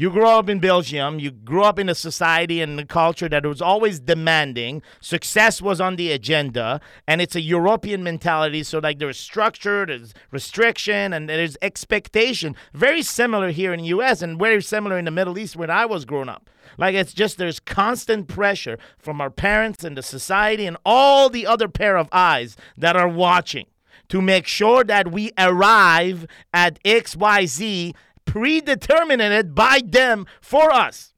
You 0.00 0.08
grew 0.08 0.26
up 0.26 0.48
in 0.48 0.60
Belgium. 0.60 1.18
You 1.18 1.30
grew 1.30 1.62
up 1.62 1.78
in 1.78 1.90
a 1.90 1.94
society 1.94 2.62
and 2.62 2.80
a 2.80 2.86
culture 2.86 3.28
that 3.28 3.44
was 3.44 3.60
always 3.60 4.00
demanding. 4.00 4.80
Success 5.02 5.60
was 5.60 5.78
on 5.78 5.96
the 5.96 6.10
agenda, 6.10 6.80
and 7.06 7.20
it's 7.20 7.36
a 7.36 7.42
European 7.42 8.02
mentality. 8.02 8.62
So, 8.62 8.78
like, 8.78 8.98
there's 8.98 9.20
structure, 9.20 9.84
there's 9.84 10.14
restriction, 10.30 11.12
and 11.12 11.28
there's 11.28 11.58
expectation. 11.60 12.56
Very 12.72 13.02
similar 13.02 13.50
here 13.50 13.74
in 13.74 13.80
the 13.80 13.88
U.S. 13.88 14.22
and 14.22 14.38
very 14.38 14.62
similar 14.62 14.98
in 14.98 15.04
the 15.04 15.10
Middle 15.10 15.38
East 15.38 15.54
when 15.54 15.68
I 15.68 15.84
was 15.84 16.06
growing 16.06 16.30
up. 16.30 16.48
Like, 16.78 16.94
it's 16.94 17.12
just 17.12 17.36
there's 17.36 17.60
constant 17.60 18.26
pressure 18.26 18.78
from 18.98 19.20
our 19.20 19.28
parents 19.28 19.84
and 19.84 19.98
the 19.98 20.02
society 20.02 20.64
and 20.64 20.78
all 20.82 21.28
the 21.28 21.46
other 21.46 21.68
pair 21.68 21.98
of 21.98 22.08
eyes 22.10 22.56
that 22.74 22.96
are 22.96 23.06
watching 23.06 23.66
to 24.10 24.20
make 24.20 24.46
sure 24.46 24.82
that 24.84 25.12
we 25.12 25.30
arrive 25.38 26.26
at 26.52 26.82
XYZ 26.84 27.94
predetermined 28.30 29.20
it 29.20 29.54
by 29.56 29.82
them 29.84 30.24
for 30.40 30.72
us. 30.72 31.12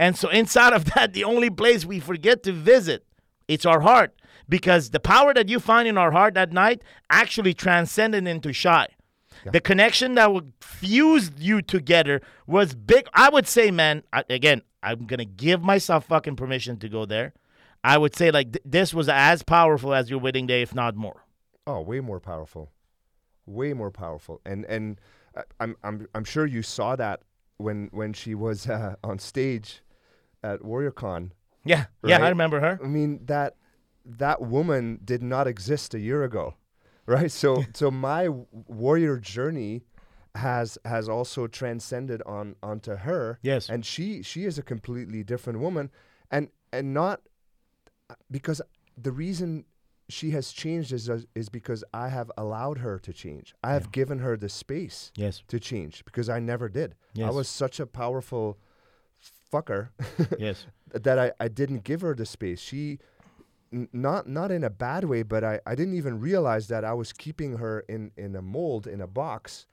And 0.00 0.16
so 0.16 0.30
inside 0.30 0.72
of 0.72 0.86
that, 0.94 1.12
the 1.12 1.24
only 1.24 1.50
place 1.50 1.84
we 1.84 2.00
forget 2.00 2.42
to 2.44 2.52
visit, 2.52 3.04
it's 3.48 3.66
our 3.66 3.80
heart. 3.80 4.14
Because 4.48 4.90
the 4.90 5.00
power 5.00 5.32
that 5.34 5.48
you 5.48 5.60
find 5.60 5.86
in 5.86 5.96
our 5.96 6.10
heart 6.10 6.34
that 6.34 6.52
night 6.52 6.82
actually 7.10 7.54
transcended 7.54 8.26
into 8.26 8.52
shy. 8.52 8.88
Yeah. 9.44 9.52
The 9.52 9.60
connection 9.60 10.14
that 10.14 10.32
would 10.32 10.52
fuse 10.60 11.30
you 11.38 11.60
together 11.60 12.20
was 12.46 12.74
big. 12.74 13.06
I 13.14 13.28
would 13.28 13.46
say, 13.46 13.70
man, 13.70 14.02
I, 14.12 14.24
again, 14.30 14.62
I'm 14.82 15.06
going 15.06 15.18
to 15.18 15.24
give 15.24 15.62
myself 15.62 16.06
fucking 16.06 16.36
permission 16.36 16.78
to 16.78 16.88
go 16.88 17.04
there. 17.04 17.34
I 17.82 17.98
would 17.98 18.16
say, 18.16 18.30
like, 18.30 18.52
th- 18.52 18.62
this 18.64 18.94
was 18.94 19.08
as 19.08 19.42
powerful 19.42 19.92
as 19.94 20.08
your 20.08 20.18
wedding 20.18 20.46
day, 20.46 20.62
if 20.62 20.74
not 20.74 20.96
more. 20.96 21.24
Oh, 21.66 21.80
way 21.80 22.00
more 22.00 22.20
powerful. 22.20 22.70
Way 23.46 23.74
more 23.74 23.90
powerful. 23.90 24.40
And, 24.44 24.64
and, 24.66 24.98
I'm 25.60 25.76
I'm 25.82 26.06
I'm 26.14 26.24
sure 26.24 26.46
you 26.46 26.62
saw 26.62 26.96
that 26.96 27.22
when 27.56 27.88
when 27.92 28.12
she 28.12 28.34
was 28.34 28.68
uh, 28.68 28.96
on 29.02 29.18
stage 29.18 29.82
at 30.42 30.60
WarriorCon. 30.60 31.30
Yeah, 31.64 31.86
right? 32.02 32.10
yeah, 32.10 32.18
I 32.24 32.28
remember 32.28 32.60
her. 32.60 32.78
I 32.82 32.86
mean 32.86 33.20
that 33.26 33.56
that 34.04 34.42
woman 34.42 35.00
did 35.04 35.22
not 35.22 35.46
exist 35.46 35.94
a 35.94 35.98
year 35.98 36.22
ago, 36.22 36.54
right? 37.06 37.30
So 37.30 37.64
so 37.74 37.90
my 37.90 38.28
warrior 38.28 39.18
journey 39.18 39.82
has 40.34 40.78
has 40.84 41.08
also 41.08 41.46
transcended 41.46 42.22
on 42.22 42.56
onto 42.62 42.96
her. 42.96 43.38
Yes, 43.42 43.68
and 43.68 43.84
she 43.84 44.22
she 44.22 44.44
is 44.44 44.58
a 44.58 44.62
completely 44.62 45.24
different 45.24 45.60
woman, 45.60 45.90
and 46.30 46.48
and 46.72 46.92
not 46.92 47.22
because 48.30 48.60
the 48.96 49.12
reason 49.12 49.64
she 50.08 50.30
has 50.30 50.52
changed 50.52 50.92
is, 50.92 51.08
uh, 51.08 51.20
is 51.34 51.48
because 51.48 51.82
I 51.92 52.08
have 52.08 52.30
allowed 52.36 52.78
her 52.78 52.98
to 52.98 53.12
change. 53.12 53.54
I 53.62 53.72
have 53.72 53.84
yeah. 53.84 53.90
given 53.92 54.18
her 54.18 54.36
the 54.36 54.48
space 54.48 55.12
yes. 55.16 55.42
to 55.48 55.58
change 55.58 56.04
because 56.04 56.28
I 56.28 56.40
never 56.40 56.68
did. 56.68 56.94
Yes. 57.14 57.28
I 57.28 57.30
was 57.30 57.48
such 57.48 57.80
a 57.80 57.86
powerful 57.86 58.58
fucker 59.52 59.90
yes. 60.38 60.66
that 60.92 61.18
I, 61.18 61.32
I 61.40 61.48
didn't 61.48 61.84
give 61.84 62.02
her 62.02 62.14
the 62.14 62.26
space. 62.26 62.60
She 62.60 62.98
n- 63.72 63.88
not 63.92 64.28
not 64.28 64.50
in 64.50 64.64
a 64.64 64.70
bad 64.70 65.04
way, 65.04 65.22
but 65.22 65.42
I, 65.44 65.60
I 65.66 65.74
didn't 65.74 65.94
even 65.94 66.20
realize 66.20 66.68
that 66.68 66.84
I 66.84 66.92
was 66.92 67.12
keeping 67.12 67.56
her 67.58 67.80
in 67.88 68.12
in 68.16 68.36
a 68.36 68.42
mold 68.42 68.86
in 68.86 69.00
a 69.00 69.06
box, 69.06 69.66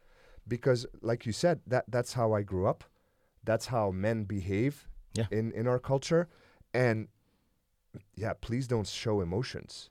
because 0.47 0.85
like 1.01 1.25
you 1.25 1.31
said, 1.33 1.59
that 1.67 1.85
that's 1.87 2.13
how 2.13 2.33
I 2.33 2.41
grew 2.41 2.67
up, 2.67 2.83
that's 3.43 3.67
how 3.67 3.91
men 3.91 4.23
behave 4.23 4.87
Yeah. 5.13 5.25
in 5.31 5.51
in 5.51 5.67
our 5.67 5.79
culture, 5.79 6.29
and 6.73 7.07
yeah, 8.15 8.33
please 8.33 8.67
don't 8.67 8.87
show 8.87 9.21
emotions, 9.21 9.89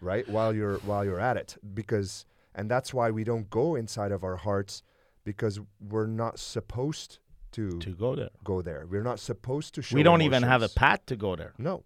right? 0.00 0.28
While 0.28 0.54
you're 0.54 0.78
while 0.78 1.04
you're 1.04 1.20
at 1.20 1.36
it, 1.36 1.56
because 1.74 2.24
and 2.54 2.70
that's 2.70 2.92
why 2.94 3.10
we 3.10 3.24
don't 3.24 3.48
go 3.50 3.74
inside 3.76 4.12
of 4.12 4.24
our 4.24 4.36
hearts, 4.36 4.82
because 5.24 5.60
we're 5.80 6.06
not 6.06 6.38
supposed 6.38 7.18
to, 7.52 7.78
To 7.78 7.90
go 7.94 8.14
there. 8.14 8.30
go 8.44 8.60
there. 8.62 8.86
We're 8.88 9.02
not 9.02 9.20
supposed 9.20 9.74
to 9.74 9.82
show. 9.82 9.94
we 9.96 10.02
don't 10.02 10.22
even 10.22 10.42
have 10.42 10.62
a 10.62 10.68
path 10.68 11.06
to 11.06 11.16
go 11.16 11.34
there. 11.36 11.54
No, 11.58 11.84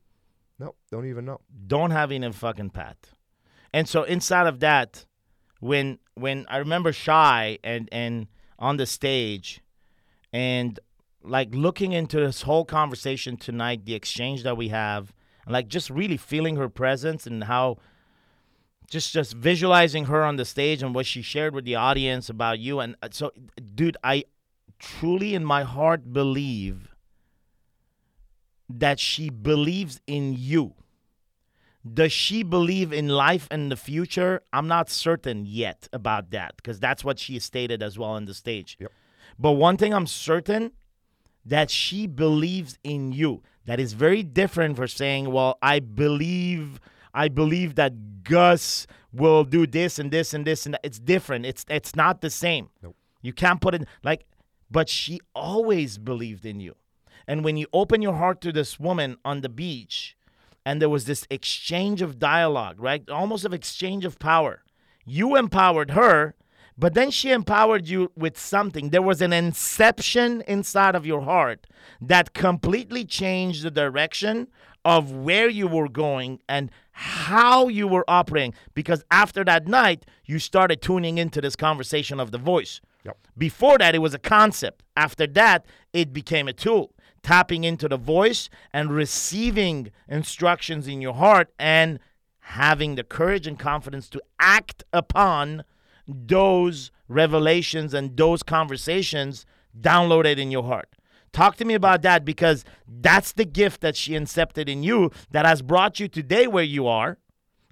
no, 0.58 0.74
don't 0.90 1.06
even 1.06 1.24
know. 1.24 1.40
don't 1.66 1.90
have 1.92 2.10
any 2.12 2.30
fucking 2.32 2.70
path. 2.70 3.14
And 3.72 3.88
so 3.88 4.02
inside 4.02 4.46
of 4.46 4.60
that, 4.60 5.06
when 5.60 5.98
when 6.14 6.46
I 6.48 6.56
remember 6.58 6.92
shy 6.92 7.58
and 7.62 7.88
and 7.92 8.26
on 8.58 8.76
the 8.76 8.86
stage, 8.86 9.62
and 10.32 10.78
like 11.22 11.54
looking 11.54 11.92
into 11.92 12.18
this 12.18 12.42
whole 12.42 12.64
conversation 12.64 13.36
tonight, 13.36 13.84
the 13.86 13.94
exchange 13.94 14.42
that 14.42 14.56
we 14.56 14.68
have, 14.68 15.12
and 15.46 15.52
like 15.52 15.68
just 15.68 15.88
really 15.90 16.16
feeling 16.16 16.56
her 16.56 16.68
presence 16.68 17.26
and 17.26 17.44
how. 17.44 17.78
Just, 18.92 19.14
just 19.14 19.32
visualizing 19.32 20.04
her 20.04 20.22
on 20.22 20.36
the 20.36 20.44
stage 20.44 20.82
and 20.82 20.94
what 20.94 21.06
she 21.06 21.22
shared 21.22 21.54
with 21.54 21.64
the 21.64 21.76
audience 21.76 22.28
about 22.28 22.58
you, 22.58 22.78
and 22.78 22.94
uh, 23.02 23.08
so, 23.10 23.32
dude, 23.74 23.96
I 24.04 24.24
truly 24.78 25.34
in 25.34 25.46
my 25.46 25.62
heart 25.62 26.12
believe 26.12 26.94
that 28.68 29.00
she 29.00 29.30
believes 29.30 29.98
in 30.06 30.34
you. 30.36 30.74
Does 31.90 32.12
she 32.12 32.42
believe 32.42 32.92
in 32.92 33.08
life 33.08 33.48
and 33.50 33.72
the 33.72 33.76
future? 33.76 34.42
I'm 34.52 34.68
not 34.68 34.90
certain 34.90 35.46
yet 35.46 35.88
about 35.90 36.30
that 36.32 36.56
because 36.58 36.78
that's 36.78 37.02
what 37.02 37.18
she 37.18 37.38
stated 37.38 37.82
as 37.82 37.98
well 37.98 38.10
on 38.10 38.26
the 38.26 38.34
stage. 38.34 38.76
Yep. 38.78 38.92
But 39.38 39.52
one 39.52 39.78
thing 39.78 39.94
I'm 39.94 40.06
certain 40.06 40.72
that 41.46 41.70
she 41.70 42.06
believes 42.06 42.78
in 42.84 43.12
you. 43.12 43.42
That 43.64 43.80
is 43.80 43.94
very 43.94 44.22
different 44.22 44.76
for 44.76 44.86
saying, 44.86 45.32
"Well, 45.32 45.56
I 45.62 45.80
believe 45.80 46.78
I 47.14 47.28
believe 47.28 47.74
that 47.76 48.24
Gus 48.24 48.86
will 49.12 49.44
do 49.44 49.66
this 49.66 49.98
and 49.98 50.10
this 50.10 50.34
and 50.34 50.46
this 50.46 50.66
and 50.66 50.74
that." 50.74 50.80
It's 50.84 50.98
different. 50.98 51.46
It's 51.46 51.64
it's 51.68 51.94
not 51.94 52.20
the 52.20 52.30
same. 52.30 52.70
Nope. 52.82 52.96
You 53.20 53.32
can't 53.32 53.60
put 53.60 53.74
it 53.74 53.86
like 54.02 54.26
but 54.72 54.88
she 54.88 55.20
always 55.34 55.98
believed 55.98 56.46
in 56.46 56.58
you. 56.58 56.74
And 57.28 57.44
when 57.44 57.56
you 57.56 57.66
open 57.72 58.02
your 58.02 58.14
heart 58.14 58.40
to 58.40 58.52
this 58.52 58.80
woman 58.80 59.16
on 59.24 59.42
the 59.42 59.48
beach, 59.48 60.16
and 60.64 60.80
there 60.80 60.88
was 60.88 61.04
this 61.04 61.26
exchange 61.30 62.02
of 62.02 62.18
dialogue, 62.18 62.80
right? 62.80 63.08
Almost 63.08 63.44
of 63.44 63.52
exchange 63.52 64.04
of 64.04 64.18
power. 64.18 64.62
You 65.04 65.36
empowered 65.36 65.92
her, 65.92 66.34
but 66.78 66.94
then 66.94 67.10
she 67.10 67.30
empowered 67.30 67.86
you 67.88 68.10
with 68.16 68.38
something. 68.38 68.90
There 68.90 69.02
was 69.02 69.20
an 69.20 69.32
inception 69.32 70.42
inside 70.48 70.94
of 70.94 71.06
your 71.06 71.22
heart 71.22 71.66
that 72.00 72.32
completely 72.32 73.04
changed 73.04 73.62
the 73.62 73.70
direction 73.70 74.48
of 74.84 75.12
where 75.12 75.48
you 75.48 75.68
were 75.68 75.88
going 75.88 76.40
and 76.48 76.70
how 76.92 77.68
you 77.68 77.88
were 77.88 78.04
operating. 78.08 78.54
Because 78.74 79.04
after 79.10 79.44
that 79.44 79.66
night, 79.66 80.04
you 80.24 80.38
started 80.38 80.80
tuning 80.80 81.18
into 81.18 81.40
this 81.40 81.56
conversation 81.56 82.20
of 82.20 82.30
the 82.30 82.38
voice. 82.38 82.80
Yep. 83.04 83.18
Before 83.36 83.78
that, 83.78 83.94
it 83.94 83.98
was 83.98 84.14
a 84.14 84.18
concept. 84.18 84.82
After 84.96 85.26
that, 85.28 85.66
it 85.92 86.12
became 86.12 86.48
a 86.48 86.52
tool. 86.52 86.94
Tapping 87.22 87.64
into 87.64 87.88
the 87.88 87.96
voice 87.96 88.48
and 88.72 88.90
receiving 88.90 89.90
instructions 90.08 90.86
in 90.88 91.00
your 91.00 91.14
heart 91.14 91.52
and 91.58 91.98
having 92.40 92.96
the 92.96 93.04
courage 93.04 93.46
and 93.46 93.58
confidence 93.58 94.08
to 94.10 94.20
act 94.40 94.82
upon 94.92 95.64
those 96.06 96.90
revelations 97.08 97.94
and 97.94 98.16
those 98.16 98.42
conversations 98.42 99.46
downloaded 99.80 100.38
in 100.38 100.50
your 100.50 100.64
heart. 100.64 100.88
Talk 101.32 101.56
to 101.56 101.64
me 101.64 101.74
about 101.74 102.02
that 102.02 102.24
because 102.24 102.64
that's 102.86 103.32
the 103.32 103.46
gift 103.46 103.80
that 103.80 103.96
she 103.96 104.12
incepted 104.12 104.68
in 104.68 104.82
you 104.82 105.10
that 105.30 105.46
has 105.46 105.62
brought 105.62 105.98
you 105.98 106.08
today 106.08 106.46
where 106.46 106.64
you 106.64 106.86
are. 106.86 107.18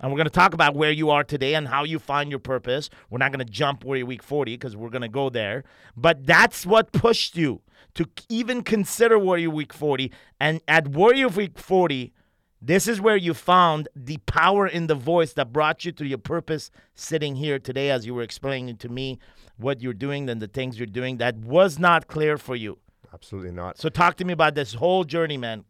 And 0.00 0.11
we're 0.11 0.16
going 0.16 0.24
to 0.24 0.30
talk 0.30 0.54
about 0.54 0.74
where 0.74 0.90
you 0.90 1.11
are 1.11 1.22
today 1.22 1.54
and 1.54 1.68
how 1.68 1.84
you 1.84 1.98
find 1.98 2.30
your 2.30 2.38
purpose. 2.38 2.88
We're 3.11 3.18
not 3.18 3.32
going 3.32 3.44
to 3.44 3.52
jump 3.52 3.84
Warrior 3.84 4.06
Week 4.06 4.22
40 4.22 4.54
because 4.54 4.74
we're 4.74 4.88
going 4.88 5.02
to 5.02 5.08
go 5.08 5.28
there. 5.28 5.62
But 5.94 6.24
that's 6.24 6.64
what 6.64 6.92
pushed 6.92 7.36
you 7.36 7.61
to 7.94 8.08
even 8.30 8.62
consider 8.62 9.18
Warrior 9.18 9.50
Week 9.50 9.74
40. 9.74 10.11
And 10.40 10.62
at 10.66 10.88
Warrior 10.88 11.28
Week 11.28 11.58
40, 11.58 12.14
this 12.62 12.88
is 12.88 12.98
where 12.98 13.16
you 13.16 13.34
found 13.34 13.88
the 13.94 14.16
power 14.24 14.66
in 14.66 14.86
the 14.86 14.94
voice 14.94 15.34
that 15.34 15.52
brought 15.52 15.84
you 15.84 15.92
to 15.92 16.06
your 16.06 16.18
purpose 16.18 16.70
sitting 16.94 17.36
here 17.36 17.58
today 17.58 17.90
as 17.90 18.06
you 18.06 18.14
were 18.14 18.22
explaining 18.22 18.76
to 18.78 18.88
me 18.88 19.18
what 19.58 19.82
you're 19.82 19.92
doing 19.92 20.30
and 20.30 20.40
the 20.40 20.48
things 20.48 20.78
you're 20.78 20.86
doing 20.86 21.18
that 21.18 21.36
was 21.36 21.78
not 21.78 22.06
clear 22.06 22.38
for 22.38 22.56
you. 22.56 22.78
Absolutely 23.12 23.52
not. 23.52 23.78
So 23.78 23.88
talk 23.88 24.16
to 24.16 24.24
me 24.24 24.32
about 24.32 24.54
this 24.54 24.74
whole 24.74 25.04
journey, 25.04 25.36
man. 25.36 25.64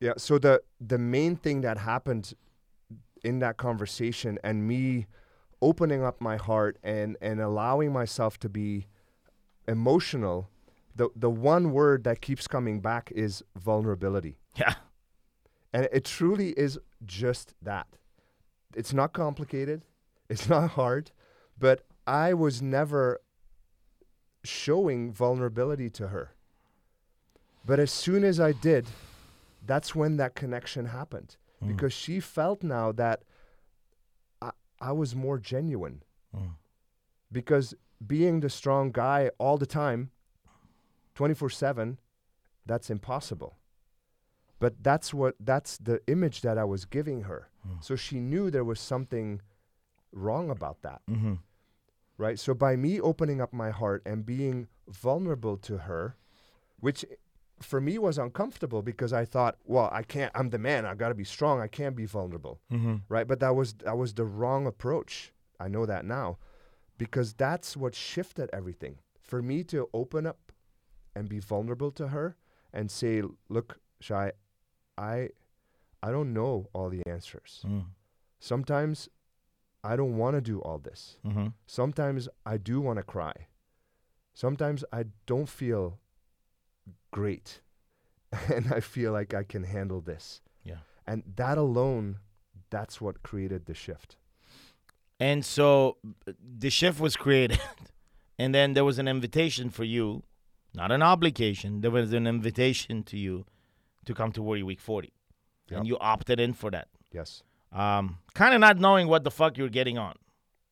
Yeah. 0.00 0.14
So 0.16 0.38
the 0.38 0.62
the 0.80 0.98
main 0.98 1.36
thing 1.36 1.60
that 1.62 1.78
happened 1.78 2.34
in 3.22 3.38
that 3.38 3.56
conversation 3.56 4.38
and 4.44 4.66
me 4.66 5.06
opening 5.62 6.04
up 6.04 6.20
my 6.20 6.36
heart 6.36 6.78
and 6.82 7.16
and 7.20 7.40
allowing 7.40 7.92
myself 7.92 8.38
to 8.40 8.48
be 8.48 8.86
emotional, 9.68 10.50
the 10.94 11.08
the 11.14 11.30
one 11.30 11.72
word 11.72 12.04
that 12.04 12.20
keeps 12.20 12.46
coming 12.46 12.80
back 12.80 13.12
is 13.14 13.42
vulnerability. 13.56 14.38
Yeah. 14.56 14.74
And 15.72 15.88
it 15.92 16.04
truly 16.04 16.50
is 16.50 16.78
just 17.04 17.54
that. 17.62 17.86
It's 18.76 18.92
not 18.92 19.12
complicated. 19.12 19.82
It's 20.28 20.48
not 20.48 20.70
hard, 20.70 21.10
but 21.58 21.82
I 22.06 22.34
was 22.34 22.62
never 22.62 23.20
showing 24.44 25.12
vulnerability 25.12 25.90
to 25.90 26.08
her. 26.08 26.33
But 27.64 27.80
as 27.80 27.90
soon 27.90 28.24
as 28.24 28.38
I 28.38 28.52
did, 28.52 28.86
that's 29.64 29.94
when 29.94 30.16
that 30.18 30.34
connection 30.34 30.86
happened 30.86 31.36
because 31.66 31.92
she 31.92 32.20
felt 32.20 32.62
now 32.62 32.92
that 32.92 33.22
I, 34.42 34.50
I 34.80 34.92
was 34.92 35.14
more 35.14 35.38
genuine. 35.38 36.02
Mm. 36.36 36.56
Because 37.32 37.74
being 38.06 38.40
the 38.40 38.50
strong 38.50 38.92
guy 38.92 39.30
all 39.38 39.56
the 39.56 39.66
time, 39.66 40.10
24 41.14 41.50
7, 41.50 41.98
that's 42.66 42.90
impossible. 42.90 43.56
But 44.58 44.82
that's 44.82 45.12
what 45.12 45.34
that's 45.40 45.78
the 45.78 46.00
image 46.06 46.42
that 46.42 46.58
I 46.58 46.64
was 46.64 46.84
giving 46.84 47.22
her. 47.22 47.48
So 47.80 47.96
she 47.96 48.20
knew 48.20 48.50
there 48.50 48.64
was 48.64 48.78
something 48.78 49.40
wrong 50.12 50.50
about 50.50 50.82
that. 50.82 51.00
Mm-hmm. 51.10 51.34
Right? 52.18 52.38
So 52.38 52.54
by 52.54 52.76
me 52.76 53.00
opening 53.00 53.40
up 53.40 53.52
my 53.52 53.70
heart 53.70 54.02
and 54.04 54.24
being 54.24 54.68
vulnerable 54.86 55.56
to 55.58 55.78
her, 55.78 56.16
which 56.78 57.04
for 57.60 57.80
me 57.80 57.98
was 57.98 58.18
uncomfortable 58.18 58.82
because 58.82 59.12
I 59.12 59.24
thought, 59.24 59.56
well, 59.64 59.88
I 59.92 60.02
can't 60.02 60.32
I'm 60.34 60.50
the 60.50 60.58
man, 60.58 60.84
I 60.86 60.94
got 60.94 61.08
to 61.08 61.14
be 61.14 61.24
strong, 61.24 61.60
I 61.60 61.68
can't 61.68 61.96
be 61.96 62.06
vulnerable. 62.06 62.60
Mm-hmm. 62.72 62.96
Right? 63.08 63.26
But 63.26 63.40
that 63.40 63.54
was 63.54 63.74
that 63.84 63.96
was 63.96 64.14
the 64.14 64.24
wrong 64.24 64.66
approach. 64.66 65.32
I 65.60 65.68
know 65.68 65.86
that 65.86 66.04
now 66.04 66.38
because 66.98 67.34
that's 67.34 67.76
what 67.76 67.94
shifted 67.94 68.50
everything. 68.52 68.98
For 69.20 69.40
me 69.40 69.64
to 69.64 69.88
open 69.94 70.26
up 70.26 70.52
and 71.14 71.28
be 71.28 71.38
vulnerable 71.38 71.90
to 71.92 72.08
her 72.08 72.36
and 72.72 72.90
say, 72.90 73.22
"Look, 73.48 73.78
Shai, 74.00 74.32
I 74.98 75.30
I 76.02 76.10
don't 76.10 76.32
know 76.34 76.68
all 76.74 76.90
the 76.90 77.02
answers. 77.06 77.64
Mm. 77.66 77.86
Sometimes 78.38 79.08
I 79.82 79.96
don't 79.96 80.16
want 80.16 80.34
to 80.34 80.40
do 80.40 80.60
all 80.60 80.78
this. 80.78 81.16
Mm-hmm. 81.26 81.48
Sometimes 81.66 82.28
I 82.44 82.58
do 82.58 82.80
want 82.80 82.98
to 82.98 83.02
cry. 83.02 83.32
Sometimes 84.34 84.84
I 84.92 85.04
don't 85.26 85.48
feel 85.48 85.98
great 87.10 87.60
and 88.52 88.72
I 88.72 88.80
feel 88.80 89.12
like 89.12 89.34
I 89.34 89.42
can 89.44 89.64
handle 89.64 90.00
this. 90.00 90.40
Yeah. 90.64 90.78
And 91.06 91.22
that 91.36 91.58
alone, 91.58 92.18
that's 92.70 93.00
what 93.00 93.22
created 93.22 93.66
the 93.66 93.74
shift. 93.74 94.16
And 95.20 95.44
so 95.44 95.96
the 96.58 96.70
shift 96.70 96.98
was 97.00 97.16
created, 97.16 97.60
and 98.38 98.54
then 98.54 98.74
there 98.74 98.84
was 98.84 98.98
an 98.98 99.06
invitation 99.06 99.70
for 99.70 99.84
you, 99.84 100.24
not 100.74 100.90
an 100.90 101.02
obligation. 101.02 101.82
There 101.82 101.90
was 101.92 102.12
an 102.12 102.26
invitation 102.26 103.04
to 103.04 103.16
you 103.16 103.46
to 104.06 104.14
come 104.14 104.32
to 104.32 104.42
Warrior 104.42 104.64
Week 104.64 104.80
40, 104.80 105.12
Yep. 105.70 105.78
and 105.78 105.86
you 105.86 105.96
opted 105.98 106.40
in 106.40 106.52
for 106.52 106.70
that. 106.72 106.88
Yes. 107.12 107.42
Um, 107.72 108.18
kind 108.34 108.54
of 108.54 108.60
not 108.60 108.78
knowing 108.78 109.06
what 109.08 109.22
the 109.24 109.30
fuck 109.30 109.56
you 109.56 109.62
were 109.64 109.70
getting 109.70 109.98
on. 109.98 110.14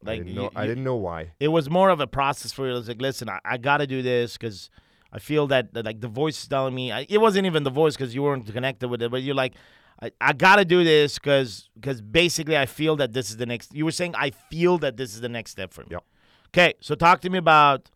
I 0.05 0.09
Like 0.11 0.19
didn't 0.19 0.29
you- 0.35 0.41
know, 0.43 0.51
I 0.57 0.67
didn't 0.67 0.85
know 0.85 0.97
why. 0.97 1.33
it 1.39 1.49
was 1.49 1.71
more 1.71 1.91
of 1.91 2.01
a 2.01 2.07
process 2.09 2.53
for 2.53 2.67
you. 2.67 2.73
It 2.73 2.79
was 2.79 2.89
like, 2.89 3.01
listen, 3.01 3.29
I, 3.29 3.39
I 3.45 3.57
got 3.59 3.77
to 3.79 3.87
do 3.87 4.03
this 4.03 4.33
because 4.37 4.69
I 5.13 5.19
feel 5.19 5.47
that, 5.49 5.75
that 5.75 5.85
like 5.85 6.01
the 6.01 6.09
voice 6.09 6.41
is 6.43 6.49
telling 6.49 6.75
me. 6.75 6.91
I, 6.93 7.07
it 7.09 7.19
wasn't 7.19 7.47
even 7.47 7.63
the 7.65 7.71
voice 7.71 7.95
because 7.97 8.15
you 8.15 8.23
weren't 8.23 8.51
connected 8.53 8.89
with 8.89 9.03
it, 9.03 9.11
but 9.11 9.23
you're 9.23 9.35
like, 9.35 9.55
I, 10.01 10.11
I 10.21 10.33
got 10.33 10.57
to 10.57 10.65
do 10.65 10.83
this 10.85 11.19
because 11.19 11.69
because 11.75 12.01
basically 12.01 12.57
I 12.57 12.67
feel 12.67 12.97
that 12.97 13.13
this 13.13 13.31
is 13.31 13.37
the 13.37 13.47
next. 13.47 13.75
You 13.75 13.85
were 13.85 13.93
saying 13.93 14.15
I 14.17 14.31
feel 14.31 14.79
that 14.79 14.97
this 14.97 15.15
is 15.15 15.21
the 15.21 15.29
next 15.29 15.51
step 15.53 15.73
for 15.73 15.83
me. 15.83 15.89
Yep. 15.93 16.05
Okay, 16.49 16.75
so 16.81 16.95
talk 16.95 17.21
to 17.23 17.31
me 17.31 17.39
about 17.39 17.91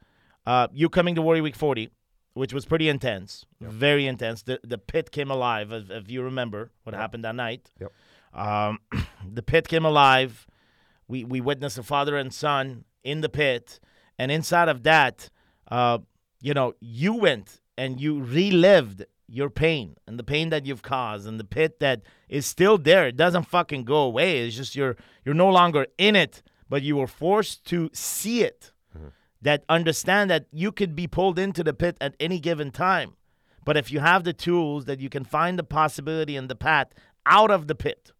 uh, 0.47 0.69
you 0.73 0.89
coming 0.89 1.15
to 1.15 1.23
Warrior 1.23 1.43
Week 1.43 1.57
40, 1.57 1.91
which 2.35 2.53
was 2.55 2.65
pretty 2.65 2.89
intense, 2.89 3.45
Yep. 3.61 3.71
very 3.71 4.07
intense. 4.07 4.43
The 4.43 4.61
the 4.63 4.79
pit 4.79 5.11
came 5.11 5.31
alive, 5.31 5.73
if, 5.73 5.91
if 5.91 6.11
you 6.11 6.23
remember 6.23 6.71
what 6.85 6.93
Yep. 6.93 7.01
happened 7.01 7.25
that 7.25 7.35
night. 7.35 7.71
Yep. 7.81 7.93
Um, 8.35 8.79
the 9.35 9.43
pit 9.43 9.69
came 9.69 9.85
alive. 9.85 10.47
We 11.09 11.25
we 11.25 11.41
witnessed 11.41 11.79
a 11.79 11.83
father 11.83 12.17
and 12.17 12.33
son 12.33 12.85
in 13.03 13.21
the 13.23 13.29
pit, 13.29 13.81
and 14.19 14.31
inside 14.31 14.69
of 14.69 14.83
that, 14.85 15.31
uh, 15.71 15.99
you 16.47 16.55
know, 16.55 16.75
you 16.79 17.13
went 17.13 17.61
and 17.77 18.01
you 18.01 18.23
relived 18.23 19.05
your 19.27 19.51
pain 19.51 19.97
and 20.07 20.17
the 20.17 20.23
pain 20.23 20.51
that 20.51 20.65
you've 20.65 20.81
caused 20.81 21.27
and 21.27 21.41
the 21.41 21.45
pit 21.45 21.81
that 21.81 22.03
is 22.29 22.47
still 22.47 22.79
there. 22.79 23.09
It 23.09 23.17
doesn't 23.17 23.49
fucking 23.49 23.83
go 23.85 24.03
away. 24.03 24.47
It's 24.47 24.57
just 24.57 24.77
you're 24.77 24.97
you're 25.25 25.35
no 25.35 25.51
longer 25.51 25.89
in 25.99 26.15
it, 26.15 26.45
but 26.69 26.85
you 26.85 26.95
were 26.95 27.09
forced 27.09 27.65
to 27.65 27.91
see 27.93 28.45
it. 28.45 28.71
Mm-hmm. 28.97 29.09
That 29.43 29.65
understand 29.69 30.31
that 30.31 30.47
you 30.53 30.71
could 30.71 30.95
be 30.95 31.09
pulled 31.09 31.37
into 31.37 31.65
the 31.65 31.75
pit 31.75 31.97
at 32.01 32.15
any 32.21 32.39
given 32.39 32.71
time. 32.71 33.17
But 33.65 33.77
if 33.77 33.91
you 33.91 33.99
have 33.99 34.23
the 34.23 34.33
tools 34.33 34.85
that 34.85 35.01
you 35.01 35.09
can 35.09 35.25
find 35.25 35.59
the 35.59 35.65
possibility 35.65 36.37
and 36.37 36.49
the 36.49 36.55
path 36.55 36.95
out 37.27 37.51
of 37.51 37.67
the 37.67 37.75
pit. 37.75 38.13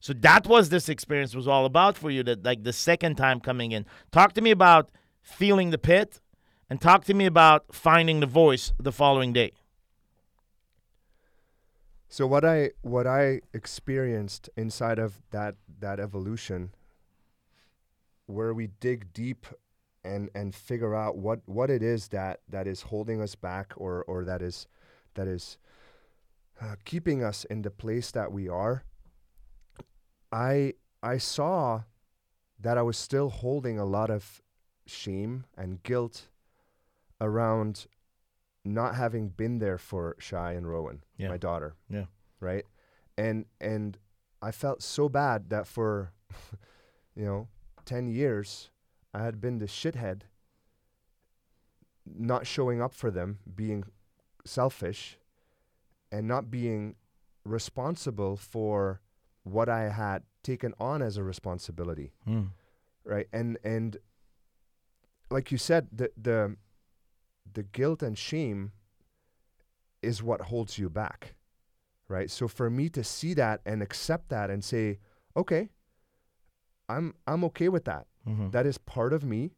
So 0.00 0.12
that 0.12 0.48
was 0.48 0.70
this 0.70 0.88
experience 0.88 1.36
was 1.36 1.46
all 1.46 1.66
about 1.66 1.96
for 1.96 2.10
you 2.10 2.24
that 2.24 2.44
like 2.44 2.64
the 2.64 2.72
second 2.72 3.14
time 3.14 3.38
coming 3.38 3.70
in. 3.70 3.86
Talk 4.10 4.32
to 4.32 4.40
me 4.40 4.50
about 4.50 4.90
feeling 5.22 5.70
the 5.70 5.78
pit 5.78 6.20
and 6.68 6.80
talk 6.80 7.04
to 7.04 7.14
me 7.14 7.26
about 7.26 7.74
finding 7.74 8.20
the 8.20 8.26
voice 8.26 8.72
the 8.78 8.92
following 8.92 9.32
day. 9.32 9.52
So 12.08 12.26
what 12.26 12.44
I 12.44 12.70
what 12.82 13.06
I 13.06 13.40
experienced 13.52 14.48
inside 14.56 14.98
of 14.98 15.22
that 15.30 15.56
that 15.80 15.98
evolution 15.98 16.70
where 18.26 18.54
we 18.54 18.68
dig 18.78 19.12
deep 19.12 19.46
and 20.04 20.30
and 20.34 20.54
figure 20.54 20.94
out 20.94 21.16
what 21.16 21.40
what 21.46 21.70
it 21.70 21.82
is 21.82 22.08
that 22.08 22.40
that 22.48 22.66
is 22.66 22.82
holding 22.82 23.20
us 23.20 23.34
back 23.34 23.72
or 23.76 24.04
or 24.04 24.24
that 24.24 24.42
is 24.42 24.66
that 25.14 25.26
is 25.26 25.58
uh, 26.60 26.76
keeping 26.84 27.24
us 27.24 27.44
in 27.44 27.62
the 27.62 27.70
place 27.70 28.12
that 28.12 28.30
we 28.30 28.48
are 28.48 28.84
I 30.30 30.74
I 31.02 31.18
saw 31.18 31.82
that 32.60 32.78
I 32.78 32.82
was 32.82 32.96
still 32.96 33.28
holding 33.28 33.78
a 33.78 33.84
lot 33.84 34.10
of 34.10 34.40
shame 34.86 35.46
and 35.56 35.82
guilt 35.82 36.28
around 37.20 37.86
not 38.64 38.94
having 38.94 39.28
been 39.28 39.58
there 39.58 39.78
for 39.78 40.16
Shy 40.18 40.52
and 40.52 40.66
Rowan, 40.68 41.04
Yeah. 41.16 41.28
my 41.28 41.36
daughter. 41.36 41.74
Yeah. 41.88 42.06
Right. 42.40 42.64
And 43.16 43.46
and 43.60 43.98
I 44.42 44.50
felt 44.50 44.82
so 44.82 45.08
bad 45.08 45.50
that 45.50 45.66
for 45.66 46.12
you 47.14 47.24
know, 47.24 47.48
ten 47.84 48.08
years 48.08 48.70
I 49.12 49.22
had 49.24 49.40
been 49.40 49.58
the 49.58 49.66
shithead 49.66 50.22
not 52.06 52.46
showing 52.46 52.82
up 52.82 52.92
for 52.92 53.10
them, 53.10 53.38
being 53.54 53.84
selfish 54.44 55.18
and 56.12 56.28
not 56.28 56.50
being 56.50 56.96
responsible 57.44 58.36
for 58.36 59.00
what 59.42 59.68
I 59.68 59.88
had 59.90 60.22
taken 60.42 60.74
on 60.78 61.00
as 61.02 61.16
a 61.16 61.22
responsibility 61.22 62.12
Mm. 62.26 62.50
right 63.04 63.26
and 63.32 63.58
and 63.64 63.96
like 65.30 65.50
you 65.50 65.56
said 65.58 65.88
the 65.90 66.10
the 66.20 66.56
the 67.54 67.62
guilt 67.62 68.02
and 68.02 68.16
shame 68.18 68.72
is 70.02 70.22
what 70.22 70.42
holds 70.42 70.78
you 70.78 70.88
back 70.90 71.34
right? 72.06 72.30
So 72.30 72.46
for 72.48 72.68
me 72.68 72.90
to 72.90 73.02
see 73.02 73.32
that 73.34 73.60
and 73.64 73.82
accept 73.82 74.28
that 74.28 74.50
and 74.50 74.62
say 74.62 74.98
okay 75.36 75.70
i'm 76.88 77.14
i'm 77.26 77.42
okay 77.44 77.68
with 77.68 77.84
that. 77.86 78.06
Hmm 78.24 78.50
that 78.50 78.66
is 78.66 78.78
part 78.78 79.12
of 79.12 79.24
me 79.24 79.52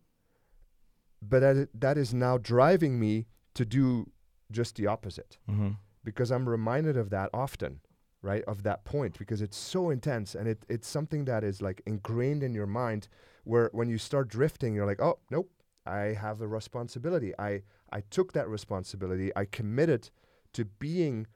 but 1.22 1.40
that 1.40 1.68
that 1.74 1.98
is 1.98 2.12
now 2.14 2.38
driving 2.38 2.98
me 3.00 3.26
to 3.54 3.64
do 3.64 4.10
just 4.52 4.76
the 4.76 4.86
opposite. 4.86 5.38
Hmm 5.46 5.72
because 6.04 6.30
I'm 6.30 6.48
reminded 6.48 6.96
of 6.96 7.10
that 7.10 7.30
often, 7.34 7.80
right? 8.22 8.44
Of 8.46 8.62
that 8.62 8.84
point 8.84 9.18
because 9.18 9.42
it's 9.42 9.56
so 9.56 9.90
intense 9.90 10.36
and 10.36 10.46
it, 10.46 10.64
it's 10.68 10.86
something 10.86 11.24
that 11.24 11.42
is 11.42 11.60
like 11.60 11.82
ingrained 11.84 12.44
in 12.44 12.54
your 12.54 12.68
mind 12.68 13.08
where 13.42 13.70
when 13.72 13.88
you 13.88 13.98
start 13.98 14.28
drifting, 14.28 14.72
you're 14.72 14.86
like, 14.86 15.02
oh, 15.02 15.18
nope, 15.32 15.50
I 15.84 16.14
have 16.24 16.40
a 16.40 16.46
responsibility. 16.46 17.32
I, 17.40 17.62
I 17.96 18.02
took 18.10 18.32
that 18.32 18.48
responsibility. 18.48 19.28
I 19.34 19.44
committed 19.46 20.10
to 20.52 20.64
being 20.64 21.26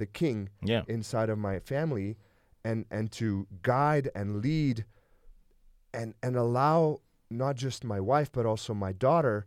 the 0.00 0.06
king 0.06 0.50
Yeah. 0.62 0.82
inside 0.88 1.28
of 1.30 1.38
my 1.38 1.58
family 1.58 2.16
and, 2.64 2.84
and 2.90 3.10
to 3.12 3.46
guide 3.62 4.10
and 4.14 4.40
lead 4.42 4.84
and, 5.92 6.14
and 6.22 6.36
allow 6.36 7.00
not 7.30 7.56
just 7.56 7.84
my 7.84 8.00
wife, 8.00 8.30
but 8.30 8.46
also 8.46 8.72
my 8.74 8.92
daughter 8.92 9.46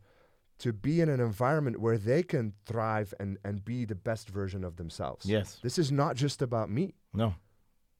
to 0.59 0.73
be 0.73 0.99
in 0.99 1.07
an 1.07 1.21
environment 1.21 1.79
where 1.79 1.97
they 1.97 2.23
can 2.23 2.53
thrive 2.65 3.13
and, 3.19 3.37
and 3.45 3.63
be 3.63 3.85
the 3.85 3.95
best 3.95 4.27
version 4.29 4.63
of 4.65 4.75
themselves. 4.75 5.25
Yes. 5.25 5.59
This 5.63 5.77
is 5.77 5.91
not 5.91 6.17
just 6.17 6.41
about 6.41 6.69
me, 6.69 6.95
No. 7.13 7.35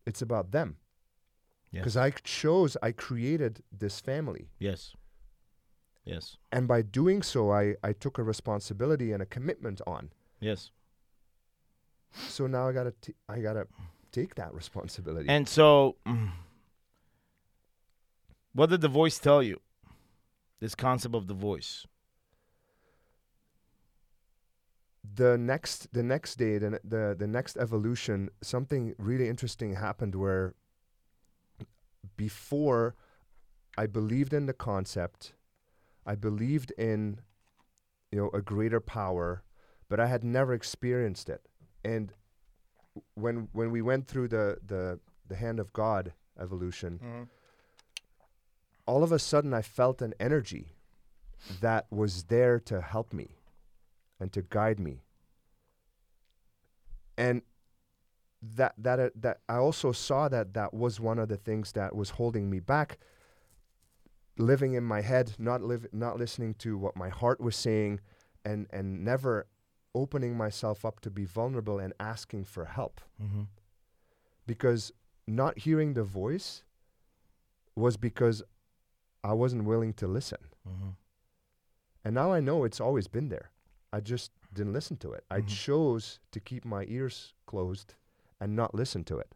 it's 0.05 0.21
about 0.21 0.51
them. 0.51 0.75
Yes. 1.71 1.81
Because 1.81 1.97
I 1.97 2.09
chose, 2.23 2.75
I 2.81 2.91
created 2.91 3.63
this 3.71 4.01
family. 4.01 4.49
Yes. 4.59 4.93
Yes. 6.05 6.37
And 6.51 6.67
by 6.67 6.81
doing 6.81 7.21
so, 7.21 7.51
I, 7.51 7.75
I 7.83 7.93
took 7.93 8.17
a 8.17 8.23
responsibility 8.23 9.11
and 9.11 9.21
a 9.21 9.25
commitment 9.25 9.81
on. 9.85 10.11
Yes. 10.39 10.71
So 12.27 12.47
now 12.47 12.67
I 12.67 12.71
gotta 12.71 12.93
t- 13.01 13.15
I 13.27 13.39
gotta 13.39 13.67
take 14.11 14.35
that 14.35 14.53
responsibility. 14.53 15.29
And 15.29 15.47
so, 15.47 15.97
mm, 16.07 16.31
what 18.53 18.69
did 18.69 18.81
the 18.81 18.87
voice 18.87 19.19
tell 19.19 19.43
you? 19.43 19.61
This 20.59 20.73
concept 20.75 21.13
of 21.15 21.27
the 21.27 21.35
voice. 21.35 21.85
the 25.15 25.37
next 25.37 25.91
the 25.93 26.03
next 26.03 26.35
day 26.35 26.57
the, 26.57 26.79
the 26.83 27.15
the 27.17 27.27
next 27.27 27.57
evolution 27.57 28.29
something 28.41 28.93
really 28.97 29.27
interesting 29.27 29.75
happened 29.75 30.13
where 30.15 30.53
before 32.15 32.95
i 33.77 33.87
believed 33.87 34.33
in 34.33 34.45
the 34.45 34.53
concept 34.53 35.33
i 36.11 36.15
believed 36.15 36.71
in 36.77 37.19
you 38.11 38.17
know 38.19 38.29
a 38.33 38.41
greater 38.41 38.81
power 38.81 39.43
but 39.89 39.99
i 39.99 40.07
had 40.07 40.23
never 40.23 40.53
experienced 40.53 41.29
it 41.29 41.41
and 41.83 42.13
when 43.15 43.47
when 43.53 43.69
we 43.71 43.81
went 43.81 44.07
through 44.07 44.27
the 44.27 44.45
the 44.65 44.99
the 45.27 45.35
hand 45.35 45.59
of 45.59 45.71
god 45.73 46.13
evolution 46.45 46.99
all 48.89 49.03
of 49.03 49.11
a 49.11 49.19
sudden 49.19 49.53
I 49.53 49.61
felt 49.61 50.01
an 50.01 50.15
energy 50.19 50.73
that 51.61 51.85
was 51.91 52.23
there 52.23 52.59
to 52.61 52.81
help 52.81 53.13
me 53.13 53.27
and 54.19 54.33
to 54.33 54.41
guide 54.41 54.79
me. 54.79 55.03
And 57.15 57.43
that 58.41 58.73
that 58.79 58.99
uh, 58.99 59.09
that 59.15 59.41
I 59.47 59.57
also 59.57 59.91
saw 59.91 60.27
that 60.29 60.55
that 60.55 60.73
was 60.73 60.99
one 60.99 61.19
of 61.19 61.29
the 61.29 61.37
things 61.37 61.73
that 61.73 61.95
was 61.95 62.11
holding 62.11 62.49
me 62.49 62.59
back 62.59 62.97
living 64.39 64.73
in 64.73 64.83
my 64.83 65.01
head 65.01 65.33
not 65.37 65.61
live 65.61 65.85
not 65.91 66.17
listening 66.17 66.53
to 66.55 66.77
what 66.77 66.95
my 66.95 67.09
heart 67.09 67.39
was 67.41 67.55
saying 67.55 67.99
and 68.45 68.65
and 68.71 69.03
never 69.03 69.45
opening 69.93 70.35
myself 70.37 70.85
up 70.85 70.99
to 71.01 71.09
be 71.11 71.25
vulnerable 71.25 71.77
and 71.79 71.93
asking 71.99 72.43
for 72.45 72.65
help 72.65 73.01
Mm-hmm. 73.21 73.41
because 74.47 74.91
not 75.27 75.59
hearing 75.59 75.93
the 75.93 76.03
voice 76.03 76.63
was 77.75 77.97
because 77.97 78.41
I 79.23 79.33
wasn't 79.33 79.65
willing 79.65 79.93
to 79.95 80.07
listen. 80.07 80.39
Mm-hmm. 80.67 80.89
And 82.05 82.15
now 82.15 82.31
I 82.31 82.39
know 82.39 82.63
it's 82.63 82.79
always 82.79 83.07
been 83.07 83.29
there. 83.29 83.51
I 83.91 83.99
just 83.99 84.31
didn't 84.53 84.73
listen 84.73 84.97
to 84.97 85.11
it. 85.11 85.23
I 85.29 85.41
Mhm. 85.41 85.47
chose 85.65 86.19
to 86.31 86.39
keep 86.39 86.63
my 86.65 86.85
ears 86.87 87.33
closed 87.45 87.95
and 88.39 88.55
not 88.55 88.73
listen 88.73 89.03
to 89.05 89.19
it. 89.19 89.31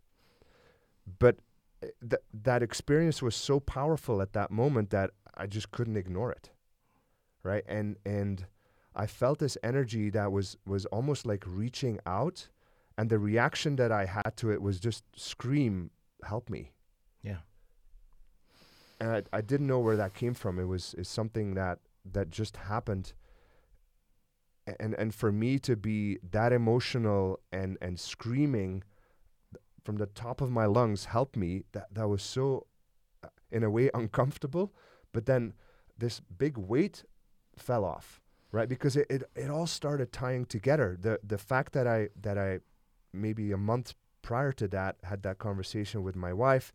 But 1.19 1.35
uh, 1.84 2.07
th- 2.09 2.21
that 2.43 2.63
experience 2.63 3.21
was 3.21 3.36
so 3.36 3.59
powerful 3.59 4.21
at 4.21 4.34
that 4.34 4.51
moment 4.51 4.89
that 4.91 5.11
I 5.36 5.47
just 5.47 5.71
couldn't 5.71 5.97
ignore 5.97 6.31
it. 6.31 6.51
Right? 7.43 7.63
And 7.67 7.97
and 8.05 8.45
I 8.95 9.07
felt 9.07 9.39
this 9.39 9.57
energy 9.63 10.09
that 10.11 10.31
was 10.31 10.57
was 10.65 10.86
almost 10.88 11.25
like 11.25 11.43
reaching 11.47 11.99
out 12.05 12.47
and 12.97 13.09
the 13.09 13.19
reaction 13.19 13.75
that 13.77 13.91
I 13.91 14.05
had 14.05 14.38
to 14.38 14.51
it 14.51 14.61
was 14.61 14.79
just 14.79 15.03
scream 15.15 15.91
help 16.23 16.49
me. 16.49 16.71
Yeah. 17.21 17.39
And 18.99 19.11
I, 19.11 19.23
I 19.34 19.41
didn't 19.41 19.67
know 19.67 19.79
where 19.79 19.97
that 19.97 20.13
came 20.13 20.34
from. 20.34 20.59
It 20.59 20.65
was 20.65 20.93
is 20.93 21.07
something 21.07 21.55
that 21.55 21.79
that 22.11 22.29
just 22.29 22.57
happened 22.57 23.13
and 24.79 24.93
and 24.95 25.13
for 25.13 25.31
me 25.31 25.59
to 25.59 25.75
be 25.75 26.19
that 26.31 26.53
emotional 26.53 27.39
and 27.51 27.77
and 27.81 27.99
screaming 27.99 28.84
from 29.84 29.97
the 29.97 30.05
top 30.07 30.41
of 30.41 30.49
my 30.49 30.65
lungs 30.65 31.05
help 31.05 31.36
me 31.36 31.63
that 31.73 31.88
that 31.93 32.07
was 32.07 32.21
so 32.23 32.65
uh, 33.23 33.27
in 33.51 33.63
a 33.63 33.69
way 33.69 33.89
uncomfortable 33.93 34.73
but 35.11 35.25
then 35.25 35.53
this 35.97 36.19
big 36.19 36.57
weight 36.57 37.03
fell 37.57 37.86
off 37.86 38.21
right 38.51 38.69
because 38.69 38.95
it, 38.95 39.05
it 39.09 39.23
it 39.36 39.49
all 39.49 39.67
started 39.67 40.11
tying 40.11 40.45
together 40.45 40.97
the 40.99 41.19
the 41.23 41.38
fact 41.38 41.73
that 41.73 41.88
i 41.88 42.09
that 42.19 42.38
i 42.38 42.59
maybe 43.13 43.51
a 43.51 43.57
month 43.57 43.93
prior 44.21 44.51
to 44.51 44.67
that 44.67 44.95
had 45.03 45.21
that 45.23 45.38
conversation 45.38 46.01
with 46.03 46.15
my 46.15 46.34
wife 46.34 46.73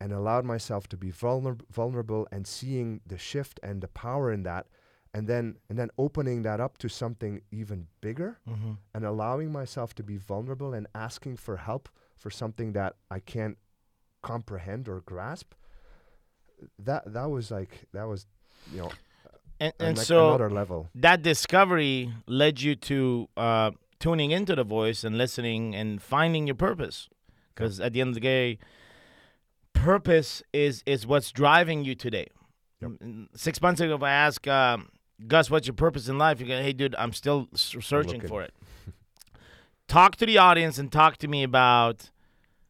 and 0.00 0.12
allowed 0.12 0.44
myself 0.44 0.86
to 0.88 0.96
be 0.96 1.10
vulner- 1.10 1.60
vulnerable 1.70 2.26
and 2.30 2.46
seeing 2.46 3.00
the 3.06 3.18
shift 3.18 3.58
and 3.62 3.80
the 3.82 3.88
power 3.88 4.30
in 4.32 4.42
that 4.44 4.66
and 5.12 5.26
then 5.26 5.56
and 5.68 5.78
then 5.78 5.90
opening 5.98 6.42
that 6.42 6.60
up 6.60 6.78
to 6.78 6.88
something 6.88 7.40
even 7.50 7.86
bigger 8.00 8.38
Mm-hmm. 8.48 8.72
and 8.94 9.04
allowing 9.04 9.50
myself 9.52 9.94
to 9.94 10.02
be 10.02 10.16
vulnerable 10.16 10.72
and 10.74 10.86
asking 10.94 11.36
for 11.38 11.56
help 11.56 11.88
for 12.16 12.30
something 12.30 12.72
that 12.72 12.96
I 13.10 13.20
can't 13.20 13.56
comprehend 14.22 14.88
or 14.88 15.00
grasp. 15.02 15.52
That 16.78 17.12
that 17.12 17.30
was 17.30 17.50
like 17.50 17.84
that 17.92 18.04
was, 18.08 18.26
you 18.72 18.78
know, 18.78 18.90
And, 19.60 19.72
and 19.78 19.96
like 19.98 20.06
so 20.06 20.28
another 20.28 20.50
level. 20.50 20.88
that 20.94 21.22
discovery 21.22 22.12
led 22.26 22.60
you 22.62 22.74
to 22.76 23.28
uh, 23.36 23.70
tuning 24.00 24.30
into 24.30 24.54
the 24.54 24.64
voice 24.64 25.04
and 25.04 25.16
listening 25.18 25.74
and 25.74 26.00
finding 26.02 26.46
your 26.46 26.56
purpose. 26.56 27.08
Because 27.54 27.78
at 27.80 27.92
the 27.92 28.00
end 28.00 28.08
of 28.08 28.14
the 28.14 28.20
day, 28.20 28.58
purpose 29.72 30.42
is 30.52 30.82
is 30.86 31.06
what's 31.06 31.30
driving 31.32 31.84
you 31.84 31.94
today. 31.94 32.28
Yep. 32.80 32.90
Mm, 33.02 33.28
Six 33.34 33.60
months 33.62 33.80
ago, 33.80 33.94
if 33.94 34.02
I 34.02 34.10
ask 34.10 34.46
um, 34.46 34.88
Gus, 35.26 35.50
"What's 35.50 35.66
your 35.66 35.74
purpose 35.74 36.08
in 36.08 36.18
life?" 36.18 36.40
You 36.40 36.46
go, 36.46 36.60
"Hey, 36.62 36.72
dude, 36.72 36.94
I'm 36.96 37.12
still 37.12 37.48
s- 37.54 37.74
searching 37.80 38.20
for 38.20 38.42
it." 38.42 38.52
Talk 39.88 40.16
to 40.16 40.26
the 40.26 40.38
audience 40.38 40.78
and 40.78 40.90
talk 40.90 41.16
to 41.18 41.28
me 41.28 41.42
about 41.42 42.10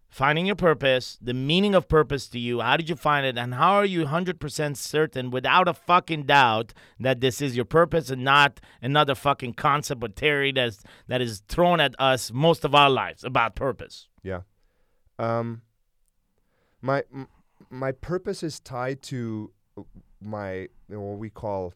finding 0.09 0.47
your 0.47 0.57
purpose, 0.57 1.19
the 1.21 1.35
meaning 1.35 1.75
of 1.75 1.89
purpose 1.89 2.27
to 2.29 2.39
you. 2.39 2.61
How 2.61 2.77
did 2.77 2.89
you 2.89 2.97
find 2.97 3.27
it, 3.27 3.37
and 3.37 3.55
how 3.55 3.75
are 3.75 3.85
you 3.85 4.07
100% 4.07 4.77
certain, 4.77 5.31
without 5.31 5.69
a 5.69 5.75
fucking 5.75 6.23
doubt, 6.25 6.73
that 6.99 7.21
this 7.21 7.43
is 7.43 7.55
your 7.55 7.65
purpose 7.65 8.09
and 8.11 8.25
not 8.25 8.61
another 8.81 9.15
fucking 9.15 9.55
concept 9.55 10.03
or 10.03 10.09
theory 10.09 10.53
that's 10.53 10.83
that 11.09 11.21
is 11.21 11.43
thrown 11.49 11.81
at 11.81 11.95
us 11.99 12.33
most 12.33 12.65
of 12.65 12.75
our 12.75 12.89
lives 12.89 13.25
about 13.25 13.55
purpose? 13.55 14.09
Yeah. 14.23 14.41
Um, 15.19 15.63
my 16.81 17.05
m- 17.13 17.29
my 17.71 17.93
purpose 17.93 18.43
is 18.43 18.61
tied 18.61 19.03
to 19.03 19.51
my 20.21 20.69
what 20.89 21.19
we 21.19 21.31
call 21.31 21.75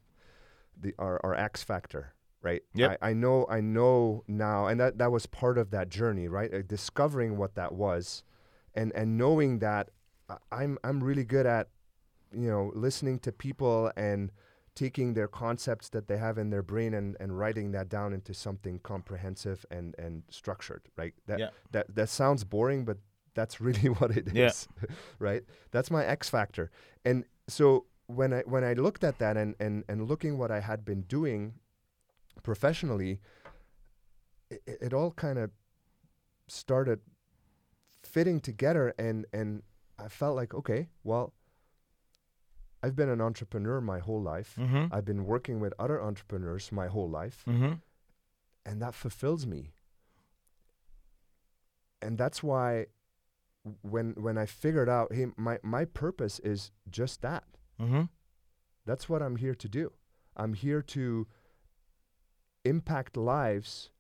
the 0.80 0.94
our, 0.98 1.20
our 1.24 1.34
X 1.34 1.62
factor, 1.62 2.14
right? 2.42 2.62
Yep. 2.74 2.98
I, 3.02 3.10
I 3.10 3.12
know 3.12 3.46
I 3.48 3.60
know 3.60 4.24
now, 4.28 4.66
and 4.66 4.78
that 4.80 4.98
that 4.98 5.10
was 5.12 5.26
part 5.26 5.58
of 5.58 5.70
that 5.70 5.88
journey, 5.88 6.28
right? 6.28 6.52
Uh, 6.52 6.62
discovering 6.62 7.36
what 7.36 7.54
that 7.54 7.72
was, 7.74 8.22
and 8.74 8.92
and 8.94 9.16
knowing 9.18 9.58
that 9.60 9.90
I'm 10.52 10.78
I'm 10.84 11.02
really 11.02 11.24
good 11.24 11.46
at, 11.46 11.68
you 12.32 12.48
know, 12.48 12.70
listening 12.74 13.18
to 13.20 13.32
people 13.32 13.90
and 13.96 14.30
taking 14.76 15.14
their 15.14 15.26
concepts 15.28 15.88
that 15.90 16.06
they 16.06 16.16
have 16.16 16.38
in 16.38 16.50
their 16.50 16.62
brain 16.62 16.94
and, 16.94 17.16
and 17.18 17.36
writing 17.36 17.72
that 17.72 17.88
down 17.88 18.12
into 18.12 18.32
something 18.32 18.78
comprehensive 18.78 19.66
and, 19.70 19.96
and 19.98 20.22
structured, 20.30 20.82
right? 20.96 21.12
That, 21.26 21.40
Yeah. 21.40 21.50
that 21.72 21.92
that 21.96 22.08
sounds 22.08 22.44
boring, 22.44 22.84
but 22.84 22.98
that's 23.34 23.60
really 23.60 23.88
what 23.98 24.12
it 24.16 24.28
is, 24.28 24.68
Yeah. 24.80 24.94
right? 25.18 25.42
That's 25.72 25.90
my 25.90 26.04
X 26.06 26.28
factor. 26.30 26.70
And 27.04 27.24
so 27.48 27.86
when 28.06 28.32
I 28.32 28.40
when 28.46 28.62
I 28.62 28.74
looked 28.74 29.02
at 29.02 29.18
that 29.18 29.36
and 29.36 29.56
and, 29.58 29.82
and 29.88 30.06
looking 30.08 30.38
what 30.38 30.50
I 30.52 30.60
had 30.60 30.84
been 30.84 31.02
doing 31.02 31.54
professionally, 32.42 33.20
it, 34.50 34.62
it 34.66 34.92
all 34.94 35.10
kind 35.12 35.38
of 35.38 35.50
started 36.48 37.00
fitting 38.02 38.40
together 38.40 38.94
and 38.98 39.26
and 39.32 39.62
I 39.98 40.08
felt 40.08 40.34
like 40.36 40.54
okay, 40.54 40.88
well, 41.04 41.32
I've 42.82 42.96
been 42.96 43.10
an 43.10 43.20
entrepreneur 43.20 43.80
my 43.80 43.98
whole 43.98 44.22
life. 44.22 44.56
Mm-hmm. 44.58 44.86
I've 44.92 45.04
been 45.04 45.24
working 45.26 45.60
with 45.60 45.74
other 45.78 46.02
entrepreneurs 46.02 46.72
my 46.72 46.86
whole 46.88 47.08
life, 47.10 47.44
Mm-hmm. 47.46 47.74
and 48.64 48.82
that 48.82 48.94
fulfills 48.94 49.46
me. 49.46 49.72
And 52.02 52.16
that's 52.16 52.42
why 52.42 52.86
when 53.82 54.12
when 54.16 54.38
I 54.38 54.46
figured 54.46 54.88
out, 54.88 55.12
hey, 55.12 55.26
my 55.36 55.58
my 55.62 55.84
purpose 55.84 56.38
is 56.38 56.70
just 56.90 57.20
that. 57.22 57.44
Mm-hmm. 57.80 58.02
That's 58.86 59.08
what 59.08 59.22
I'm 59.22 59.36
here 59.36 59.54
to 59.54 59.68
do. 59.68 59.92
I'm 60.36 60.54
here 60.54 60.80
to 60.82 61.26
impact 62.64 63.16
lives 63.16 63.90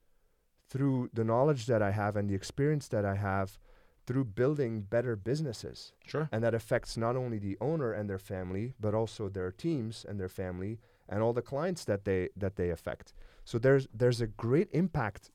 through 0.68 1.10
the 1.12 1.24
knowledge 1.24 1.66
that 1.66 1.82
I 1.82 1.90
have 1.90 2.16
and 2.16 2.28
the 2.28 2.34
experience 2.34 2.88
that 2.88 3.04
I 3.04 3.16
have 3.16 3.58
through 4.06 4.24
building 4.24 4.82
better 4.82 5.16
businesses. 5.16 5.92
Sure. 6.06 6.28
And 6.32 6.42
that 6.42 6.54
affects 6.54 6.96
not 6.96 7.16
only 7.16 7.38
the 7.38 7.56
owner 7.60 7.92
and 7.92 8.08
their 8.08 8.18
family, 8.18 8.74
but 8.80 8.94
also 8.94 9.28
their 9.28 9.50
teams 9.50 10.04
and 10.08 10.18
their 10.18 10.28
family 10.28 10.78
and 11.08 11.22
all 11.22 11.32
the 11.32 11.42
clients 11.42 11.84
that 11.84 12.04
they 12.04 12.28
that 12.36 12.56
they 12.56 12.70
affect. 12.70 13.12
So 13.44 13.58
there's 13.58 13.88
there's 13.92 14.20
a 14.20 14.26
great 14.26 14.68
impact 14.72 15.30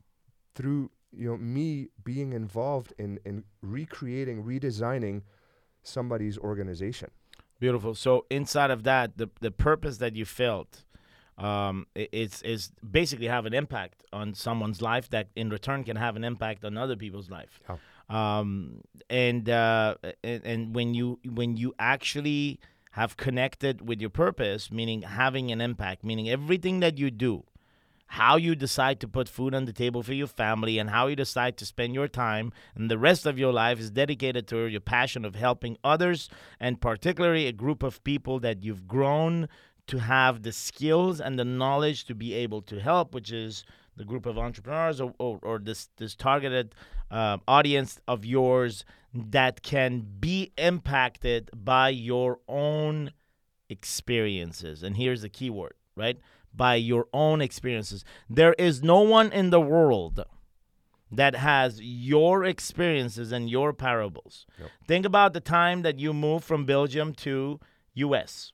through 0.56 0.92
you 1.12 1.28
know 1.30 1.38
me 1.38 1.90
being 2.04 2.34
involved 2.34 2.94
in 2.98 3.20
in 3.26 3.44
recreating, 3.62 4.44
redesigning 4.44 5.22
somebody's 5.84 6.38
organization. 6.38 7.12
Beautiful. 7.60 7.94
So 7.96 8.26
inside 8.30 8.72
of 8.72 8.84
that, 8.84 9.18
the 9.18 9.30
the 9.42 9.52
purpose 9.52 9.98
that 9.98 10.16
you 10.16 10.26
felt, 10.26 10.85
um, 11.38 11.88
is 11.96 12.42
is 12.44 12.72
basically 12.90 13.28
have 13.28 13.46
an 13.46 13.54
impact 13.54 14.04
on 14.14 14.34
someone's 14.34 14.82
life 14.82 15.10
that 15.10 15.28
in 15.36 15.50
return 15.50 15.84
can 15.84 15.98
have 15.98 16.16
an 16.16 16.24
impact 16.24 16.64
on 16.64 16.78
other 16.78 16.96
people's 16.96 17.30
life. 17.30 17.60
Yeah. 17.70 17.78
Um, 18.08 18.82
and 19.10 19.50
uh, 19.50 19.96
and, 20.24 20.46
and 20.46 20.76
when 20.76 20.94
you 20.94 21.20
when 21.26 21.58
you 21.58 21.74
actually 21.80 22.60
have 22.92 23.18
connected 23.18 23.86
with 23.88 24.00
your 24.00 24.10
purpose, 24.10 24.72
meaning 24.72 25.02
having 25.02 25.52
an 25.52 25.60
impact, 25.60 26.04
meaning 26.04 26.30
everything 26.30 26.80
that 26.80 26.98
you 26.98 27.12
do, 27.12 27.44
how 28.08 28.38
you 28.38 28.56
decide 28.56 29.00
to 29.02 29.08
put 29.08 29.28
food 29.28 29.54
on 29.54 29.66
the 29.66 29.74
table 29.74 30.02
for 30.04 30.14
your 30.14 30.28
family 30.28 30.78
and 30.78 30.90
how 30.90 31.08
you 31.08 31.16
decide 31.16 31.58
to 31.58 31.66
spend 31.66 31.94
your 31.94 32.08
time 32.08 32.54
and 32.76 32.90
the 32.90 32.98
rest 32.98 33.26
of 33.26 33.38
your 33.38 33.52
life 33.52 33.80
is 33.80 33.90
dedicated 33.92 34.48
to 34.48 34.66
your 34.68 34.80
passion 34.80 35.26
of 35.26 35.36
helping 35.36 35.78
others 35.84 36.30
and 36.60 36.80
particularly 36.80 37.48
a 37.48 37.52
group 37.52 37.84
of 37.84 38.04
people 38.04 38.40
that 38.40 38.64
you've 38.64 38.88
grown 38.88 39.50
to 39.88 40.00
have 40.00 40.44
the 40.44 40.52
skills 40.52 41.20
and 41.22 41.38
the 41.38 41.46
knowledge 41.46 42.06
to 42.06 42.16
be 42.16 42.34
able 42.34 42.62
to 42.62 42.80
help 42.80 43.14
which 43.14 43.32
is 43.32 43.64
the 43.98 44.04
group 44.04 44.26
of 44.26 44.38
entrepreneurs 44.38 45.00
or, 45.00 45.14
or, 45.20 45.40
or 45.42 45.60
this 45.60 45.90
this 45.98 46.16
targeted 46.16 46.76
uh, 47.12 47.38
audience 47.48 48.00
of 48.08 48.26
yours 48.26 48.84
that 49.14 49.62
can 49.62 50.06
be 50.20 50.52
impacted 50.58 51.50
by 51.56 51.90
your 51.90 52.40
own 52.48 53.12
experiences 53.70 54.84
and 54.84 54.98
here's 54.98 55.22
the 55.22 55.30
key 55.30 55.50
word 55.50 55.74
right 55.96 56.20
by 56.56 56.76
your 56.76 57.08
own 57.14 57.42
experiences. 57.42 58.04
There 58.30 58.54
is 58.54 58.82
no 58.82 59.02
one 59.02 59.32
in 59.32 59.50
the 59.50 59.62
world 59.62 60.24
that 61.12 61.36
has 61.36 61.80
your 61.82 62.44
experiences 62.44 63.32
and 63.32 63.50
your 63.50 63.74
parables. 63.74 64.46
Yep. 64.60 64.70
Think 64.88 65.06
about 65.06 65.34
the 65.34 65.40
time 65.40 65.82
that 65.84 66.00
you 66.00 66.14
moved 66.14 66.46
from 66.46 66.66
Belgium 66.66 67.14
to 67.16 67.60
US. 67.94 68.52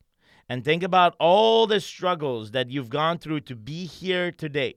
And 0.51 0.65
think 0.65 0.83
about 0.83 1.15
all 1.17 1.65
the 1.65 1.79
struggles 1.79 2.51
that 2.51 2.69
you've 2.69 2.89
gone 2.89 3.19
through 3.19 3.39
to 3.39 3.55
be 3.55 3.85
here 3.85 4.33
today. 4.33 4.75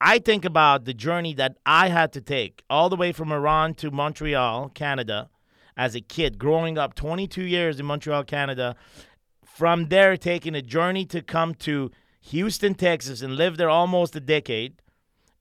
I 0.00 0.18
think 0.18 0.44
about 0.44 0.84
the 0.84 0.94
journey 0.94 1.32
that 1.34 1.58
I 1.64 1.90
had 1.90 2.12
to 2.14 2.20
take 2.20 2.64
all 2.68 2.88
the 2.88 2.96
way 2.96 3.12
from 3.12 3.30
Iran 3.30 3.74
to 3.74 3.92
Montreal, 3.92 4.70
Canada, 4.70 5.30
as 5.76 5.94
a 5.94 6.00
kid, 6.00 6.40
growing 6.40 6.76
up 6.76 6.96
22 6.96 7.44
years 7.44 7.78
in 7.78 7.86
Montreal, 7.86 8.24
Canada. 8.24 8.74
From 9.44 9.90
there, 9.90 10.16
taking 10.16 10.56
a 10.56 10.60
journey 10.60 11.04
to 11.04 11.22
come 11.22 11.54
to 11.66 11.92
Houston, 12.22 12.74
Texas, 12.74 13.22
and 13.22 13.36
live 13.36 13.58
there 13.58 13.70
almost 13.70 14.16
a 14.16 14.20
decade 14.20 14.82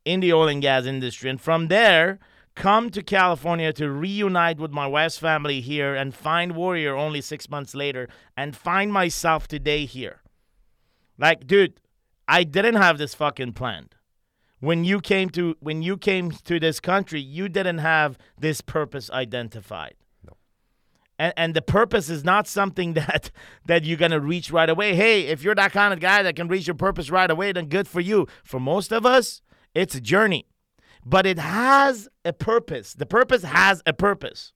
in 0.06 0.20
the 0.20 0.32
oil 0.32 0.48
and 0.48 0.62
gas 0.62 0.86
industry. 0.86 1.28
And 1.28 1.42
from 1.42 1.70
there, 1.70 2.20
come 2.56 2.89
to 2.89 3.02
California 3.02 3.72
to 3.74 3.89
reunite 3.89 4.60
with 4.60 4.72
my 4.72 4.88
West 4.88 5.20
family 5.20 5.62
here 5.62 5.95
and 5.95 6.14
find 6.14 6.56
Warrior 6.56 6.95
only 6.95 7.22
six 7.22 7.49
months 7.49 7.74
later 7.74 8.08
and 8.36 8.56
find 8.56 8.91
myself 8.91 9.47
today 9.47 9.86
here. 9.86 10.22
Like, 11.18 11.47
dude, 11.47 11.80
I 12.28 12.43
didn't 12.43 12.76
have 12.76 12.97
this 12.97 13.14
fucking 13.14 13.54
planned. 13.54 13.95
When 14.60 14.84
you 14.84 15.02
came 15.02 15.30
to 15.32 15.56
when 15.60 15.82
you 15.82 15.97
came 15.97 16.32
to 16.32 16.60
this 16.60 16.80
country, 16.80 17.20
you 17.20 17.49
didn't 17.49 17.80
have 17.80 18.18
this 18.38 18.62
purpose 18.62 19.10
identified. 19.10 19.95
And, 21.22 21.34
and 21.38 21.54
the 21.54 21.62
purpose 21.62 22.10
is 22.10 22.24
not 22.24 22.47
something 22.47 22.93
that 23.02 23.32
that 23.66 23.86
you're 23.86 23.97
gonna 23.97 24.20
reach 24.20 24.52
right 24.52 24.70
away. 24.70 24.95
Hey, 24.95 25.28
if 25.28 25.43
you're 25.43 25.56
that 25.56 25.72
kind 25.72 25.93
of 25.93 25.99
guy 25.99 26.24
that 26.24 26.36
can 26.36 26.47
reach 26.47 26.68
your 26.68 26.76
purpose 26.76 27.10
right 27.10 27.30
away, 27.30 27.52
then 27.52 27.68
good 27.68 27.88
for 27.88 28.02
you. 28.02 28.28
For 28.43 28.60
most 28.60 28.91
of 28.91 29.06
us, 29.06 29.41
it's 29.76 29.95
a 29.95 30.02
journey, 30.02 30.47
but 31.06 31.26
it 31.26 31.39
has 31.39 32.08
a 32.24 32.34
purpose. 32.34 32.93
The 32.93 33.06
purpose 33.06 33.43
has 33.43 33.82
a 33.86 33.93
purpose. 33.93 34.54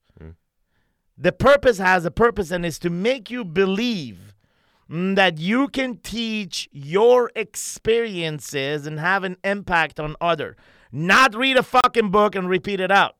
The 1.17 1.31
purpose 1.31 1.77
has 1.77 2.03
a 2.03 2.11
purpose, 2.11 2.51
and 2.51 2.65
is 2.65 2.77
to 2.79 2.89
make 2.89 3.31
you 3.31 3.45
believe 3.45 4.35
mm, 4.91 5.15
that 5.15 5.37
you 5.37 5.69
can 5.69 5.97
teach 5.99 6.67
your 6.73 7.31
experiences 7.37 8.85
and 8.85 8.99
have 8.99 9.23
an 9.23 9.37
impact 9.41 9.97
on 9.97 10.17
other. 10.19 10.57
Not 10.91 11.33
read 11.33 11.55
a 11.55 11.63
fucking 11.63 12.11
book 12.11 12.35
and 12.35 12.49
repeat 12.49 12.81
it 12.81 12.91
out 12.91 13.15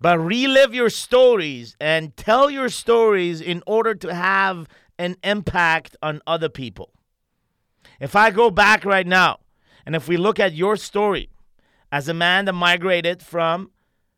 but 0.00 0.18
relive 0.18 0.74
your 0.74 0.88
stories 0.88 1.76
and 1.78 2.16
tell 2.16 2.50
your 2.50 2.68
stories 2.68 3.40
in 3.40 3.62
order 3.66 3.94
to 3.94 4.14
have 4.14 4.66
an 4.98 5.16
impact 5.22 5.96
on 6.02 6.22
other 6.26 6.48
people. 6.48 6.90
If 8.00 8.16
I 8.16 8.30
go 8.30 8.50
back 8.50 8.84
right 8.84 9.06
now, 9.06 9.40
and 9.84 9.94
if 9.94 10.08
we 10.08 10.16
look 10.16 10.40
at 10.40 10.54
your 10.54 10.76
story 10.76 11.28
as 11.92 12.08
a 12.08 12.14
man 12.14 12.44
that 12.44 12.52
migrated 12.52 13.22
from 13.22 13.70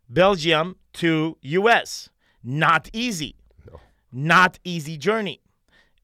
Belgium 0.08 0.76
to 0.94 1.38
US, 1.40 2.10
not 2.42 2.90
easy. 2.92 3.36
No. 3.70 3.80
Not 4.12 4.58
easy 4.64 4.96
journey. 4.96 5.40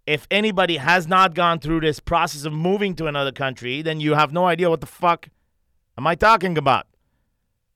If 0.06 0.26
anybody 0.30 0.78
has 0.78 1.06
not 1.06 1.34
gone 1.34 1.58
through 1.58 1.80
this 1.80 2.00
process 2.00 2.44
of 2.44 2.52
moving 2.52 2.94
to 2.96 3.06
another 3.06 3.32
country, 3.32 3.82
then 3.82 4.00
you 4.00 4.14
have 4.14 4.32
no 4.32 4.46
idea 4.46 4.70
what 4.70 4.80
the 4.80 4.86
fuck 4.86 5.28
am 5.98 6.06
I 6.06 6.14
talking 6.14 6.56
about. 6.56 6.86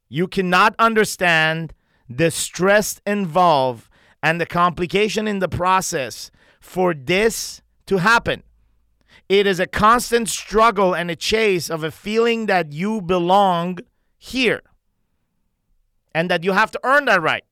You 0.09 0.27
cannot 0.27 0.75
understand 0.79 1.75
the 2.09 2.31
stress 2.31 3.01
involved 3.07 3.89
and 4.23 4.41
the 4.41 4.47
complication 4.47 5.27
in 5.27 5.41
the 5.41 5.49
process 5.49 6.31
for 6.61 6.95
this 6.95 7.61
to 7.87 7.99
happen. 7.99 8.43
It 9.33 9.47
is 9.47 9.59
a 9.59 9.67
constant 9.67 10.29
struggle 10.29 10.95
and 10.95 11.11
a 11.11 11.17
chase 11.17 11.71
of 11.71 11.83
a 11.83 11.91
feeling 11.91 12.45
that 12.53 12.75
you 12.75 13.01
belong 13.01 13.79
here 14.19 14.61
and 16.15 16.31
that 16.31 16.45
you 16.45 16.53
have 16.53 16.71
to 16.73 16.81
earn 16.85 17.07
that 17.07 17.23
right. 17.23 17.43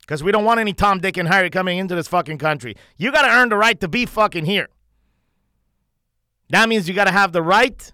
Because 0.00 0.22
we 0.22 0.32
don't 0.32 0.46
want 0.46 0.60
any 0.60 0.72
Tom, 0.72 1.00
Dick, 1.00 1.18
and 1.18 1.28
Harry 1.28 1.50
coming 1.50 1.76
into 1.76 1.94
this 1.94 2.08
fucking 2.08 2.38
country. 2.38 2.76
You 2.96 3.12
got 3.12 3.26
to 3.26 3.28
earn 3.28 3.50
the 3.50 3.58
right 3.58 3.78
to 3.78 3.88
be 3.88 4.06
fucking 4.06 4.46
here. 4.46 4.70
That 6.48 6.66
means 6.70 6.88
you 6.88 6.94
got 6.94 7.08
to 7.08 7.12
have 7.12 7.32
the 7.32 7.42
right 7.42 7.92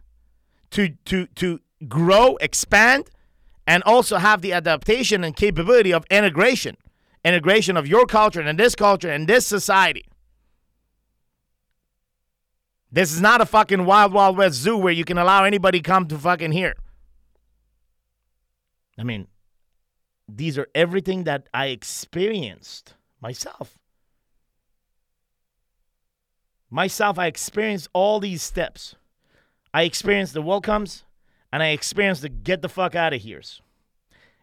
to 0.71 0.91
to 1.07 1.27
to 1.27 1.59
grow, 1.89 2.37
expand, 2.37 3.11
and 3.67 3.83
also 3.83 4.19
have 4.19 4.43
the 4.43 4.53
adaptation 4.53 5.25
and 5.25 5.35
capability 5.35 5.93
of 5.93 6.05
integration, 6.09 6.77
integration 7.25 7.77
of 7.77 7.89
your 7.89 8.07
culture 8.07 8.41
and 8.41 8.61
this 8.61 8.77
culture 8.77 9.11
and 9.11 9.27
this 9.27 9.45
society. 9.45 10.05
This 12.93 13.13
is 13.13 13.21
not 13.21 13.41
a 13.41 13.47
fucking 13.47 13.85
wild 13.85 14.13
wild 14.13 14.37
west 14.37 14.57
zoo 14.57 14.77
where 14.77 14.93
you 14.93 15.05
can 15.05 15.19
allow 15.19 15.45
anybody 15.45 15.81
come 15.81 16.07
to 16.09 16.19
fucking 16.19 16.53
here. 16.53 16.75
I 18.99 19.05
mean, 19.05 19.29
these 20.29 20.59
are 20.59 20.69
everything 20.75 21.25
that 21.25 21.49
I 21.55 21.67
experienced 21.67 22.95
myself. 23.21 23.79
Myself, 26.69 27.19
I 27.19 27.27
experienced 27.27 27.89
all 27.93 28.21
these 28.21 28.43
steps. 28.43 28.95
I 29.73 29.83
experienced 29.83 30.35
the 30.35 30.43
welcomes 30.43 31.05
and 31.53 31.63
I 31.63 31.69
experienced 31.69 32.23
the 32.23 32.29
get 32.29 32.63
the 32.63 32.69
fuck 32.69 32.95
out 32.95 33.13
of 33.13 33.23
here's. 33.23 33.61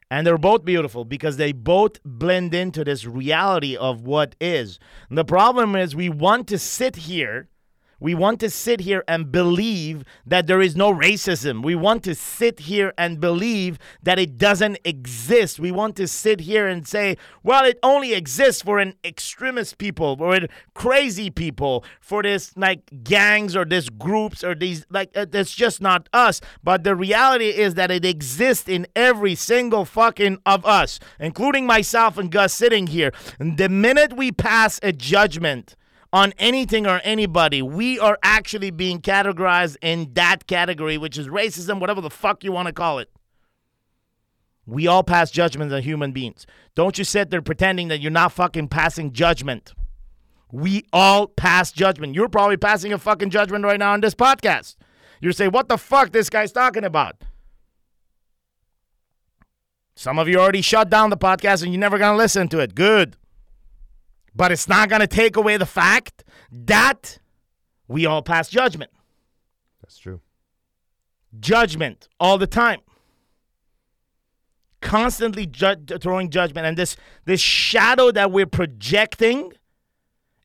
And 0.10 0.26
they're 0.26 0.38
both 0.38 0.64
beautiful 0.64 1.04
because 1.04 1.36
they 1.36 1.52
both 1.52 2.02
blend 2.04 2.54
into 2.54 2.86
this 2.86 3.06
reality 3.06 3.76
of 3.76 4.04
what 4.04 4.36
is. 4.40 4.80
And 5.10 5.18
the 5.18 5.26
problem 5.26 5.76
is 5.76 5.96
we 5.96 6.08
want 6.08 6.48
to 6.48 6.58
sit 6.58 6.96
here 6.96 7.50
we 8.00 8.14
want 8.14 8.40
to 8.42 8.50
sit 8.50 8.82
here 8.82 9.04
and 9.08 9.32
believe 9.32 10.04
that 10.26 10.48
there 10.48 10.62
is 10.62 10.76
no 10.76 10.94
racism. 10.94 11.64
We 11.64 11.76
want 11.76 12.04
to 12.04 12.16
sit 12.16 12.62
here 12.62 12.94
and 12.98 13.20
believe 13.20 13.80
that 14.04 14.20
it 14.20 14.38
doesn't 14.38 14.80
exist. 14.84 15.60
We 15.60 15.72
want 15.72 15.96
to 15.98 16.08
sit 16.08 16.42
here 16.42 16.68
and 16.68 16.88
say, 16.88 17.18
well, 17.44 17.66
it 17.66 17.80
only 17.82 18.14
exists 18.14 18.62
for 18.62 18.80
an 18.80 18.94
extremist 19.04 19.78
people 19.78 20.18
or 20.20 20.40
crazy 20.74 21.30
people, 21.30 21.84
for 22.00 22.22
this 22.24 22.56
like 22.56 23.04
gangs 23.04 23.56
or 23.56 23.66
this 23.66 23.90
groups 23.90 24.44
or 24.44 24.54
these 24.56 24.86
like 24.90 25.16
uh, 25.16 25.26
that's 25.30 25.54
just 25.54 25.82
not 25.82 26.08
us. 26.14 26.42
But 26.64 26.84
the 26.84 26.96
reality 26.96 27.50
is 27.50 27.76
that 27.76 27.92
it 27.92 28.06
exists 28.06 28.70
in 28.70 28.88
every 28.96 29.36
single 29.36 29.86
fucking 29.86 30.40
of 30.46 30.66
us, 30.66 31.00
including 31.20 31.66
myself 31.66 32.18
and 32.18 32.32
Gus 32.32 32.54
sitting 32.54 32.88
here. 32.88 33.12
And 33.40 33.58
the 33.58 33.70
minute 33.70 34.14
we 34.14 34.32
pass 34.32 34.80
a 34.84 34.92
judgment, 34.92 35.76
on 36.14 36.34
anything 36.38 36.88
or 36.88 37.02
anybody, 37.04 37.62
we 37.62 38.00
are 38.00 38.18
actually 38.24 38.72
being 38.72 39.02
categorized 39.02 39.78
in 39.82 40.14
that 40.14 40.48
category, 40.48 40.98
which 40.98 41.18
is 41.18 41.28
racism, 41.28 41.80
whatever 41.80 42.02
the 42.02 42.10
fuck 42.10 42.44
you 42.44 42.52
want 42.52 42.68
to 42.68 42.74
call 42.74 43.00
it. 43.00 43.10
We 44.66 44.88
all 44.88 45.04
pass 45.04 45.32
judgments 45.32 45.74
on 45.74 45.82
human 45.82 46.12
beings. 46.12 46.46
Don't 46.76 46.98
you 46.98 47.04
sit 47.04 47.30
there 47.30 47.42
pretending 47.42 47.88
that 47.88 48.02
you're 48.02 48.12
not 48.12 48.34
fucking 48.34 48.68
passing 48.68 49.14
judgment. 49.14 49.74
We 50.52 50.86
all 50.92 51.28
pass 51.28 51.72
judgment. 51.72 52.16
You're 52.16 52.30
probably 52.30 52.58
passing 52.58 52.94
a 52.94 52.98
fucking 52.98 53.30
judgment 53.30 53.64
right 53.64 53.80
now 53.80 53.94
on 53.94 54.02
this 54.02 54.16
podcast. 54.16 54.76
You 55.22 55.32
say, 55.32 55.48
what 55.48 55.70
the 55.70 55.78
fuck 55.78 56.12
this 56.12 56.30
guy's 56.30 56.52
talking 56.52 56.84
about? 56.84 57.16
Some 59.96 60.20
of 60.20 60.28
you 60.28 60.38
already 60.38 60.62
shut 60.62 60.90
down 60.90 61.10
the 61.10 61.18
podcast 61.18 61.64
and 61.64 61.74
you're 61.74 61.80
never 61.80 61.98
going 61.98 62.14
to 62.14 62.18
listen 62.18 62.48
to 62.50 62.60
it. 62.60 62.76
Good. 62.76 63.18
But 64.38 64.52
it's 64.52 64.70
not 64.70 64.88
going 64.88 65.02
to 65.02 65.08
take 65.08 65.36
away 65.36 65.58
the 65.58 65.66
fact 65.66 66.24
that 66.52 67.18
we 67.88 68.06
all 68.06 68.22
pass 68.22 68.48
judgment. 68.50 68.92
That's 69.82 69.98
true. 69.98 70.22
Judgment 71.40 72.08
all 72.20 72.38
the 72.38 72.46
time. 72.46 72.82
Constantly 74.80 75.48
ju- 75.48 75.76
throwing 76.00 76.30
judgment. 76.30 76.68
And 76.68 76.78
this, 76.78 76.96
this 77.26 77.42
shadow 77.42 78.12
that 78.12 78.32
we're 78.32 78.46
projecting, 78.46 79.54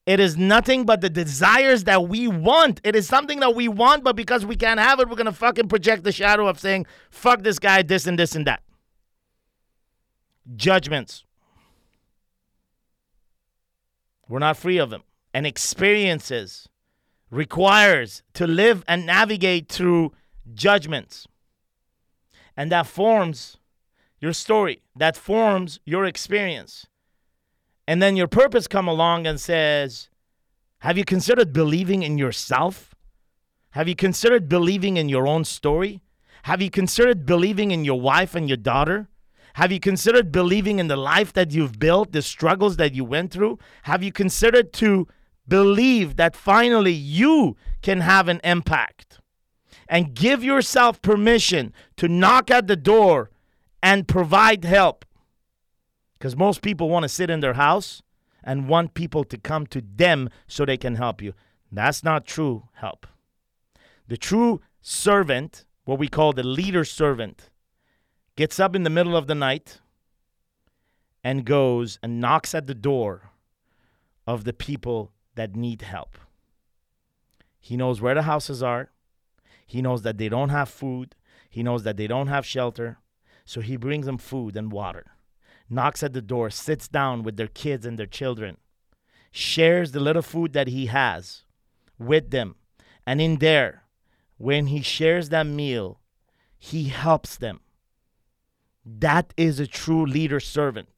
it 0.07 0.19
is 0.21 0.39
nothing 0.39 0.87
but 0.87 1.03
the 1.03 1.11
desires 1.11 1.85
that 1.85 2.09
we 2.09 2.29
want. 2.29 2.81
It 2.85 2.97
is 2.97 3.07
something 3.07 3.41
that 3.41 3.55
we 3.55 3.69
want, 3.69 4.05
but 4.05 4.17
because 4.17 4.47
we 4.47 4.57
can't 4.57 4.81
have 4.81 5.01
it, 5.01 5.09
we're 5.11 5.17
going 5.17 5.27
to 5.27 5.33
fucking 5.33 5.69
project 5.69 6.05
the 6.05 6.13
shadow 6.13 6.49
of 6.49 6.59
saying, 6.59 6.87
fuck 7.11 7.43
this 7.43 7.59
guy, 7.59 7.83
this 7.83 8.07
and 8.07 8.19
this 8.19 8.35
and 8.35 8.47
that. 8.47 8.63
Judgments. 10.57 11.25
We're 14.33 14.39
not 14.39 14.57
free 14.57 14.79
of 14.79 14.89
them. 14.89 15.03
And 15.35 15.47
experiences 15.47 16.67
requires 17.31 18.23
to 18.33 18.47
live 18.47 18.83
and 18.89 19.05
navigate 19.05 19.69
through 19.69 20.13
judgments. 20.55 21.29
And 22.57 22.73
that 22.73 22.87
forms 22.87 23.59
your 24.21 24.33
story. 24.33 24.81
That 24.97 25.19
forms 25.19 25.81
your 25.85 26.07
experience. 26.07 26.87
And 27.87 28.01
then 28.01 28.17
your 28.17 28.27
purpose 28.27 28.67
come 28.67 28.89
along 28.89 29.27
and 29.27 29.39
says, 29.39 30.09
"Have 30.79 30.97
you 30.97 31.05
considered 31.05 31.53
believing 31.53 32.03
in 32.03 32.17
yourself? 32.17 32.95
Have 33.73 33.87
you 33.87 33.95
considered 33.95 34.49
believing 34.49 34.97
in 34.97 35.11
your 35.11 35.27
own 35.27 35.45
story? 35.45 36.01
Have 36.45 36.63
you 36.63 36.71
considered 36.71 37.27
believing 37.27 37.71
in 37.71 37.85
your 37.85 38.01
wife 38.01 38.35
and 38.35 38.49
your 38.49 38.57
daughter? 38.57 39.11
Have 39.55 39.73
you 39.73 39.81
considered 39.81 40.33
believing 40.33 40.79
in 40.79 40.89
the 40.89 40.97
life 40.97 41.33
that 41.35 41.53
you've 41.53 41.79
built, 41.79 42.13
the 42.13 42.23
struggles 42.23 42.77
that 42.77 42.95
you 42.95 43.05
went 43.05 43.31
through? 43.31 43.59
Have 43.83 44.03
you 44.03 44.13
considered 44.13 44.73
to 44.75 45.07
believe 45.47 46.17
that 46.17 46.35
finally 46.35 46.93
you 46.93 47.57
can 47.83 48.01
have 48.01 48.29
an 48.29 48.41
impact? 48.45 49.21
And 49.89 50.15
give 50.15 50.43
yourself 50.43 51.03
permission 51.03 51.75
to 51.97 52.09
knock 52.09 52.51
at 52.51 52.67
the 52.67 52.77
door 52.77 53.31
and 53.83 54.09
provide 54.09 54.65
help. 54.65 55.05
Because 56.19 56.37
most 56.37 56.63
people 56.63 56.89
want 56.89 57.03
to 57.03 57.09
sit 57.09 57.29
in 57.29 57.41
their 57.41 57.55
house 57.55 58.03
and 58.43 58.69
want 58.69 58.95
people 58.95 59.25
to 59.25 59.37
come 59.37 59.67
to 59.67 59.83
them 59.83 60.31
so 60.47 60.65
they 60.65 60.77
can 60.77 60.95
help 60.95 61.21
you. 61.21 61.35
That's 61.71 62.03
not 62.03 62.27
true 62.27 62.69
help. 62.75 63.07
The 64.09 64.17
true 64.17 64.61
servant, 64.81 65.65
what 65.85 65.99
we 65.99 66.09
call 66.09 66.33
the 66.33 66.43
leader 66.43 66.85
servant, 66.85 67.51
gets 68.37 68.59
up 68.59 68.75
in 68.75 68.83
the 68.83 68.91
middle 68.91 69.17
of 69.17 69.27
the 69.27 69.35
night 69.35 69.81
and 71.23 71.45
goes 71.45 71.99
and 72.03 72.21
knocks 72.21 72.55
at 72.55 72.67
the 72.67 72.75
door 72.75 73.31
of 74.27 74.45
the 74.45 74.53
people 74.53 75.13
that 75.35 75.57
need 75.57 75.83
help. 75.83 76.17
He 77.61 77.77
knows 77.77 78.01
where 78.01 78.15
the 78.15 78.23
houses 78.23 78.63
are. 78.63 78.91
He 79.67 79.83
knows 79.83 80.03
that 80.03 80.19
they 80.19 80.29
don't 80.29 80.49
have 80.49 80.69
food. 80.69 81.15
He 81.49 81.63
knows 81.63 81.85
that 81.85 81.97
they 81.97 82.07
don't 82.07 82.27
have 82.27 82.45
shelter. 82.45 82.99
So 83.45 83.61
he 83.61 83.77
brings 83.77 84.07
them 84.07 84.19
food 84.19 84.57
and 84.57 84.73
water, 84.73 85.13
knocks 85.69 86.03
at 86.03 86.13
the 86.13 86.23
door, 86.23 86.51
sits 86.51 86.89
down 86.89 87.23
with 87.23 87.37
their 87.37 87.49
kids 87.49 87.85
and 87.85 87.99
their 87.99 88.07
children, 88.07 88.57
shares 89.31 89.93
the 89.93 90.01
little 90.01 90.23
food 90.23 90.53
that 90.53 90.69
he 90.69 90.87
has 90.87 91.43
with 91.99 92.31
them. 92.31 92.57
And 93.07 93.21
in 93.21 93.39
there, 93.39 93.85
when 94.39 94.67
he 94.67 94.81
shares 94.81 95.29
that 95.29 95.47
meal, 95.47 96.01
he 96.59 96.85
helps 96.85 97.37
them. 97.37 97.61
That 98.85 99.33
is 99.37 99.61
a 99.61 99.67
true 99.67 100.05
leader 100.05 100.41
servant, 100.41 100.89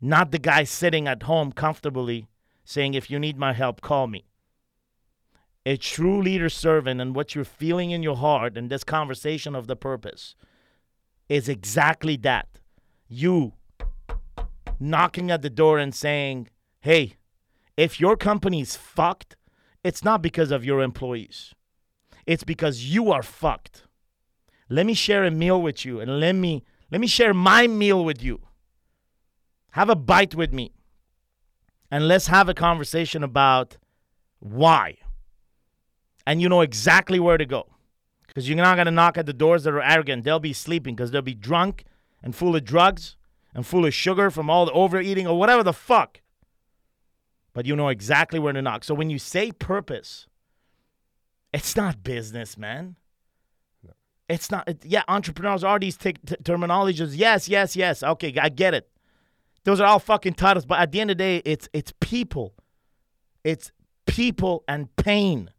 not 0.00 0.30
the 0.30 0.38
guy 0.38 0.64
sitting 0.64 1.06
at 1.06 1.24
home 1.24 1.52
comfortably 1.52 2.26
saying, 2.64 2.94
If 2.94 3.10
you 3.10 3.18
need 3.18 3.38
my 3.38 3.52
help, 3.52 3.80
call 3.80 4.06
me. 4.06 4.26
A 5.66 5.76
true 5.76 6.22
leader 6.22 6.48
servant 6.48 7.00
and 7.00 7.14
what 7.14 7.34
you're 7.34 7.44
feeling 7.44 7.90
in 7.90 8.02
your 8.02 8.16
heart 8.16 8.56
and 8.56 8.70
this 8.70 8.82
conversation 8.82 9.54
of 9.54 9.66
the 9.66 9.76
purpose 9.76 10.34
is 11.28 11.48
exactly 11.48 12.16
that. 12.16 12.48
You 13.08 13.52
knocking 14.80 15.30
at 15.30 15.42
the 15.42 15.50
door 15.50 15.78
and 15.78 15.94
saying, 15.94 16.48
Hey, 16.80 17.16
if 17.76 18.00
your 18.00 18.16
company's 18.16 18.74
fucked, 18.74 19.36
it's 19.84 20.04
not 20.04 20.22
because 20.22 20.50
of 20.50 20.64
your 20.64 20.82
employees. 20.82 21.54
It's 22.26 22.44
because 22.44 22.84
you 22.84 23.10
are 23.10 23.22
fucked. 23.22 23.84
Let 24.68 24.86
me 24.86 24.94
share 24.94 25.24
a 25.24 25.30
meal 25.30 25.60
with 25.60 25.84
you 25.84 26.00
and 26.00 26.20
let 26.20 26.34
me 26.34 26.64
let 26.90 27.00
me 27.00 27.06
share 27.06 27.34
my 27.34 27.66
meal 27.66 28.04
with 28.04 28.22
you. 28.22 28.40
Have 29.70 29.88
a 29.88 29.94
bite 29.94 30.34
with 30.34 30.52
me. 30.52 30.72
And 31.90 32.08
let's 32.08 32.28
have 32.28 32.48
a 32.48 32.54
conversation 32.54 33.22
about 33.22 33.76
why. 34.38 34.98
And 36.26 36.40
you 36.40 36.48
know 36.48 36.60
exactly 36.60 37.18
where 37.18 37.38
to 37.38 37.46
go. 37.46 37.66
Because 38.26 38.48
you're 38.48 38.56
not 38.56 38.76
going 38.76 38.86
to 38.86 38.92
knock 38.92 39.18
at 39.18 39.26
the 39.26 39.32
doors 39.32 39.64
that 39.64 39.74
are 39.74 39.82
arrogant. 39.82 40.24
They'll 40.24 40.38
be 40.38 40.52
sleeping 40.52 40.94
because 40.94 41.10
they'll 41.10 41.22
be 41.22 41.34
drunk 41.34 41.84
and 42.22 42.34
full 42.34 42.54
of 42.54 42.64
drugs 42.64 43.16
and 43.54 43.66
full 43.66 43.84
of 43.84 43.94
sugar 43.94 44.30
from 44.30 44.48
all 44.48 44.66
the 44.66 44.72
overeating 44.72 45.26
or 45.26 45.38
whatever 45.38 45.64
the 45.64 45.72
fuck. 45.72 46.20
But 47.52 47.66
you 47.66 47.74
know 47.74 47.88
exactly 47.88 48.38
where 48.38 48.52
to 48.52 48.62
knock. 48.62 48.84
So 48.84 48.94
when 48.94 49.10
you 49.10 49.18
say 49.18 49.50
purpose, 49.50 50.28
it's 51.52 51.74
not 51.74 52.04
business, 52.04 52.56
man. 52.56 52.96
It's 54.30 54.50
not, 54.50 54.68
it, 54.68 54.84
yeah, 54.86 55.02
entrepreneurs 55.08 55.64
are 55.64 55.78
these 55.78 55.96
t- 55.96 56.12
t- 56.12 56.36
terminologies. 56.44 57.12
Yes, 57.16 57.48
yes, 57.48 57.74
yes. 57.74 58.02
Okay, 58.02 58.32
I 58.40 58.48
get 58.48 58.74
it. 58.74 58.88
Those 59.64 59.80
are 59.80 59.86
all 59.86 59.98
fucking 59.98 60.34
titles, 60.34 60.64
but 60.64 60.78
at 60.78 60.92
the 60.92 61.00
end 61.00 61.10
of 61.10 61.18
the 61.18 61.24
day, 61.24 61.42
it's 61.44 61.68
it's 61.72 61.92
people. 62.00 62.54
It's 63.44 63.72
people 64.06 64.64
and 64.68 64.94
pain. 64.96 65.50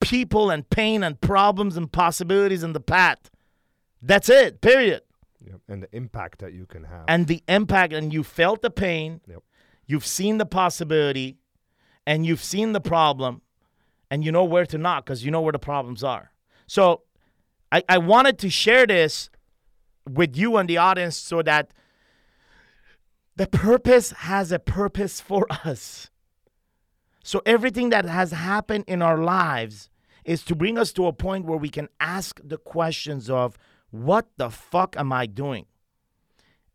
People 0.00 0.50
and 0.50 0.68
pain 0.70 1.02
and 1.02 1.20
problems 1.20 1.76
and 1.76 1.90
possibilities 1.90 2.62
in 2.62 2.72
the 2.72 2.80
path. 2.80 3.30
That's 4.00 4.30
it. 4.30 4.60
Period. 4.60 5.02
Yep. 5.44 5.60
And 5.68 5.82
the 5.82 5.94
impact 5.94 6.38
that 6.38 6.52
you 6.52 6.66
can 6.66 6.84
have. 6.84 7.04
And 7.08 7.26
the 7.26 7.42
impact 7.48 7.92
and 7.92 8.12
you 8.12 8.22
felt 8.22 8.62
the 8.62 8.70
pain. 8.70 9.20
Yep. 9.26 9.42
You've 9.86 10.06
seen 10.06 10.38
the 10.38 10.46
possibility 10.46 11.36
and 12.06 12.24
you've 12.24 12.42
seen 12.42 12.72
the 12.72 12.80
problem 12.80 13.42
and 14.10 14.24
you 14.24 14.32
know 14.32 14.44
where 14.44 14.66
to 14.66 14.78
knock 14.78 15.04
because 15.04 15.24
you 15.24 15.30
know 15.30 15.40
where 15.40 15.52
the 15.52 15.58
problems 15.58 16.02
are. 16.04 16.30
So 16.66 17.02
I, 17.72 17.82
I 17.88 17.98
wanted 17.98 18.38
to 18.38 18.50
share 18.50 18.86
this 18.86 19.30
with 20.08 20.36
you 20.36 20.56
and 20.56 20.68
the 20.68 20.78
audience 20.78 21.16
so 21.16 21.42
that 21.42 21.72
the 23.36 23.46
purpose 23.46 24.10
has 24.10 24.52
a 24.52 24.58
purpose 24.58 25.20
for 25.20 25.46
us. 25.64 26.10
So 27.22 27.42
everything 27.46 27.90
that 27.90 28.04
has 28.04 28.32
happened 28.32 28.84
in 28.86 29.02
our 29.02 29.18
lives 29.18 29.88
is 30.24 30.42
to 30.44 30.54
bring 30.54 30.78
us 30.78 30.92
to 30.94 31.06
a 31.06 31.12
point 31.12 31.44
where 31.44 31.58
we 31.58 31.68
can 31.68 31.88
ask 32.00 32.40
the 32.42 32.58
questions 32.58 33.30
of 33.30 33.56
what 33.90 34.26
the 34.36 34.50
fuck 34.50 34.96
am 34.96 35.12
I 35.12 35.26
doing? 35.26 35.66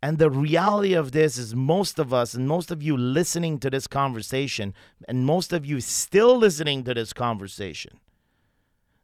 And 0.01 0.17
the 0.17 0.29
reality 0.29 0.93
of 0.93 1.13
this 1.13 1.37
is 1.37 1.55
most 1.55 1.97
of 1.97 2.13
us 2.13 2.33
and 2.35 2.47
most 2.47 2.69
of 2.69 2.83
you 2.83 2.95
listening 2.95 3.57
to 3.59 3.69
this 3.69 3.87
conversation 3.87 4.73
and 5.07 5.25
most 5.25 5.51
of 5.51 5.65
you 5.65 5.81
still 5.81 6.37
listening 6.37 6.83
to 6.83 6.93
this 6.93 7.11
conversation. 7.11 7.99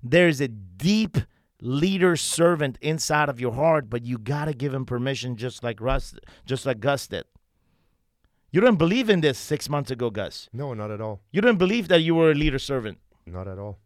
There's 0.04 0.42
a 0.42 0.48
deep 0.48 1.18
leader 1.62 2.16
servant 2.16 2.78
inside 2.82 3.30
of 3.30 3.40
your 3.40 3.54
heart, 3.54 3.90
but 3.90 4.04
you 4.04 4.18
got 4.18 4.46
to 4.46 4.54
give 4.54 4.74
him 4.74 4.86
permission 4.86 5.36
just 5.38 5.64
like 5.64 5.80
Russ 5.80 6.16
just 6.46 6.66
like 6.66 6.80
Gus 6.80 7.08
did. 7.08 7.24
You 8.52 8.60
didn't 8.60 8.78
believe 8.80 9.10
in 9.10 9.22
this 9.22 9.38
6 9.38 9.70
months 9.70 9.92
ago, 9.92 10.10
Gus. 10.10 10.50
no, 10.52 10.74
not 10.74 10.92
at 10.92 11.00
all. 11.00 11.22
You 11.32 11.40
didn't 11.42 11.58
believe 11.60 11.88
that 11.88 12.02
you 12.02 12.16
were 12.16 12.32
a 12.32 12.36
leader 12.36 12.60
servant. 12.60 12.98
Not 13.26 13.48
at 13.48 13.58
all. 13.60 13.80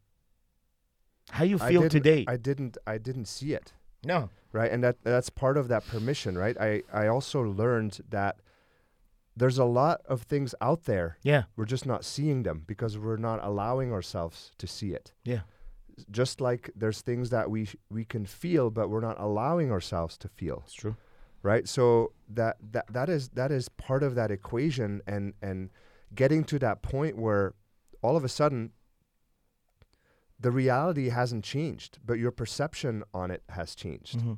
How 1.32 1.44
you 1.44 1.58
feel 1.60 1.82
didn't- 1.82 1.92
today? 1.92 2.26
I 2.28 2.38
didn't 2.38 2.78
I 2.88 2.98
didn't 2.98 3.26
see 3.28 3.54
it. 3.54 3.74
no. 4.04 4.30
right 4.54 4.72
and 4.72 4.82
that 4.84 4.96
that's 5.04 5.30
part 5.30 5.58
of 5.58 5.68
that 5.68 5.84
permission 5.86 6.38
right 6.38 6.56
i 6.62 6.82
i 6.94 7.08
also 7.08 7.42
learned 7.42 8.00
that 8.10 8.36
there's 9.36 9.58
a 9.58 9.66
lot 9.66 10.00
of 10.08 10.22
things 10.22 10.56
out 10.62 10.86
there 10.86 11.18
Yeah. 11.24 11.44
we're 11.58 11.66
just 11.76 11.86
not 11.86 12.06
seeing 12.06 12.44
them 12.44 12.64
because 12.66 12.98
we're 12.98 13.18
not 13.30 13.40
allowing 13.44 13.92
ourselves 13.92 14.52
to 14.60 14.66
see 14.68 14.94
it 14.94 15.12
Yeah. 15.26 15.42
Just 16.12 16.42
like 16.42 16.70
there's 16.76 17.02
things 17.02 17.30
that 17.30 17.50
we 17.50 17.66
sh- 17.66 17.76
we 17.90 18.04
can 18.06 18.26
feel 18.26 18.70
but 18.70 18.90
we're 18.90 19.02
not 19.02 19.20
allowing 19.20 19.72
ourselves 19.72 20.18
to 20.18 20.28
feel 20.28 20.64
It's 20.66 20.74
true. 20.74 20.96
right 21.44 21.68
so 21.68 22.12
that 22.30 22.58
that 22.72 22.86
that 22.92 23.10
is 23.10 23.30
that 23.30 23.52
is 23.52 23.70
part 23.70 24.04
of 24.04 24.16
that 24.16 24.32
equation 24.32 25.02
and 25.08 25.34
and 25.42 25.70
getting 26.14 26.44
to 26.46 26.60
that 26.60 26.82
point 26.82 27.18
where 27.18 27.54
all 28.02 28.16
of 28.18 28.24
a 28.24 28.30
sudden 28.30 28.72
the 30.40 30.52
reality 30.52 31.10
hasn't 31.10 31.44
changed 31.44 32.00
but 32.06 32.14
your 32.20 32.32
perception 32.32 33.04
on 33.14 33.32
it 33.32 33.44
has 33.50 33.74
changed 33.76 34.20
Mhm. 34.20 34.38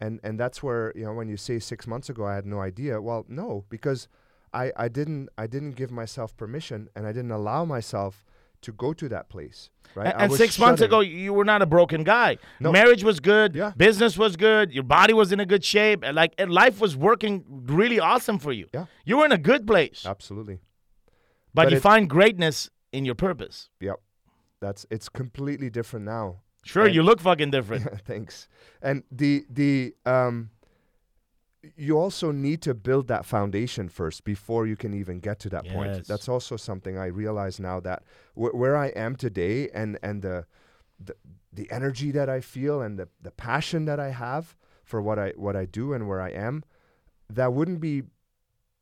and 0.00 0.20
and 0.22 0.38
that's 0.40 0.62
where 0.62 0.92
you 0.96 1.04
know 1.04 1.12
when 1.12 1.28
you 1.28 1.36
say 1.36 1.58
six 1.58 1.86
months 1.86 2.08
ago 2.08 2.24
I 2.26 2.34
had 2.34 2.46
no 2.46 2.60
idea. 2.60 3.00
Well, 3.02 3.24
no, 3.28 3.64
because 3.68 4.08
I 4.54 4.72
I 4.76 4.88
didn't 4.88 5.28
I 5.36 5.46
didn't 5.46 5.72
give 5.72 5.90
myself 5.90 6.36
permission 6.36 6.88
and 6.96 7.06
I 7.06 7.12
didn't 7.12 7.32
allow 7.32 7.64
myself 7.64 8.24
to 8.62 8.72
go 8.72 8.92
to 8.92 9.08
that 9.08 9.28
place. 9.28 9.70
Right. 9.94 10.06
And, 10.12 10.22
and 10.22 10.32
six 10.32 10.58
months 10.58 10.80
shutting. 10.80 10.90
ago, 10.90 11.00
you 11.00 11.32
were 11.32 11.44
not 11.44 11.62
a 11.62 11.66
broken 11.66 12.04
guy. 12.04 12.36
No. 12.60 12.70
Marriage 12.72 13.02
was 13.04 13.20
good. 13.20 13.54
Yeah. 13.54 13.72
Business 13.76 14.18
was 14.18 14.36
good. 14.36 14.70
Your 14.72 14.82
body 14.84 15.14
was 15.14 15.32
in 15.32 15.40
a 15.40 15.46
good 15.46 15.64
shape. 15.64 16.04
and 16.04 16.14
Like 16.14 16.34
and 16.38 16.50
life 16.50 16.80
was 16.80 16.96
working 16.96 17.44
really 17.66 17.98
awesome 17.98 18.38
for 18.38 18.52
you. 18.52 18.66
Yeah. 18.74 18.86
You 19.04 19.18
were 19.18 19.24
in 19.24 19.32
a 19.32 19.38
good 19.38 19.66
place. 19.66 20.04
absolutely. 20.06 20.58
but, 21.54 21.64
but 21.64 21.70
you 21.70 21.76
it- 21.78 21.82
find 21.82 22.08
greatness 22.08 22.70
in 22.92 23.04
your 23.04 23.14
purpose. 23.14 23.70
Yep. 23.80 24.00
That's 24.60 24.86
it's 24.90 25.08
completely 25.08 25.70
different 25.70 26.04
now. 26.04 26.40
Sure, 26.64 26.86
And- 26.86 26.94
you 26.94 27.02
look 27.02 27.20
fucking 27.20 27.50
different. 27.50 27.84
Thanks. 28.06 28.48
And 28.82 29.02
the 29.10 29.44
the 29.48 29.94
um 30.04 30.50
you 31.76 31.98
also 31.98 32.30
need 32.32 32.62
to 32.62 32.72
build 32.74 33.08
that 33.08 33.24
foundation 33.26 33.88
first 33.88 34.24
before 34.24 34.66
you 34.66 34.76
can 34.76 34.94
even 34.94 35.18
get 35.20 35.38
to 35.40 35.48
that 35.50 35.64
Yes. 35.64 35.72
point. 35.74 36.06
That's 36.06 36.28
also 36.28 36.56
something 36.56 36.96
I 36.96 37.06
realize 37.06 37.58
now 37.60 37.80
that 37.80 38.02
wh- 38.34 38.54
where 38.54 38.76
I 38.76 38.88
am 38.88 39.16
today 39.16 39.68
and 39.70 39.98
and 40.02 40.22
the, 40.22 40.46
the 41.04 41.14
the 41.52 41.70
energy 41.70 42.12
that 42.12 42.28
I 42.28 42.40
feel 42.40 42.80
and 42.80 42.98
the 42.98 43.08
the 43.22 43.30
passion 43.32 43.84
that 43.86 43.98
I 43.98 44.10
have 44.10 44.56
for 44.84 45.02
what 45.02 45.18
I 45.18 45.32
what 45.36 45.56
I 45.56 45.64
do 45.66 45.92
and 45.94 46.06
where 46.08 46.20
I 46.20 46.30
am, 46.30 46.62
that 47.28 47.52
wouldn't 47.52 47.80
be 47.80 48.02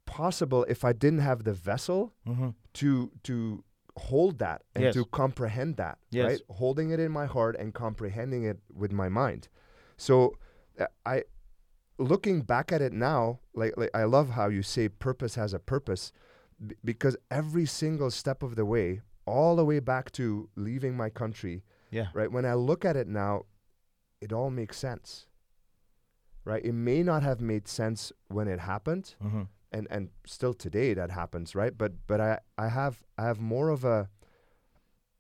possible 0.05 0.65
if 0.69 0.85
I 0.85 0.93
didn't 0.93 1.21
have 1.21 1.45
the 1.45 1.53
vessel 1.53 2.13
hmm 2.27 2.51
to 2.75 3.11
to 3.23 3.65
hold 3.97 4.39
that 4.39 4.63
and 4.75 4.85
Yes. 4.85 4.95
to 4.95 5.05
comprehend 5.07 5.77
that 5.77 5.99
Yes. 6.11 6.25
right 6.27 6.41
holding 6.59 6.91
it 6.91 7.01
in 7.01 7.11
my 7.11 7.25
heart 7.27 7.57
and 7.59 7.73
comprehending 7.73 8.45
it 8.45 8.59
with 8.75 8.93
my 8.93 9.09
mind 9.09 9.49
so 9.97 10.35
uh, 10.79 10.85
i 11.07 11.25
looking 11.99 12.41
back 12.43 12.73
at 12.73 12.83
it 12.83 12.93
now 12.93 13.39
like, 13.55 13.75
like 13.77 13.91
i 13.95 14.05
love 14.05 14.31
how 14.31 14.49
you 14.49 14.63
say 14.63 14.89
purpose 14.89 15.35
has 15.35 15.55
a 15.55 15.59
purpose 15.59 16.13
b- 16.67 16.75
because 16.85 17.17
every 17.31 17.65
single 17.67 18.11
step 18.11 18.43
of 18.43 18.55
the 18.57 18.65
way 18.65 19.01
all 19.27 19.57
the 19.57 19.65
way 19.65 19.81
back 19.81 20.13
to 20.13 20.49
leaving 20.57 20.97
my 20.97 21.09
country 21.11 21.63
Yeah. 21.91 22.09
right 22.13 22.31
when 22.31 22.45
i 22.45 22.55
look 22.55 22.85
at 22.85 22.97
it 22.97 23.09
now 23.09 23.45
it 24.21 24.33
all 24.33 24.51
makes 24.51 24.77
sense 24.79 25.27
right? 26.45 26.65
It 26.65 26.75
may 26.75 27.03
not 27.03 27.23
have 27.25 27.41
made 27.41 27.67
sense 27.67 28.13
when 28.29 28.49
it 28.49 28.61
happened 28.61 29.15
hmm 29.21 29.43
and 29.73 29.89
and 29.91 30.11
still 30.25 30.55
today 30.55 30.95
that 30.95 31.11
happens 31.11 31.55
right? 31.57 31.77
But 31.77 31.93
but 32.07 32.21
i 32.21 32.39
i 32.57 32.69
have 32.69 33.03
i 33.19 33.25
have 33.25 33.41
more 33.41 33.69
of 33.71 33.85
a 33.85 34.09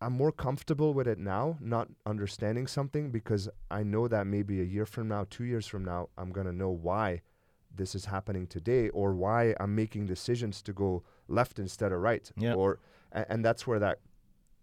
i'm 0.00 0.12
more 0.12 0.32
comfortable 0.32 0.92
with 0.94 1.06
it 1.08 1.18
now 1.18 1.56
not 1.60 1.88
understanding 2.04 2.66
something 2.66 3.10
because 3.10 3.48
i 3.70 3.82
know 3.82 4.06
that 4.08 4.26
maybe 4.26 4.60
a 4.60 4.64
year 4.64 4.86
from 4.86 5.08
now 5.08 5.26
two 5.30 5.44
years 5.44 5.66
from 5.66 5.84
now 5.84 6.08
i'm 6.18 6.30
going 6.30 6.46
to 6.46 6.52
know 6.52 6.70
why 6.70 7.20
this 7.74 7.94
is 7.94 8.06
happening 8.06 8.46
today 8.46 8.88
or 8.90 9.14
why 9.14 9.54
i'm 9.60 9.74
making 9.74 10.06
decisions 10.06 10.62
to 10.62 10.72
go 10.72 11.02
left 11.28 11.58
instead 11.58 11.92
of 11.92 12.00
right 12.00 12.30
Yeah. 12.36 12.54
or 12.54 12.78
and, 13.12 13.26
and 13.28 13.44
that's 13.44 13.66
where 13.66 13.78
that 13.78 13.98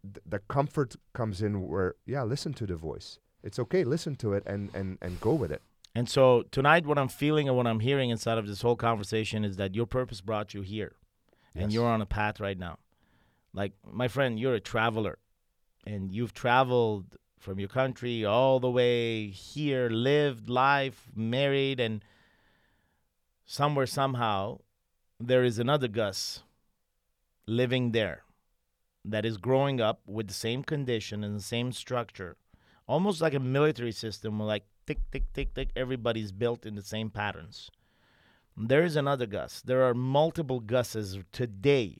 th- 0.03 0.23
the 0.25 0.39
comfort 0.39 0.95
comes 1.13 1.41
in 1.41 1.67
where 1.67 1.95
yeah 2.05 2.23
listen 2.23 2.53
to 2.55 2.65
the 2.65 2.75
voice. 2.75 3.19
It's 3.43 3.59
okay 3.59 3.83
listen 3.83 4.15
to 4.17 4.33
it 4.33 4.43
and 4.45 4.69
and 4.73 4.97
and 5.01 5.19
go 5.19 5.33
with 5.33 5.51
it. 5.51 5.61
And 5.95 6.07
so 6.09 6.43
tonight, 6.49 6.87
what 6.87 6.97
I'm 6.97 7.07
feeling 7.09 7.47
and 7.47 7.55
what 7.57 7.67
I'm 7.67 7.79
hearing 7.81 8.09
inside 8.09 8.37
of 8.39 8.47
this 8.47 8.61
whole 8.63 8.75
conversation 8.75 9.43
is 9.45 9.57
that 9.57 9.75
your 9.75 9.85
purpose 9.85 10.21
brought 10.21 10.53
you 10.55 10.61
here, 10.63 10.95
and 11.53 11.71
you're 11.73 11.85
on 11.95 12.01
a 12.01 12.05
path 12.05 12.39
right 12.39 12.57
now. 12.57 12.79
Like 13.53 13.73
my 14.01 14.07
friend, 14.07 14.39
you're 14.39 14.55
a 14.55 14.59
traveler, 14.59 15.19
and 15.85 16.11
you've 16.11 16.33
traveled 16.33 17.17
from 17.39 17.59
your 17.59 17.67
country 17.67 18.23
all 18.23 18.59
the 18.59 18.69
way 18.69 19.27
here, 19.27 19.89
lived 19.89 20.49
life, 20.49 21.11
married, 21.15 21.79
and 21.79 22.03
somewhere 23.45 23.85
somehow 23.85 24.59
there 25.19 25.43
is 25.43 25.59
another 25.59 25.87
Gus 25.87 26.43
living 27.45 27.91
there 27.91 28.23
that 29.05 29.25
is 29.25 29.37
growing 29.37 29.81
up 29.81 30.01
with 30.07 30.27
the 30.27 30.33
same 30.33 30.63
condition 30.63 31.23
and 31.23 31.37
the 31.37 31.43
same 31.43 31.71
structure, 31.71 32.37
almost 32.87 33.21
like 33.21 33.33
a 33.33 33.39
military 33.39 33.91
system, 33.91 34.39
like 34.39 34.63
tick, 34.85 34.99
tick, 35.11 35.31
tick, 35.33 35.53
tick, 35.53 35.69
everybody's 35.75 36.31
built 36.31 36.65
in 36.65 36.75
the 36.75 36.81
same 36.81 37.09
patterns. 37.09 37.69
There 38.55 38.83
is 38.83 38.95
another 38.95 39.25
Gus. 39.25 39.61
There 39.61 39.83
are 39.83 39.93
multiple 39.93 40.59
Guses 40.59 41.17
today. 41.31 41.97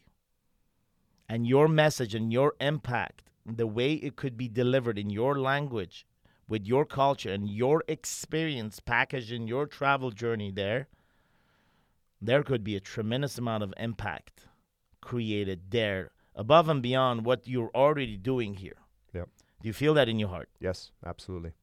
And 1.28 1.48
your 1.48 1.68
message 1.68 2.14
and 2.14 2.32
your 2.32 2.54
impact, 2.60 3.23
the 3.46 3.68
way 3.68 3.94
it 3.94 4.16
could 4.16 4.38
be 4.38 4.48
delivered 4.48 4.98
in 4.98 5.10
your 5.10 5.40
language, 5.40 6.06
with 6.48 6.66
your 6.66 6.86
culture 6.86 7.32
and 7.32 7.50
your 7.50 7.84
experience 7.88 8.80
packaged 8.80 9.32
in 9.32 9.48
your 9.48 9.66
travel 9.66 10.12
journey 10.12 10.52
there, 10.52 10.88
there 12.22 12.44
could 12.44 12.64
be 12.64 12.76
a 12.76 12.80
tremendous 12.80 13.38
amount 13.38 13.64
of 13.64 13.74
impact 13.78 14.48
created 15.02 15.72
there 15.72 16.12
above 16.36 16.70
and 16.70 16.82
beyond 16.82 17.26
what 17.26 17.48
you're 17.48 17.72
already 17.76 18.18
doing 18.18 18.56
here. 18.56 18.78
Yep. 19.14 19.30
Do 19.62 19.68
you 19.68 19.74
feel 19.74 19.94
that 19.96 20.10
in 20.10 20.20
your 20.20 20.30
heart? 20.30 20.50
yes 20.60 20.92
absolutely 21.06 21.54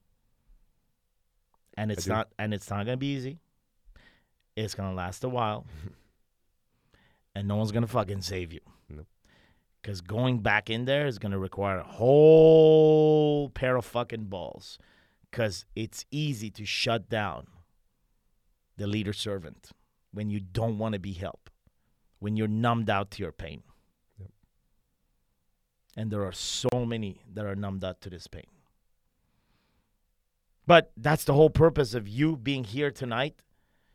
and 1.81 1.91
it's 1.91 2.07
not 2.07 2.29
and 2.39 2.53
it's 2.53 2.69
not 2.69 2.85
gonna 2.85 2.97
be 2.97 3.15
easy. 3.15 3.39
It's 4.57 4.75
gonna 4.75 4.95
last 4.95 5.25
a 5.25 5.29
while, 5.29 5.65
and 7.35 7.49
no 7.49 7.57
one's 7.57 7.73
gonna 7.73 7.87
fucking 7.87 8.21
save 8.21 8.53
you. 8.53 8.61
Nope. 8.89 9.07
Because 9.81 10.01
going 10.01 10.41
back 10.41 10.69
in 10.69 10.85
there 10.85 11.07
is 11.07 11.19
gonna 11.19 11.39
require 11.39 11.79
a 11.79 11.85
whole 11.85 13.49
pair 13.51 13.77
of 13.77 13.85
fucking 13.85 14.25
balls. 14.25 14.79
Because 15.31 15.65
it's 15.75 16.05
easy 16.11 16.51
to 16.51 16.65
shut 16.65 17.09
down 17.09 17.47
the 18.77 18.87
leader 18.87 19.13
servant 19.13 19.71
when 20.13 20.31
you 20.31 20.41
don't 20.41 20.79
want 20.79 20.95
to 20.95 20.99
be 20.99 21.13
helped, 21.13 21.51
when 22.19 22.37
you're 22.37 22.49
numbed 22.49 22.91
out 22.91 23.11
to 23.13 23.23
your 23.23 23.31
pain. 23.31 23.63
Yep. 24.19 24.31
And 25.97 26.11
there 26.11 26.25
are 26.25 26.33
so 26.33 26.85
many 26.87 27.21
that 27.33 27.45
are 27.45 27.55
numbed 27.55 27.85
out 27.85 28.01
to 28.01 28.11
this 28.11 28.27
pain. 28.27 28.47
But 30.67 30.93
that's 30.97 31.25
the 31.25 31.35
whole 31.35 31.51
purpose 31.51 31.95
of 31.95 32.09
you 32.09 32.37
being 32.37 32.65
here 32.65 32.91
tonight, 32.91 33.43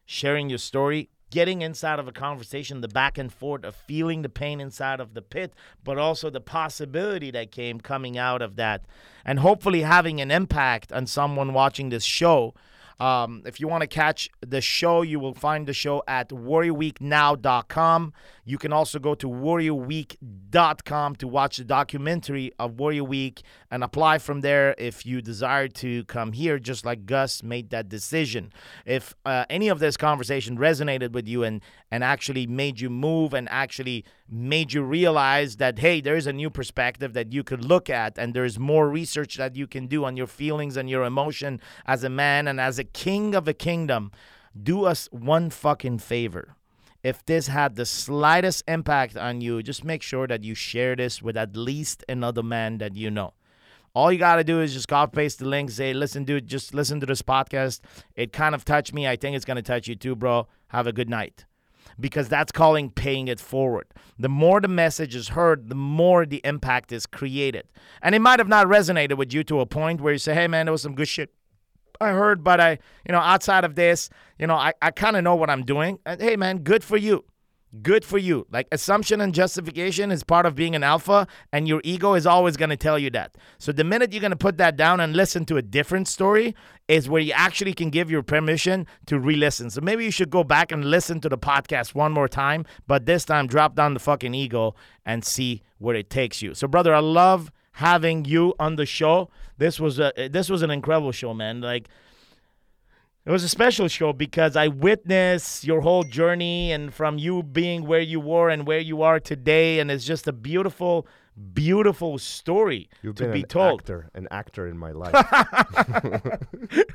sharing 0.06 0.50
your 0.50 0.60
story, 0.60 1.10
getting 1.36 1.62
inside 1.62 2.00
of 2.00 2.08
a 2.08 2.14
conversation, 2.14 2.80
the 2.80 2.88
back 2.88 3.18
and 3.18 3.32
forth 3.32 3.66
of 3.66 3.76
feeling 3.76 4.22
the 4.22 4.30
pain 4.30 4.62
inside 4.62 5.02
of 5.02 5.14
the 5.14 5.22
pit, 5.22 5.52
but 5.84 5.98
also 5.98 6.30
the 6.30 6.40
possibility 6.40 7.30
that 7.30 7.52
came 7.52 7.78
coming 7.82 8.18
out 8.18 8.42
of 8.42 8.56
that, 8.56 8.86
and 9.26 9.40
hopefully 9.40 9.82
having 9.82 10.22
an 10.22 10.32
impact 10.32 10.94
on 10.94 11.06
someone 11.06 11.52
watching 11.52 11.90
this 11.90 12.06
show. 12.06 12.54
Um, 13.02 13.44
if 13.46 13.60
you 13.60 13.68
want 13.68 13.82
to 13.82 13.88
catch 13.88 14.30
the 14.40 14.62
show, 14.62 15.02
you 15.02 15.20
will 15.20 15.34
find 15.34 15.68
the 15.68 15.74
show 15.74 16.02
at 16.08 16.30
warriorweeknow.com. 16.30 18.14
You 18.48 18.60
can 18.60 18.72
also 18.72 19.00
go 19.00 19.16
to 19.16 19.28
warriorweek.com 19.28 21.16
to 21.16 21.28
watch 21.28 21.58
the 21.58 21.64
documentary 21.64 22.52
of 22.60 22.80
Warrior 22.80 23.04
Week 23.04 23.42
and 23.72 23.84
apply 23.84 24.20
from 24.20 24.42
there 24.42 24.76
if 24.78 25.04
you 25.04 25.20
desire 25.20 25.68
to 25.70 26.04
come 26.06 26.32
here, 26.32 26.60
just 26.60 26.86
like 26.86 27.08
Gus 27.08 27.42
made 27.42 27.72
that 27.72 27.90
decision. 27.90 28.54
If 28.86 29.16
uh, 29.26 29.46
any 29.50 29.68
of 29.68 29.80
this 29.80 29.98
conversation 29.98 30.60
resonated 30.60 31.14
with 31.14 31.28
you 31.28 31.44
and, 31.44 31.60
and 31.90 32.04
actually 32.04 32.46
made 32.46 32.80
you 32.80 32.92
move 32.92 33.34
and 33.34 33.50
actually 33.50 34.06
made 34.30 34.74
you 34.74 34.84
realize 34.84 35.58
that, 35.58 35.80
hey, 35.80 36.00
there's 36.00 36.28
a 36.28 36.34
new 36.34 36.52
perspective 36.52 37.14
that 37.14 37.34
you 37.34 37.44
could 37.44 37.66
look 37.66 37.90
at 37.90 38.16
and 38.20 38.36
there's 38.36 38.60
more 38.60 38.88
research 38.88 39.38
that 39.38 39.56
you 39.56 39.66
can 39.66 39.88
do 39.88 40.06
on 40.06 40.16
your 40.16 40.28
feelings 40.28 40.78
and 40.78 40.88
your 40.88 41.04
emotion 41.04 41.60
as 41.88 42.04
a 42.04 42.10
man 42.10 42.48
and 42.48 42.62
as 42.62 42.78
a 42.78 42.84
king 42.84 43.34
of 43.34 43.48
a 43.48 43.56
kingdom, 43.56 44.12
do 44.62 44.86
us 44.86 45.10
one 45.12 45.50
fucking 45.50 45.98
favor 45.98 46.56
if 47.06 47.24
this 47.28 47.46
had 47.46 47.76
the 47.76 47.86
slightest 47.86 48.64
impact 48.68 49.16
on 49.16 49.40
you, 49.40 49.62
just 49.62 49.84
make 49.84 50.02
sure 50.02 50.26
that 50.26 50.44
you 50.44 50.56
share 50.56 50.96
this 50.96 51.22
with 51.22 51.38
at 51.38 51.56
least 51.56 52.04
another 52.10 52.42
man 52.42 52.80
that 52.80 52.96
you 52.96 53.12
know. 53.12 53.36
All 53.94 54.12
you 54.12 54.18
got 54.18 54.38
to 54.38 54.44
do 54.44 54.60
is 54.60 54.74
just 54.74 54.88
copy 54.88 55.16
paste 55.16 55.38
the 55.38 55.46
link, 55.46 55.70
say, 55.70 55.94
listen, 55.94 56.24
dude, 56.24 56.48
just 56.48 56.74
listen 56.74 57.00
to 57.02 57.06
this 57.06 57.22
podcast. 57.22 57.82
It 58.16 58.34
kind 58.34 58.56
of 58.56 58.66
touched 58.66 58.92
me. 58.92 59.08
I 59.08 59.18
think 59.18 59.36
it's 59.36 59.46
to 59.46 59.62
touch 59.62 59.88
you 59.88 59.96
too, 59.96 60.16
bro. 60.16 60.48
Have 60.70 60.88
a 60.88 60.92
good 60.92 61.08
night. 61.08 61.46
Because 62.00 62.28
that's 62.28 62.52
calling 62.52 62.90
paying 62.90 63.28
it 63.28 63.40
forward. 63.40 63.86
The 64.18 64.28
more 64.28 64.60
the 64.60 64.68
message 64.68 65.14
is 65.14 65.28
heard, 65.28 65.70
the 65.70 65.76
more 65.76 66.26
the 66.26 66.42
impact 66.44 66.92
is 66.92 67.06
created. 67.06 67.68
And 68.02 68.16
it 68.16 68.20
might 68.20 68.40
have 68.40 68.48
not 68.48 68.66
resonated 68.66 69.16
with 69.16 69.32
you 69.32 69.44
to 69.44 69.60
a 69.60 69.68
point 69.68 70.02
where 70.02 70.14
you 70.14 70.20
say, 70.20 70.34
hey, 70.34 70.48
man, 70.48 70.66
there 70.66 70.74
was 70.74 70.82
some 70.82 70.96
good 70.96 71.08
shit 71.08 71.36
I 72.02 72.10
heard, 72.10 72.44
but 72.44 72.60
I, 72.60 72.72
you 73.08 73.12
know, 73.12 73.20
outside 73.20 73.64
of 73.64 73.76
this, 73.76 74.10
you 74.40 74.48
know, 74.48 74.56
I, 74.56 74.74
I 74.82 74.92
kind 74.92 75.16
of 75.16 75.24
know 75.24 75.36
what 75.36 75.50
I'm 75.50 75.64
doing. 75.64 76.00
And 76.06 76.22
hey, 76.22 76.36
man, 76.36 76.60
good 76.60 76.84
for 76.84 76.98
you. 76.98 77.26
Good 77.82 78.06
for 78.06 78.18
you. 78.18 78.48
Like 78.52 78.68
assumption 78.72 79.20
and 79.20 79.34
justification 79.34 80.10
is 80.12 80.24
part 80.24 80.46
of 80.46 80.56
being 80.56 80.76
an 80.76 80.84
alpha, 80.84 81.28
and 81.52 81.68
your 81.68 81.82
ego 81.84 82.14
is 82.14 82.26
always 82.26 82.56
going 82.56 82.70
to 82.70 82.78
tell 82.78 82.98
you 82.98 83.10
that. 83.10 83.36
So 83.58 83.72
the 83.74 83.84
minute 83.84 84.14
you're 84.14 84.22
going 84.22 84.32
to 84.32 84.38
put 84.38 84.58
that 84.60 84.78
down 84.78 85.02
and 85.02 85.16
listen 85.16 85.44
to 85.46 85.58
a 85.58 85.62
different 85.62 86.08
story 86.08 86.56
is 86.88 87.10
where 87.10 87.22
you 87.22 87.34
actually 87.34 87.74
can 87.74 87.90
give 87.90 88.10
your 88.10 88.24
permission 88.24 88.88
to 89.08 89.20
re 89.20 89.36
listen. 89.36 89.70
So 89.70 89.82
maybe 89.82 90.06
you 90.06 90.12
should 90.12 90.30
go 90.30 90.44
back 90.44 90.72
and 90.72 90.86
listen 90.86 91.20
to 91.22 91.30
the 91.30 91.38
podcast 91.38 91.96
one 91.96 92.14
more 92.14 92.30
time, 92.30 92.66
but 92.88 93.06
this 93.06 93.26
time 93.26 93.48
drop 93.48 93.76
down 93.76 93.94
the 93.94 94.00
fucking 94.00 94.34
ego 94.34 94.76
and 95.06 95.26
see 95.26 95.62
where 95.80 95.96
it 95.96 96.10
takes 96.10 96.42
you. 96.42 96.54
So, 96.54 96.68
brother, 96.68 96.96
I 96.96 97.00
love 97.00 97.52
having 97.74 98.24
you 98.24 98.54
on 98.58 98.78
the 98.78 98.86
show. 98.86 99.30
This 99.58 99.80
was 99.80 100.00
a 100.00 100.12
this 100.32 100.50
was 100.50 100.62
an 100.62 100.72
incredible 100.72 101.12
show, 101.12 101.34
man. 101.34 101.62
Like 101.62 101.88
it 103.26 103.32
was 103.32 103.44
a 103.44 103.50
special 103.50 103.88
show 103.88 104.14
because 104.14 104.56
I 104.56 104.68
witnessed 104.68 105.64
your 105.64 105.82
whole 105.82 106.04
journey 106.04 106.72
and 106.72 106.94
from 106.94 107.18
you 107.18 107.42
being 107.42 107.86
where 107.88 108.02
you 108.02 108.20
were 108.20 108.50
and 108.50 108.68
where 108.68 108.80
you 108.80 109.02
are 109.02 109.20
today, 109.20 109.80
and 109.80 109.90
it's 109.90 110.06
just 110.06 110.28
a 110.28 110.34
beautiful, 110.34 111.08
beautiful 111.54 112.20
story 112.20 112.88
You've 113.02 113.16
to 113.16 113.32
be 113.32 113.42
an 113.42 113.48
told. 113.48 113.82
actor, 113.82 114.10
an 114.14 114.28
actor 114.30 114.68
in 114.68 114.78
my 114.78 114.92
life. 115.04 115.14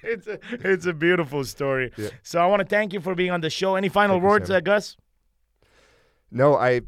it's 0.04 0.26
a 0.28 0.38
it's 0.52 0.86
a 0.86 0.92
beautiful 0.92 1.44
story. 1.44 1.90
Yeah. 1.96 2.10
So 2.22 2.40
I 2.40 2.46
want 2.46 2.60
to 2.60 2.66
thank 2.66 2.92
you 2.92 3.00
for 3.00 3.14
being 3.14 3.30
on 3.32 3.40
the 3.40 3.50
show. 3.50 3.74
Any 3.74 3.88
final 3.88 4.16
Thank 4.16 4.24
words, 4.30 4.50
uh, 4.50 4.60
Gus? 4.60 4.96
No, 6.30 6.54
I, 6.54 6.82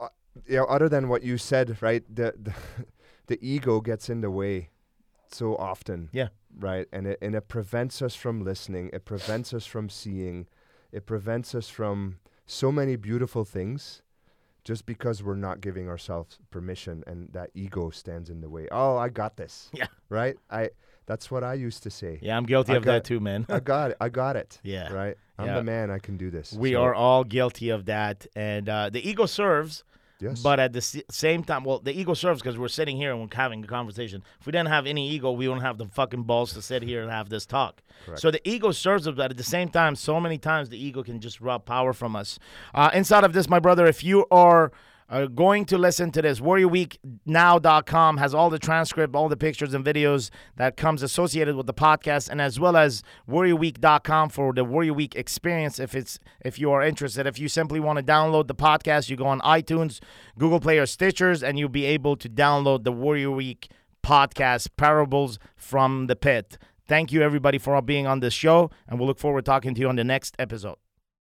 uh, 0.00 0.08
you 0.44 0.56
know, 0.56 0.64
other 0.64 0.88
than 0.88 1.08
what 1.08 1.22
you 1.22 1.38
said, 1.38 1.80
right? 1.80 2.02
The, 2.12 2.34
the 2.36 2.52
the 3.28 3.38
ego 3.40 3.80
gets 3.80 4.10
in 4.10 4.20
the 4.20 4.30
way 4.30 4.70
so 5.30 5.56
often. 5.56 6.08
Yeah. 6.12 6.28
Right, 6.58 6.86
and 6.92 7.06
it 7.06 7.18
and 7.22 7.34
it 7.34 7.46
prevents 7.48 8.02
us 8.02 8.14
from 8.16 8.42
listening. 8.42 8.90
It 8.92 9.04
prevents 9.04 9.54
us 9.54 9.64
from 9.66 9.88
seeing. 9.88 10.46
It 10.90 11.06
prevents 11.06 11.54
us 11.54 11.68
from 11.68 12.16
so 12.46 12.72
many 12.72 12.96
beautiful 12.96 13.44
things, 13.44 14.02
just 14.64 14.86
because 14.86 15.22
we're 15.22 15.36
not 15.36 15.60
giving 15.60 15.88
ourselves 15.88 16.38
permission, 16.50 17.04
and 17.06 17.28
that 17.34 17.50
ego 17.54 17.90
stands 17.90 18.30
in 18.30 18.40
the 18.40 18.48
way. 18.48 18.66
Oh, 18.72 18.96
I 18.96 19.08
got 19.10 19.36
this. 19.36 19.70
Yeah. 19.74 19.86
Right. 20.08 20.36
I. 20.50 20.70
That's 21.06 21.30
what 21.30 21.42
I 21.44 21.54
used 21.54 21.82
to 21.84 21.90
say. 21.90 22.18
Yeah, 22.20 22.36
I'm 22.36 22.44
guilty 22.44 22.72
I 22.72 22.76
of 22.76 22.84
that 22.84 23.04
too, 23.04 23.18
man. 23.20 23.46
I 23.48 23.60
got 23.60 23.92
it. 23.92 23.96
I 24.00 24.08
got 24.08 24.36
it. 24.36 24.58
Yeah. 24.64 24.92
Right. 24.92 25.16
I'm 25.38 25.46
Yeah. 25.46 25.54
the 25.56 25.62
man. 25.64 25.90
I 25.90 25.98
can 25.98 26.16
do 26.16 26.30
this. 26.30 26.52
We 26.52 26.72
So, 26.72 26.82
are 26.82 26.94
all 26.94 27.24
guilty 27.24 27.70
of 27.70 27.84
that, 27.86 28.26
and 28.34 28.68
uh, 28.68 28.90
the 28.90 29.06
ego 29.08 29.26
serves. 29.26 29.84
Yes. 30.20 30.42
But 30.42 30.58
at 30.58 30.72
the 30.72 30.80
same 30.80 31.44
time, 31.44 31.62
well, 31.62 31.78
the 31.78 31.92
ego 31.92 32.12
serves 32.14 32.42
because 32.42 32.58
we're 32.58 32.68
sitting 32.68 32.96
here 32.96 33.12
and 33.12 33.20
we're 33.20 33.36
having 33.36 33.62
a 33.62 33.66
conversation. 33.66 34.24
If 34.40 34.46
we 34.46 34.52
didn't 34.52 34.68
have 34.68 34.86
any 34.86 35.08
ego, 35.10 35.30
we 35.30 35.46
wouldn't 35.46 35.64
have 35.64 35.78
the 35.78 35.86
fucking 35.86 36.24
balls 36.24 36.52
to 36.54 36.62
sit 36.62 36.82
here 36.82 37.02
and 37.02 37.10
have 37.10 37.28
this 37.28 37.46
talk. 37.46 37.82
Correct. 38.04 38.20
So 38.20 38.30
the 38.30 38.48
ego 38.48 38.72
serves 38.72 39.06
us, 39.06 39.14
but 39.14 39.30
at 39.30 39.36
the 39.36 39.44
same 39.44 39.68
time, 39.68 39.94
so 39.94 40.18
many 40.20 40.36
times 40.36 40.70
the 40.70 40.82
ego 40.82 41.04
can 41.04 41.20
just 41.20 41.40
rob 41.40 41.64
power 41.64 41.92
from 41.92 42.16
us. 42.16 42.38
Uh, 42.74 42.90
inside 42.92 43.22
of 43.22 43.32
this, 43.32 43.48
my 43.48 43.60
brother, 43.60 43.86
if 43.86 44.02
you 44.02 44.26
are 44.30 44.72
uh, 45.08 45.26
going 45.26 45.64
to 45.66 45.78
listen 45.78 46.10
to 46.12 46.22
this, 46.22 46.40
warriorweeknow.com 46.40 48.16
has 48.18 48.34
all 48.34 48.50
the 48.50 48.58
transcript, 48.58 49.14
all 49.14 49.28
the 49.28 49.36
pictures 49.36 49.72
and 49.72 49.84
videos 49.84 50.30
that 50.56 50.76
comes 50.76 51.02
associated 51.02 51.56
with 51.56 51.66
the 51.66 51.74
podcast, 51.74 52.28
and 52.28 52.40
as 52.40 52.60
well 52.60 52.76
as 52.76 53.02
warriorweek.com 53.28 54.28
for 54.28 54.52
the 54.52 54.64
Warrior 54.64 54.92
Week 54.92 55.16
experience. 55.16 55.78
If 55.78 55.94
it's 55.94 56.18
if 56.44 56.58
you 56.58 56.70
are 56.72 56.82
interested, 56.82 57.26
if 57.26 57.38
you 57.38 57.48
simply 57.48 57.80
want 57.80 57.98
to 57.98 58.04
download 58.04 58.48
the 58.48 58.54
podcast, 58.54 59.08
you 59.08 59.16
go 59.16 59.26
on 59.26 59.40
iTunes, 59.40 60.00
Google 60.38 60.60
Play, 60.60 60.78
or 60.78 60.84
Stitchers, 60.84 61.42
and 61.42 61.58
you'll 61.58 61.68
be 61.68 61.86
able 61.86 62.16
to 62.16 62.28
download 62.28 62.84
the 62.84 62.92
Warrior 62.92 63.30
Week 63.30 63.70
podcast, 64.02 64.68
Parables 64.76 65.38
from 65.56 66.06
the 66.06 66.16
Pit. 66.16 66.58
Thank 66.86 67.12
you, 67.12 67.22
everybody, 67.22 67.58
for 67.58 67.80
being 67.82 68.06
on 68.06 68.20
this 68.20 68.34
show, 68.34 68.70
and 68.86 68.98
we'll 68.98 69.08
look 69.08 69.18
forward 69.18 69.44
to 69.44 69.50
talking 69.50 69.74
to 69.74 69.80
you 69.80 69.88
on 69.88 69.96
the 69.96 70.04
next 70.04 70.34
episode. 70.38 70.76